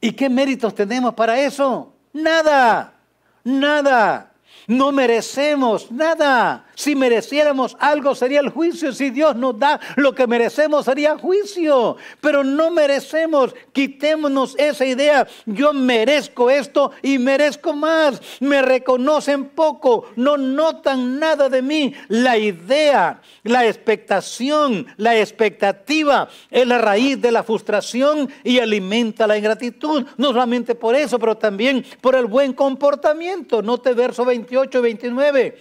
¿Y 0.00 0.12
qué 0.12 0.28
méritos 0.28 0.74
tenemos 0.74 1.14
para 1.14 1.40
eso? 1.40 1.92
Nada, 2.12 2.94
nada. 3.42 4.32
No 4.66 4.92
merecemos 4.92 5.90
nada. 5.90 6.66
Si 6.74 6.94
mereciéramos 6.94 7.76
algo 7.80 8.14
sería 8.14 8.40
el 8.40 8.50
juicio. 8.50 8.92
Si 8.92 9.10
Dios 9.10 9.36
nos 9.36 9.58
da 9.58 9.80
lo 9.96 10.14
que 10.14 10.26
merecemos 10.26 10.84
sería 10.84 11.18
juicio. 11.18 11.96
Pero 12.20 12.44
no 12.44 12.70
merecemos. 12.70 13.54
Quitémonos 13.72 14.54
esa 14.58 14.84
idea. 14.84 15.26
Yo 15.46 15.72
merezco 15.72 16.50
esto 16.50 16.92
y 17.02 17.18
merezco 17.18 17.72
más. 17.74 18.20
Me 18.40 18.62
reconocen 18.62 19.46
poco. 19.50 20.06
No 20.16 20.36
notan 20.36 21.18
nada 21.18 21.48
de 21.48 21.62
mí. 21.62 21.94
La 22.08 22.36
idea, 22.38 23.20
la 23.42 23.66
expectación, 23.66 24.86
la 24.96 25.18
expectativa 25.18 26.28
es 26.50 26.66
la 26.66 26.78
raíz 26.78 27.20
de 27.20 27.30
la 27.30 27.42
frustración 27.42 28.30
y 28.42 28.58
alimenta 28.58 29.26
la 29.26 29.38
ingratitud. 29.38 30.06
No 30.16 30.28
solamente 30.28 30.74
por 30.74 30.94
eso, 30.94 31.18
pero 31.18 31.36
también 31.36 31.84
por 32.00 32.14
el 32.14 32.26
buen 32.26 32.52
comportamiento. 32.52 33.62
Note 33.62 33.94
verso 33.94 34.24
28 34.24 34.78
y 34.78 34.82
29. 34.82 35.58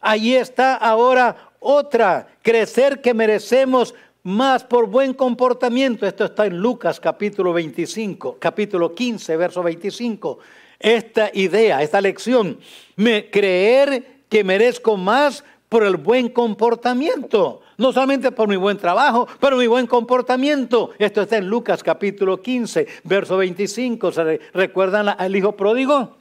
Allí 0.00 0.34
está 0.34 0.74
ahora 0.74 1.50
otra, 1.60 2.28
crecer 2.42 3.00
que 3.00 3.14
merecemos 3.14 3.94
más 4.22 4.64
por 4.64 4.86
buen 4.86 5.14
comportamiento. 5.14 6.06
Esto 6.06 6.26
está 6.26 6.46
en 6.46 6.58
Lucas 6.58 7.00
capítulo 7.00 7.52
25, 7.52 8.36
capítulo 8.38 8.94
15, 8.94 9.36
verso 9.36 9.62
25. 9.62 10.38
Esta 10.78 11.30
idea, 11.34 11.82
esta 11.82 12.00
lección, 12.00 12.58
creer 12.96 14.18
que 14.28 14.44
merezco 14.44 14.96
más 14.96 15.42
por 15.68 15.82
el 15.82 15.96
buen 15.96 16.28
comportamiento. 16.28 17.62
No 17.76 17.92
solamente 17.92 18.32
por 18.32 18.48
mi 18.48 18.56
buen 18.56 18.76
trabajo, 18.76 19.28
pero 19.40 19.56
mi 19.56 19.66
buen 19.66 19.86
comportamiento. 19.86 20.90
Esto 20.98 21.22
está 21.22 21.38
en 21.38 21.48
Lucas 21.48 21.82
capítulo 21.82 22.40
15, 22.40 22.86
verso 23.04 23.36
25. 23.36 24.12
¿Se 24.12 24.40
recuerdan 24.52 25.08
al 25.08 25.36
hijo 25.36 25.52
pródigo? 25.52 26.16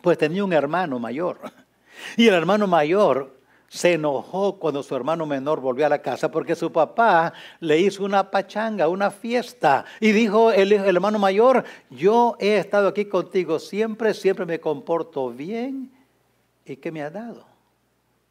Pues 0.00 0.16
tenía 0.16 0.44
un 0.44 0.52
hermano 0.52 0.98
mayor 0.98 1.38
y 2.16 2.28
el 2.28 2.34
hermano 2.34 2.66
mayor 2.66 3.40
se 3.70 3.92
enojó 3.92 4.58
cuando 4.58 4.82
su 4.82 4.96
hermano 4.96 5.26
menor 5.26 5.60
volvió 5.60 5.86
a 5.86 5.88
la 5.88 6.02
casa 6.02 6.28
porque 6.28 6.56
su 6.56 6.72
papá 6.72 7.32
le 7.60 7.78
hizo 7.78 8.04
una 8.04 8.28
pachanga, 8.28 8.88
una 8.88 9.12
fiesta. 9.12 9.84
Y 10.00 10.10
dijo 10.10 10.50
el, 10.50 10.72
hermano 10.72 11.20
mayor, 11.20 11.62
yo 11.88 12.36
he 12.40 12.56
estado 12.56 12.88
aquí 12.88 13.04
contigo 13.04 13.60
siempre, 13.60 14.12
siempre 14.12 14.44
me 14.44 14.58
comporto 14.58 15.30
bien. 15.30 15.92
¿Y 16.64 16.76
qué 16.76 16.90
me 16.90 17.00
ha 17.02 17.10
dado? 17.10 17.46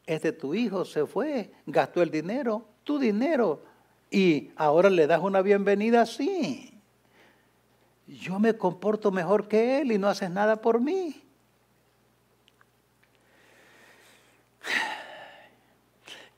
Este 0.06 0.34
tu 0.34 0.54
hijo 0.54 0.84
se 0.84 1.06
fue, 1.06 1.52
gastó 1.66 2.02
el 2.02 2.12
dinero, 2.12 2.66
tu 2.84 3.00
dinero, 3.00 3.62
y 4.12 4.52
ahora 4.58 4.90
le 4.90 5.08
das 5.08 5.22
una 5.22 5.42
bienvenida 5.42 6.02
así. 6.02 6.74
Yo 8.08 8.40
me 8.40 8.58
comporto 8.58 9.10
mejor 9.10 9.48
que 9.48 9.80
él 9.80 9.94
y 9.94 9.98
no 9.98 10.10
haces 10.10 10.32
nada 10.32 10.58
por 10.58 10.82
mí. 10.82 11.29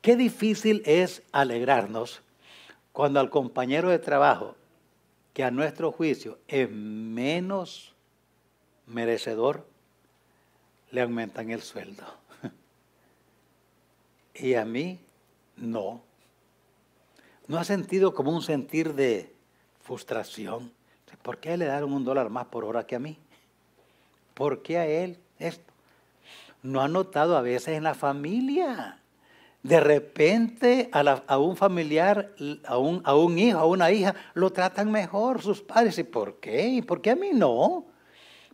Qué 0.02 0.16
difícil 0.16 0.82
es 0.86 1.22
alegrarnos 1.32 2.22
cuando 2.92 3.20
al 3.20 3.30
compañero 3.30 3.90
de 3.90 4.00
trabajo, 4.00 4.56
que 5.34 5.44
a 5.44 5.52
nuestro 5.52 5.92
juicio 5.92 6.40
es 6.48 6.70
menos 6.70 7.94
merecedor, 8.88 9.66
le 10.90 11.02
aumentan 11.02 11.52
el 11.52 11.62
sueldo. 11.62 12.04
Y 14.34 14.56
a 14.56 14.66
mí 14.66 15.00
no. 15.56 16.02
¿No 17.48 17.58
ha 17.58 17.64
sentido 17.64 18.14
como 18.14 18.32
un 18.32 18.42
sentir 18.42 18.94
de 18.96 19.32
frustración? 19.82 20.72
¿Por 21.22 21.38
qué 21.38 21.58
le 21.58 21.66
dan 21.66 21.84
un 21.84 22.04
dólar 22.04 22.30
más 22.30 22.48
por 22.48 22.66
hora 22.66 22.88
que 22.88 22.96
a 22.96 23.00
mí? 23.00 23.18
¿Por 24.34 24.64
qué 24.64 24.78
a 24.78 24.88
él 24.88 25.20
esto? 25.38 25.72
¿No 26.64 26.82
ha 26.82 26.88
notado 26.88 27.38
a 27.38 27.42
veces 27.42 27.76
en 27.76 27.84
la 27.84 27.94
familia? 27.94 29.02
De 29.64 29.80
repente 29.80 30.90
a, 30.92 31.38
un 31.38 31.56
familiar, 31.56 32.34
a 32.66 32.78
un, 32.78 33.38
hijo, 33.38 33.60
a 33.60 33.66
una 33.66 33.92
hija, 33.92 34.16
lo 34.34 34.52
tratan 34.52 34.92
mejor 34.92 35.42
sus 35.42 35.62
padres. 35.62 35.98
¿Y 36.00 36.04
por 36.04 36.40
qué? 36.40 36.68
¿Y 36.68 36.82
por 36.82 37.02
qué 37.02 37.12
a 37.12 37.16
mí 37.16 37.30
no? 37.34 37.86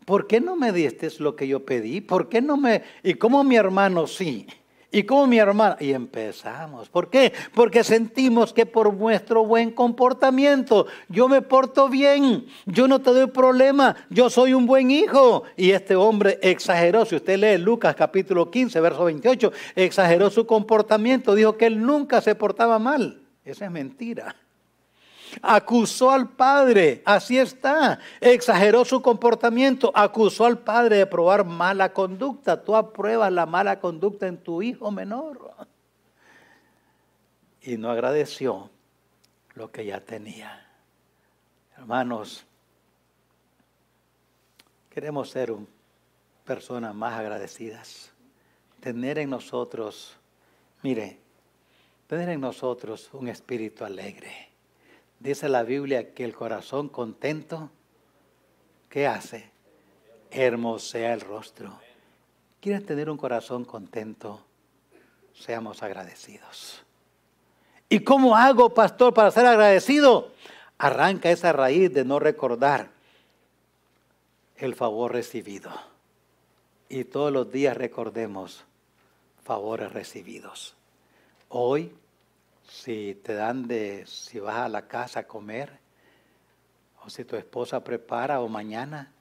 ¿Por 0.06 0.28
qué 0.28 0.40
no 0.42 0.56
me 0.56 0.72
diste 0.72 1.10
lo 1.20 1.36
que 1.36 1.48
yo 1.48 1.66
pedí? 1.66 2.02
¿Por 2.02 2.30
qué 2.30 2.42
no 2.42 2.58
me... 2.58 2.84
¿Y 3.04 3.16
cómo 3.16 3.44
mi 3.44 3.56
hermano 3.56 4.08
sí? 4.08 4.48
Y 4.90 5.04
como 5.04 5.28
mi 5.28 5.38
hermana, 5.38 5.76
y 5.82 5.92
empezamos. 5.92 6.88
¿Por 6.90 7.10
qué? 7.10 7.34
Porque 7.54 7.84
sentimos 7.84 8.54
que 8.54 8.66
por 8.66 8.94
nuestro 8.94 9.46
buen 9.46 9.72
comportamiento, 9.72 10.88
yo 11.10 11.28
me 11.28 11.42
porto 11.42 11.90
bien, 11.90 12.46
yo 12.66 12.88
no 12.88 13.00
te 13.00 13.12
doy 13.12 13.28
problema, 13.28 13.98
yo 14.10 14.30
soy 14.30 14.54
un 14.54 14.66
buen 14.66 14.90
hijo. 14.90 15.44
Y 15.58 15.72
este 15.72 15.96
hombre 15.96 16.40
exageró, 16.42 17.06
si 17.06 17.18
usted 17.18 17.38
lee 17.38 17.62
Lucas 17.62 17.96
capítulo 17.96 18.50
15, 18.50 18.80
verso 18.80 19.04
28, 19.04 19.52
exageró 19.76 20.30
su 20.30 20.48
comportamiento, 20.48 21.36
dijo 21.36 21.58
que 21.58 21.66
él 21.66 21.86
nunca 21.86 22.22
se 22.22 22.36
portaba 22.36 22.80
mal. 22.80 23.22
Esa 23.44 23.66
es 23.66 23.72
mentira 23.72 24.36
acusó 25.42 26.12
al 26.12 26.30
padre, 26.30 27.02
así 27.06 27.38
está, 27.38 28.00
exageró 28.20 28.86
su 28.86 29.02
comportamiento, 29.02 29.92
acusó 29.94 30.46
al 30.46 30.60
padre 30.60 30.98
de 30.98 31.06
probar 31.06 31.46
mala 31.46 31.94
conducta. 31.94 32.64
Tú 32.64 32.76
apruebas 32.76 33.32
la 33.32 33.46
mala 33.46 33.80
conducta 33.80 34.28
en 34.28 34.38
tu 34.38 34.62
hijo 34.62 34.92
menor. 34.92 35.56
Y 37.62 37.78
no 37.78 37.90
agradeció 37.90 38.70
lo 39.54 39.72
que 39.72 39.86
ya 39.86 40.00
tenía. 40.00 40.66
Hermanos, 41.78 42.46
queremos 44.90 45.30
ser 45.30 45.54
personas 46.46 46.96
más 46.96 47.14
agradecidas, 47.14 48.12
tener 48.80 49.20
en 49.20 49.30
nosotros, 49.30 50.18
mire, 50.82 51.20
tener 52.08 52.30
en 52.30 52.40
nosotros 52.40 53.10
un 53.14 53.28
espíritu 53.28 53.84
alegre 53.84 54.48
Dice 55.20 55.50
la 55.50 55.64
Biblia 55.64 56.14
que 56.14 56.24
el 56.24 56.36
corazón 56.36 56.90
contento, 56.90 57.72
¿qué 58.90 59.08
hace? 59.08 59.50
Hermosea 60.30 61.14
el 61.14 61.22
rostro. 61.22 61.80
¿Quieren 62.62 62.86
tener 62.86 63.10
un 63.10 63.18
corazón 63.18 63.66
contento? 63.66 64.42
Seamos 65.34 65.82
agradecidos. 65.84 66.84
¿Y 67.90 68.02
cómo 68.02 68.36
hago, 68.36 68.74
pastor, 68.74 69.14
para 69.14 69.32
ser 69.32 69.46
agradecido? 69.46 70.32
Arranca 70.78 71.32
esa 71.32 71.54
raíz 71.54 71.94
de 71.94 72.04
no 72.06 72.20
recordar 72.20 72.90
el 74.58 74.76
favor 74.76 75.14
recibido. 75.14 75.72
Y 76.90 77.06
todos 77.06 77.32
los 77.32 77.52
días 77.52 77.78
recordemos 77.78 78.66
favores 79.44 79.92
recibidos. 79.92 80.76
Hoy 81.50 81.94
si 82.68 83.16
te 83.16 83.34
dan 83.34 83.68
de, 83.68 84.06
si 84.06 84.40
vas 84.40 84.58
a 84.58 84.70
la 84.70 84.88
casa 84.88 85.22
a 85.22 85.28
comer, 85.28 85.72
o 87.04 87.10
si 87.10 87.24
tu 87.24 87.36
esposa 87.36 87.84
prepara, 87.84 88.42
o 88.42 88.48
mañana, 88.48 89.12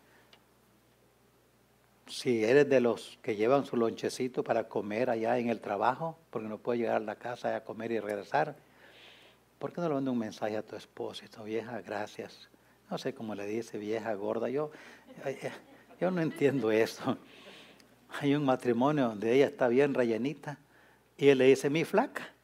si 2.07 2.45
eres 2.45 2.69
de 2.69 2.81
los 2.81 3.19
que 3.23 3.37
llevan 3.37 3.65
su 3.65 3.77
lonchecito 3.77 4.45
para 4.45 4.69
comer 4.69 5.11
allá 5.11 5.39
en 5.39 5.49
el 5.49 5.61
trabajo, 5.61 6.17
porque 6.31 6.49
no 6.49 6.59
puedes 6.59 6.81
llegar 6.81 6.97
a 6.97 7.01
la 7.01 7.17
casa 7.17 7.57
a 7.57 7.65
comer 7.65 7.93
y 7.93 8.01
regresar, 8.01 8.57
¿por 9.59 9.73
qué 9.73 9.81
no 9.81 9.89
le 9.89 9.95
mandas 9.95 10.13
un 10.13 10.19
mensaje 10.19 10.57
a 10.57 10.63
tu 10.63 10.77
esposa? 10.77 11.25
Esto, 11.25 11.45
vieja, 11.45 11.81
gracias. 11.81 12.49
No 12.91 12.99
sé 12.99 13.15
cómo 13.15 13.35
le 13.35 13.47
dice, 13.47 13.79
vieja, 13.79 14.15
gorda. 14.15 14.49
Yo, 14.49 14.71
yo 16.01 16.11
no 16.11 16.21
entiendo 16.23 16.71
eso. 16.71 17.19
Hay 18.21 18.35
un 18.35 18.45
matrimonio 18.45 19.09
donde 19.09 19.35
ella 19.35 19.47
está 19.47 19.67
bien 19.67 19.93
rellenita 19.93 20.59
y 21.19 21.29
él 21.29 21.39
le 21.39 21.47
dice, 21.47 21.71
mi 21.71 21.85
flaca. 21.85 22.36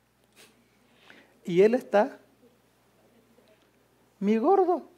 Y 1.44 1.62
él 1.62 1.74
está, 1.74 2.18
mi 4.20 4.36
gordo. 4.36 4.88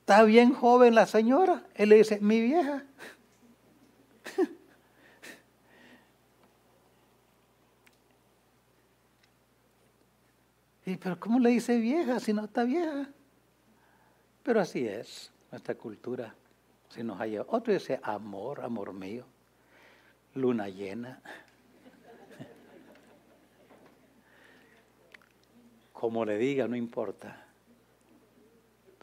Está 0.00 0.22
bien 0.24 0.52
joven 0.52 0.94
la 0.94 1.06
señora. 1.06 1.64
Él 1.74 1.88
le 1.90 1.96
dice, 1.98 2.20
mi 2.20 2.40
vieja. 2.40 2.84
y 10.86 10.96
pero 10.96 11.18
¿cómo 11.20 11.38
le 11.38 11.50
dice 11.50 11.78
vieja 11.78 12.18
si 12.20 12.32
no 12.32 12.44
está 12.44 12.64
vieja? 12.64 13.08
Pero 14.42 14.60
así 14.60 14.86
es 14.86 15.30
nuestra 15.50 15.74
cultura. 15.74 16.34
Si 16.88 17.02
nos 17.04 17.20
haya 17.20 17.42
otro 17.46 17.72
dice 17.72 18.00
amor, 18.02 18.62
amor 18.64 18.92
mío, 18.92 19.24
luna 20.34 20.68
llena. 20.68 21.20
Como 26.00 26.24
le 26.24 26.38
diga, 26.38 26.66
no 26.66 26.76
importa. 26.76 27.44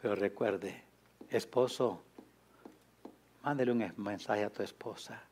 Pero 0.02 0.16
recuerde, 0.16 0.82
esposo, 1.30 2.02
mándele 3.44 3.70
un 3.70 3.92
mensaje 3.98 4.42
a 4.42 4.50
tu 4.50 4.64
esposa 4.64 5.22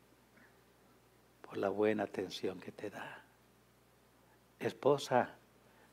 por 1.41 1.57
la 1.57 1.67
buena 1.67 2.03
atención 2.03 2.57
que 2.61 2.71
te 2.71 2.89
da. 2.89 3.21
Esposa, 4.57 5.35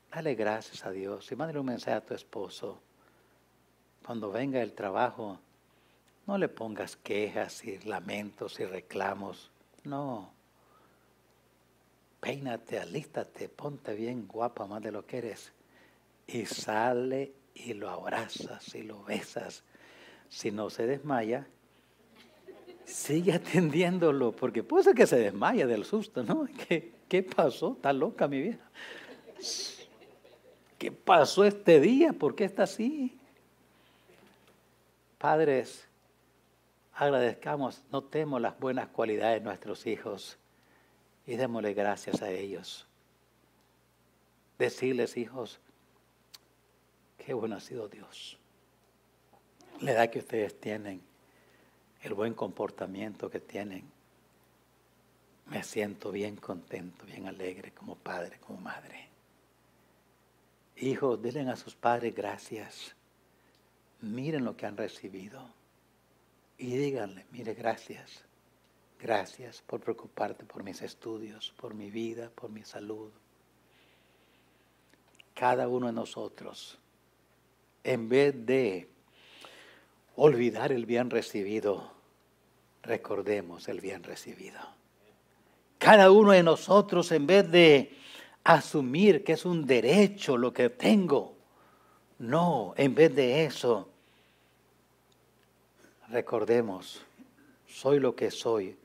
dale 0.09 0.35
gracias 0.35 0.85
a 0.85 0.91
Dios 0.91 1.29
y 1.33 1.35
mándale 1.35 1.59
un 1.59 1.65
mensaje 1.65 1.97
a 1.97 2.05
tu 2.05 2.13
esposo. 2.13 2.79
Cuando 4.05 4.31
venga 4.31 4.61
el 4.61 4.71
trabajo, 4.71 5.39
no 6.25 6.37
le 6.37 6.47
pongas 6.47 6.95
quejas 6.95 7.65
y 7.65 7.79
lamentos 7.79 8.61
y 8.61 8.65
reclamos. 8.65 9.51
No. 9.83 10.31
Peínate, 12.21 12.79
alístate, 12.79 13.49
ponte 13.49 13.93
bien 13.93 14.25
guapa 14.25 14.65
más 14.67 14.81
de 14.81 14.93
lo 14.93 15.05
que 15.05 15.17
eres. 15.17 15.51
Y 16.27 16.45
sale 16.45 17.33
y 17.53 17.73
lo 17.73 17.89
abrazas 17.89 18.73
y 18.75 18.83
lo 18.83 19.03
besas. 19.03 19.63
Si 20.29 20.51
no 20.51 20.69
se 20.69 20.85
desmaya, 20.85 21.47
sigue 22.85 23.33
atendiéndolo, 23.33 24.31
porque 24.31 24.63
puede 24.63 24.85
ser 24.85 24.95
que 24.95 25.07
se 25.07 25.17
desmaya 25.17 25.67
del 25.67 25.85
susto, 25.85 26.23
¿no? 26.23 26.47
¿Qué, 26.67 26.93
qué 27.07 27.23
pasó? 27.23 27.73
Está 27.73 27.93
loca 27.93 28.27
mi 28.27 28.41
vieja. 28.41 28.69
¿Qué 30.77 30.91
pasó 30.91 31.43
este 31.45 31.79
día? 31.79 32.13
¿Por 32.13 32.35
qué 32.35 32.43
está 32.43 32.63
así? 32.63 33.17
Padres, 35.17 35.87
agradezcamos, 36.93 37.81
notemos 37.91 38.41
las 38.41 38.59
buenas 38.59 38.87
cualidades 38.89 39.39
de 39.39 39.45
nuestros 39.45 39.87
hijos 39.87 40.37
y 41.25 41.35
démosle 41.35 41.73
gracias 41.73 42.21
a 42.21 42.29
ellos. 42.29 42.85
Decirles, 44.59 45.17
hijos, 45.17 45.59
qué 47.25 47.33
bueno 47.33 47.55
ha 47.55 47.59
sido 47.59 47.87
Dios. 47.87 48.37
La 49.81 49.91
edad 49.91 50.09
que 50.09 50.19
ustedes 50.19 50.59
tienen, 50.59 51.01
el 52.03 52.13
buen 52.13 52.33
comportamiento 52.33 53.29
que 53.29 53.39
tienen, 53.39 53.83
me 55.47 55.63
siento 55.63 56.11
bien 56.11 56.35
contento, 56.35 57.05
bien 57.05 57.27
alegre 57.27 57.71
como 57.71 57.95
padre, 57.95 58.39
como 58.39 58.59
madre. 58.59 59.09
Hijos, 60.77 61.21
denle 61.21 61.51
a 61.51 61.55
sus 61.55 61.75
padres 61.75 62.13
gracias. 62.13 62.95
Miren 64.01 64.45
lo 64.45 64.55
que 64.55 64.65
han 64.65 64.77
recibido 64.77 65.49
y 66.57 66.75
díganle, 66.75 67.25
mire, 67.31 67.53
gracias. 67.53 68.23
Gracias 68.99 69.61
por 69.61 69.81
preocuparte 69.81 70.45
por 70.45 70.63
mis 70.63 70.81
estudios, 70.81 71.53
por 71.57 71.73
mi 71.73 71.89
vida, 71.89 72.29
por 72.29 72.49
mi 72.49 72.63
salud. 72.63 73.11
Cada 75.33 75.67
uno 75.67 75.87
de 75.87 75.93
nosotros, 75.93 76.79
en 77.85 78.09
vez 78.09 78.33
de 78.45 78.89
olvidar 80.15 80.71
el 80.71 80.85
bien 80.85 81.09
recibido, 81.09 81.91
recordemos 82.81 83.67
el 83.67 83.79
bien 83.79 84.03
recibido. 84.03 84.59
Cada 85.77 86.11
uno 86.11 86.31
de 86.31 86.41
nosotros, 86.41 87.11
en 87.11 87.27
vez 87.27 87.49
de 87.51 87.95
asumir 88.43 89.23
que 89.23 89.33
es 89.33 89.45
un 89.45 89.65
derecho 89.65 90.35
lo 90.35 90.51
que 90.51 90.69
tengo, 90.69 91.35
no, 92.17 92.73
en 92.75 92.95
vez 92.95 93.13
de 93.15 93.45
eso, 93.45 93.87
recordemos, 96.09 97.01
soy 97.67 97.99
lo 97.99 98.15
que 98.15 98.31
soy 98.31 98.75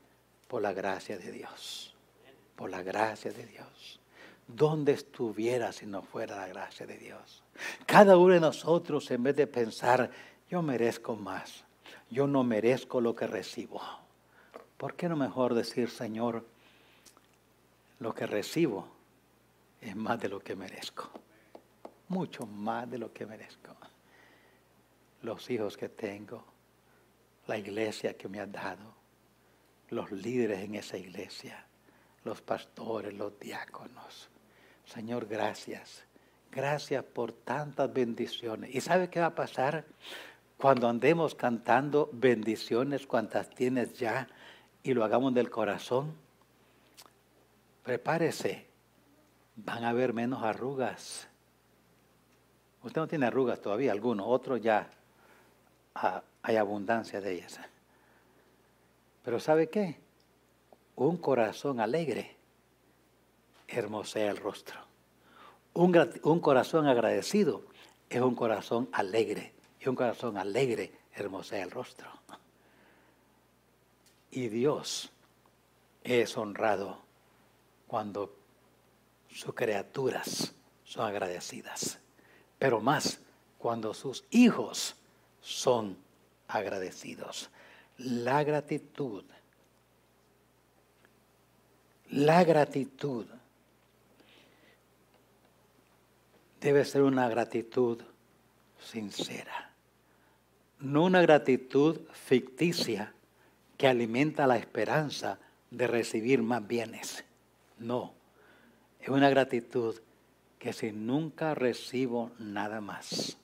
por 0.47 0.61
la 0.61 0.73
gracia 0.73 1.17
de 1.17 1.31
Dios, 1.31 1.95
por 2.55 2.69
la 2.69 2.83
gracia 2.83 3.31
de 3.31 3.47
Dios. 3.47 3.99
¿Dónde 4.47 4.91
estuviera 4.91 5.71
si 5.71 5.87
no 5.87 6.03
fuera 6.03 6.35
la 6.35 6.47
gracia 6.47 6.85
de 6.85 6.97
Dios? 6.97 7.40
Cada 7.85 8.17
uno 8.17 8.33
de 8.33 8.39
nosotros, 8.39 9.09
en 9.11 9.23
vez 9.23 9.35
de 9.35 9.47
pensar, 9.47 10.09
yo 10.49 10.61
merezco 10.61 11.15
más, 11.15 11.63
yo 12.09 12.27
no 12.27 12.43
merezco 12.43 13.01
lo 13.01 13.15
que 13.15 13.27
recibo. 13.27 13.81
¿Por 14.77 14.95
qué 14.95 15.07
no 15.07 15.15
mejor 15.15 15.53
decir, 15.53 15.89
Señor, 15.89 16.45
lo 17.99 18.13
que 18.13 18.25
recibo 18.25 18.87
es 19.79 19.95
más 19.95 20.19
de 20.19 20.29
lo 20.29 20.39
que 20.39 20.55
merezco? 20.55 21.09
Mucho 22.07 22.45
más 22.45 22.89
de 22.89 22.97
lo 22.97 23.13
que 23.13 23.25
merezco. 23.25 23.75
Los 25.21 25.49
hijos 25.49 25.77
que 25.77 25.89
tengo, 25.89 26.43
la 27.47 27.57
iglesia 27.57 28.17
que 28.17 28.27
me 28.27 28.39
has 28.39 28.51
dado, 28.51 28.93
los 29.89 30.11
líderes 30.11 30.59
en 30.59 30.75
esa 30.75 30.97
iglesia, 30.97 31.65
los 32.23 32.41
pastores, 32.41 33.13
los 33.13 33.39
diáconos. 33.39 34.29
Señor, 34.85 35.27
gracias. 35.27 36.03
Gracias 36.51 37.03
por 37.03 37.31
tantas 37.31 37.91
bendiciones. 37.93 38.75
¿Y 38.75 38.81
sabe 38.81 39.09
qué 39.09 39.21
va 39.21 39.27
a 39.27 39.35
pasar? 39.35 39.85
Cuando 40.57 40.89
andemos 40.89 41.33
cantando 41.33 42.09
bendiciones, 42.11 43.07
cuantas 43.07 43.49
tienes 43.49 43.97
ya, 43.97 44.27
y 44.83 44.93
lo 44.93 45.03
hagamos 45.05 45.33
del 45.33 45.49
corazón, 45.49 46.13
prepárese, 47.83 48.67
van 49.55 49.85
a 49.85 49.89
haber 49.89 50.13
menos 50.13 50.43
arrugas. 50.43 51.27
Usted 52.83 52.99
no 52.99 53.07
tiene 53.07 53.27
arrugas 53.27 53.61
todavía, 53.61 53.91
algunos, 53.91 54.27
otros 54.27 54.61
ya 54.61 54.89
ah, 55.95 56.21
hay 56.41 56.57
abundancia 56.57 57.21
de 57.21 57.33
ellas. 57.33 57.59
Pero 59.23 59.39
¿sabe 59.39 59.69
qué? 59.69 59.99
Un 60.95 61.17
corazón 61.17 61.79
alegre 61.79 62.35
hermosea 63.67 64.31
el 64.31 64.37
rostro. 64.37 64.90
Un, 65.73 66.09
un, 66.23 66.39
corazón 66.39 66.87
agradecido 66.87 67.63
es 68.09 68.21
un 68.21 68.35
corazón 68.35 68.89
alegre. 68.91 69.53
Y 69.79 69.89
un 69.89 69.95
corazón 69.95 70.37
alegre 70.37 70.91
hermosea 71.13 71.63
el 71.63 71.71
rostro. 71.71 72.07
Y 74.31 74.47
Dios 74.47 75.11
es 76.03 76.37
honrado 76.37 77.01
cuando 77.87 78.33
sus 79.29 79.53
criaturas 79.53 80.53
son 80.83 81.05
agradecidas. 81.07 81.99
Pero 82.59 82.79
más 82.79 83.19
cuando 83.57 83.93
sus 83.93 84.25
hijos 84.31 84.95
son 85.41 85.97
agradecidos. 86.47 87.49
La 87.97 88.43
gratitud, 88.43 89.23
la 92.09 92.43
gratitud 92.43 93.25
debe 96.61 96.85
ser 96.85 97.01
una 97.01 97.27
gratitud 97.27 98.01
sincera, 98.79 99.71
no 100.79 101.03
una 101.03 101.21
gratitud 101.21 101.99
ficticia 102.13 103.13
que 103.77 103.87
alimenta 103.87 104.45
la 104.45 104.57
esperanza 104.57 105.39
de 105.71 105.87
recibir 105.87 106.43
más 106.43 106.65
bienes. 106.67 107.25
No, 107.79 108.13
es 108.99 109.09
una 109.09 109.29
gratitud 109.31 109.99
que 110.59 110.71
si 110.71 110.91
nunca 110.91 111.55
recibo 111.55 112.31
nada 112.37 112.79
más, 112.79 113.37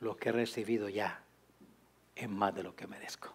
lo 0.00 0.16
que 0.18 0.28
he 0.28 0.32
recibido 0.32 0.90
ya 0.90 1.22
es 2.14 2.28
más 2.28 2.54
de 2.54 2.64
lo 2.64 2.76
que 2.76 2.86
merezco. 2.86 3.32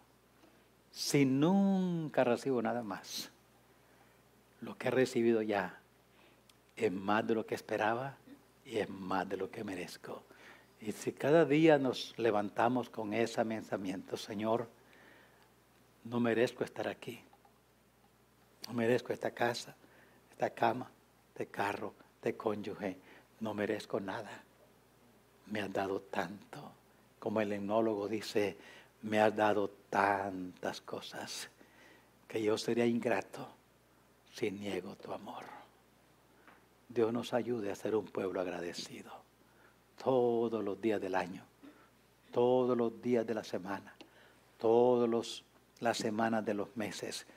Si 0.92 1.26
nunca 1.26 2.24
recibo 2.24 2.62
nada 2.62 2.84
más, 2.84 3.32
lo 4.62 4.78
que 4.78 4.90
he 4.90 4.92
recibido 4.92 5.42
ya 5.42 5.80
es 6.76 6.92
más 6.92 7.26
de 7.26 7.34
lo 7.34 7.48
que 7.48 7.56
esperaba 7.56 8.18
y 8.70 8.78
es 8.78 8.90
más 8.90 9.28
de 9.28 9.38
lo 9.38 9.50
que 9.50 9.64
merezco. 9.64 10.24
Y 10.80 10.92
si 10.92 11.12
cada 11.12 11.44
día 11.44 11.78
nos 11.78 12.14
levantamos 12.18 12.90
con 12.90 13.14
ese 13.14 13.44
pensamiento, 13.44 14.16
Señor, 14.16 14.70
no 16.06 16.20
merezco 16.20 16.64
estar 16.64 16.88
aquí, 16.88 17.20
no 18.68 18.74
merezco 18.74 19.12
esta 19.12 19.32
casa, 19.32 19.76
esta 20.32 20.52
cama, 20.52 20.90
este 21.30 21.48
carro, 21.48 21.94
este 22.16 22.38
cónyuge, 22.38 22.98
no 23.40 23.54
merezco 23.54 24.00
nada. 24.00 24.44
Me 25.48 25.62
has 25.62 25.74
dado 25.74 26.02
tanto 26.02 26.72
como 27.20 27.42
el 27.42 27.52
enólogo 27.52 28.08
dice, 28.08 28.58
me 29.02 29.20
has 29.20 29.36
dado 29.36 29.70
tantas 29.90 30.82
cosas 30.82 31.50
que 32.28 32.42
yo 32.42 32.58
sería 32.58 32.86
ingrato 32.86 33.48
si 34.32 34.52
niego 34.52 34.96
tu 34.96 35.12
amor. 35.12 35.59
Dios 36.90 37.14
nos 37.14 37.34
ayude 37.34 37.72
a 37.72 37.76
ser 37.76 37.96
un 37.96 38.06
pueblo 38.06 38.42
agradecido 38.42 39.12
todos 40.04 40.64
los 40.64 40.82
días 40.82 41.00
del 41.00 41.14
año, 41.14 41.44
todos 42.32 42.76
los 42.76 43.00
días 43.00 43.28
de 43.28 43.36
la 43.36 43.44
semana, 43.44 43.94
todas 44.58 45.44
las 45.80 45.98
semanas 45.98 46.44
de 46.44 46.56
los 46.56 46.76
meses, 46.76 47.28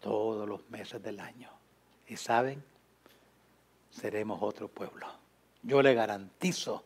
todos 0.00 0.46
los 0.46 0.68
meses 0.68 1.02
del 1.02 1.20
año. 1.20 1.50
Y 2.06 2.16
saben, 2.16 2.62
seremos 3.90 4.42
otro 4.42 4.68
pueblo. 4.68 5.06
Yo 5.62 5.80
le 5.82 5.94
garantizo 5.94 6.84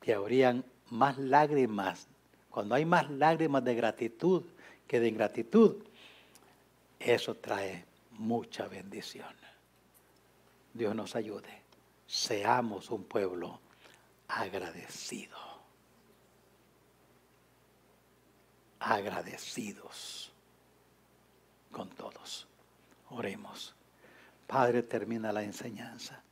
que 0.00 0.14
habrían 0.14 0.64
más 0.90 1.18
lágrimas, 1.18 2.06
cuando 2.48 2.76
hay 2.76 2.84
más 2.84 3.10
lágrimas 3.10 3.64
de 3.64 3.74
gratitud 3.74 4.44
que 4.86 5.00
de 5.00 5.08
ingratitud, 5.08 5.76
eso 7.00 7.34
trae 7.34 7.84
mucha 8.12 8.68
bendición. 8.68 9.39
Dios 10.72 10.94
nos 10.94 11.16
ayude. 11.16 11.60
seamos 12.06 12.90
un 12.90 13.04
pueblo 13.04 13.60
agradecido. 14.28 15.38
Agradecidos 18.80 20.32
con 21.70 21.88
todos. 21.90 22.46
Oremos. 23.10 23.74
Padre, 24.46 24.82
termina 24.82 25.32
la 25.32 25.42
enseñanza. 25.42 26.22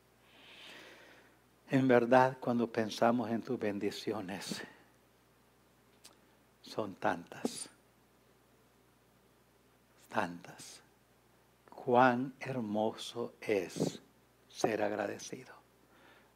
En 1.70 1.86
verdad, 1.86 2.38
cuando 2.40 2.66
pensamos 2.66 3.30
en 3.30 3.42
tus 3.42 3.58
bendiciones, 3.58 4.62
son 6.62 6.94
tantas, 6.96 7.68
tantas. 10.08 10.80
Cuán 11.70 12.34
hermoso 12.40 13.34
es 13.40 14.00
ser 14.58 14.82
agradecido. 14.82 15.54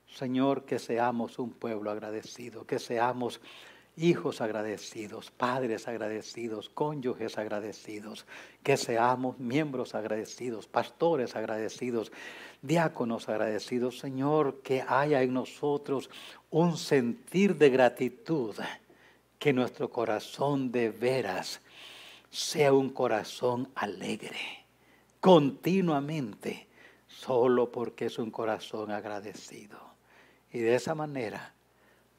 Señor, 0.06 0.64
que 0.64 0.78
seamos 0.78 1.40
un 1.40 1.50
pueblo 1.50 1.90
agradecido, 1.90 2.64
que 2.64 2.78
seamos 2.78 3.40
hijos 3.96 4.40
agradecidos, 4.40 5.32
padres 5.32 5.88
agradecidos, 5.88 6.68
cónyuges 6.68 7.36
agradecidos, 7.36 8.24
que 8.62 8.76
seamos 8.76 9.40
miembros 9.40 9.96
agradecidos, 9.96 10.68
pastores 10.68 11.34
agradecidos, 11.34 12.12
diáconos 12.62 13.28
agradecidos, 13.28 13.98
Señor, 13.98 14.60
que 14.62 14.84
haya 14.86 15.20
en 15.22 15.34
nosotros 15.34 16.08
un 16.50 16.76
sentir 16.76 17.56
de 17.56 17.70
gratitud, 17.70 18.54
que 19.40 19.52
nuestro 19.52 19.90
corazón 19.90 20.70
de 20.70 20.90
veras 20.90 21.60
sea 22.30 22.72
un 22.72 22.90
corazón 22.90 23.68
alegre, 23.74 24.64
continuamente, 25.18 26.68
solo 27.18 27.70
porque 27.70 28.06
es 28.06 28.18
un 28.18 28.30
corazón 28.30 28.90
agradecido. 28.90 29.78
Y 30.52 30.58
de 30.58 30.74
esa 30.74 30.94
manera, 30.94 31.54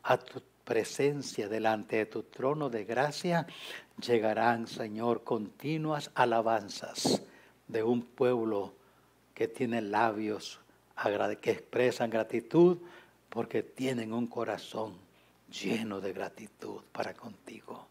a 0.04 0.18
tu 0.18 0.42
presencia 0.64 1.48
delante 1.48 1.98
de 1.98 2.06
tu 2.06 2.24
trono 2.24 2.70
de 2.70 2.86
gracia, 2.86 3.46
llegarán, 4.02 4.68
Señor, 4.68 5.24
continuas 5.24 6.12
alabanzas 6.16 7.22
de 7.68 7.84
un 7.84 8.02
pueblo 8.02 8.74
que 9.34 9.48
tiene 9.48 9.82
labios 9.82 10.60
que 11.42 11.52
expresan 11.52 12.10
gratitud 12.10 12.78
porque 13.30 13.64
tienen 13.64 14.14
un 14.14 14.28
corazón 14.28 14.94
lleno 15.50 16.00
de 16.00 16.14
gratitud 16.14 16.82
para 16.92 17.14
contigo. 17.14 17.88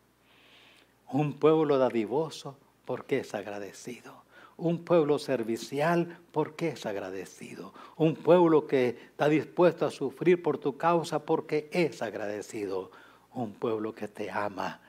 Un 1.10 1.34
pueblo 1.34 1.78
dadivoso 1.78 2.56
porque 2.84 3.18
es 3.20 3.34
agradecido. 3.34 4.21
Un 4.56 4.84
pueblo 4.84 5.18
servicial 5.18 6.18
porque 6.30 6.68
es 6.68 6.86
agradecido. 6.86 7.72
Un 7.96 8.14
pueblo 8.14 8.66
que 8.66 8.88
está 8.88 9.28
dispuesto 9.28 9.86
a 9.86 9.90
sufrir 9.90 10.42
por 10.42 10.58
tu 10.58 10.76
causa 10.76 11.24
porque 11.24 11.68
es 11.72 12.02
agradecido. 12.02 12.90
Un 13.34 13.54
pueblo 13.54 13.94
que 13.94 14.08
te 14.08 14.30
ama 14.30 14.80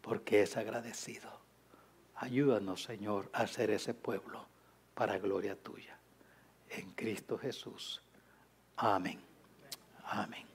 porque 0.00 0.42
es 0.42 0.56
agradecido. 0.56 1.30
Ayúdanos, 2.16 2.84
Señor, 2.84 3.28
a 3.32 3.46
ser 3.46 3.70
ese 3.70 3.94
pueblo 3.94 4.46
para 4.94 5.18
gloria 5.18 5.56
tuya. 5.56 5.98
En 6.70 6.92
Cristo 6.92 7.38
Jesús. 7.38 8.02
Amén. 8.76 9.20
Amén. 10.04 10.53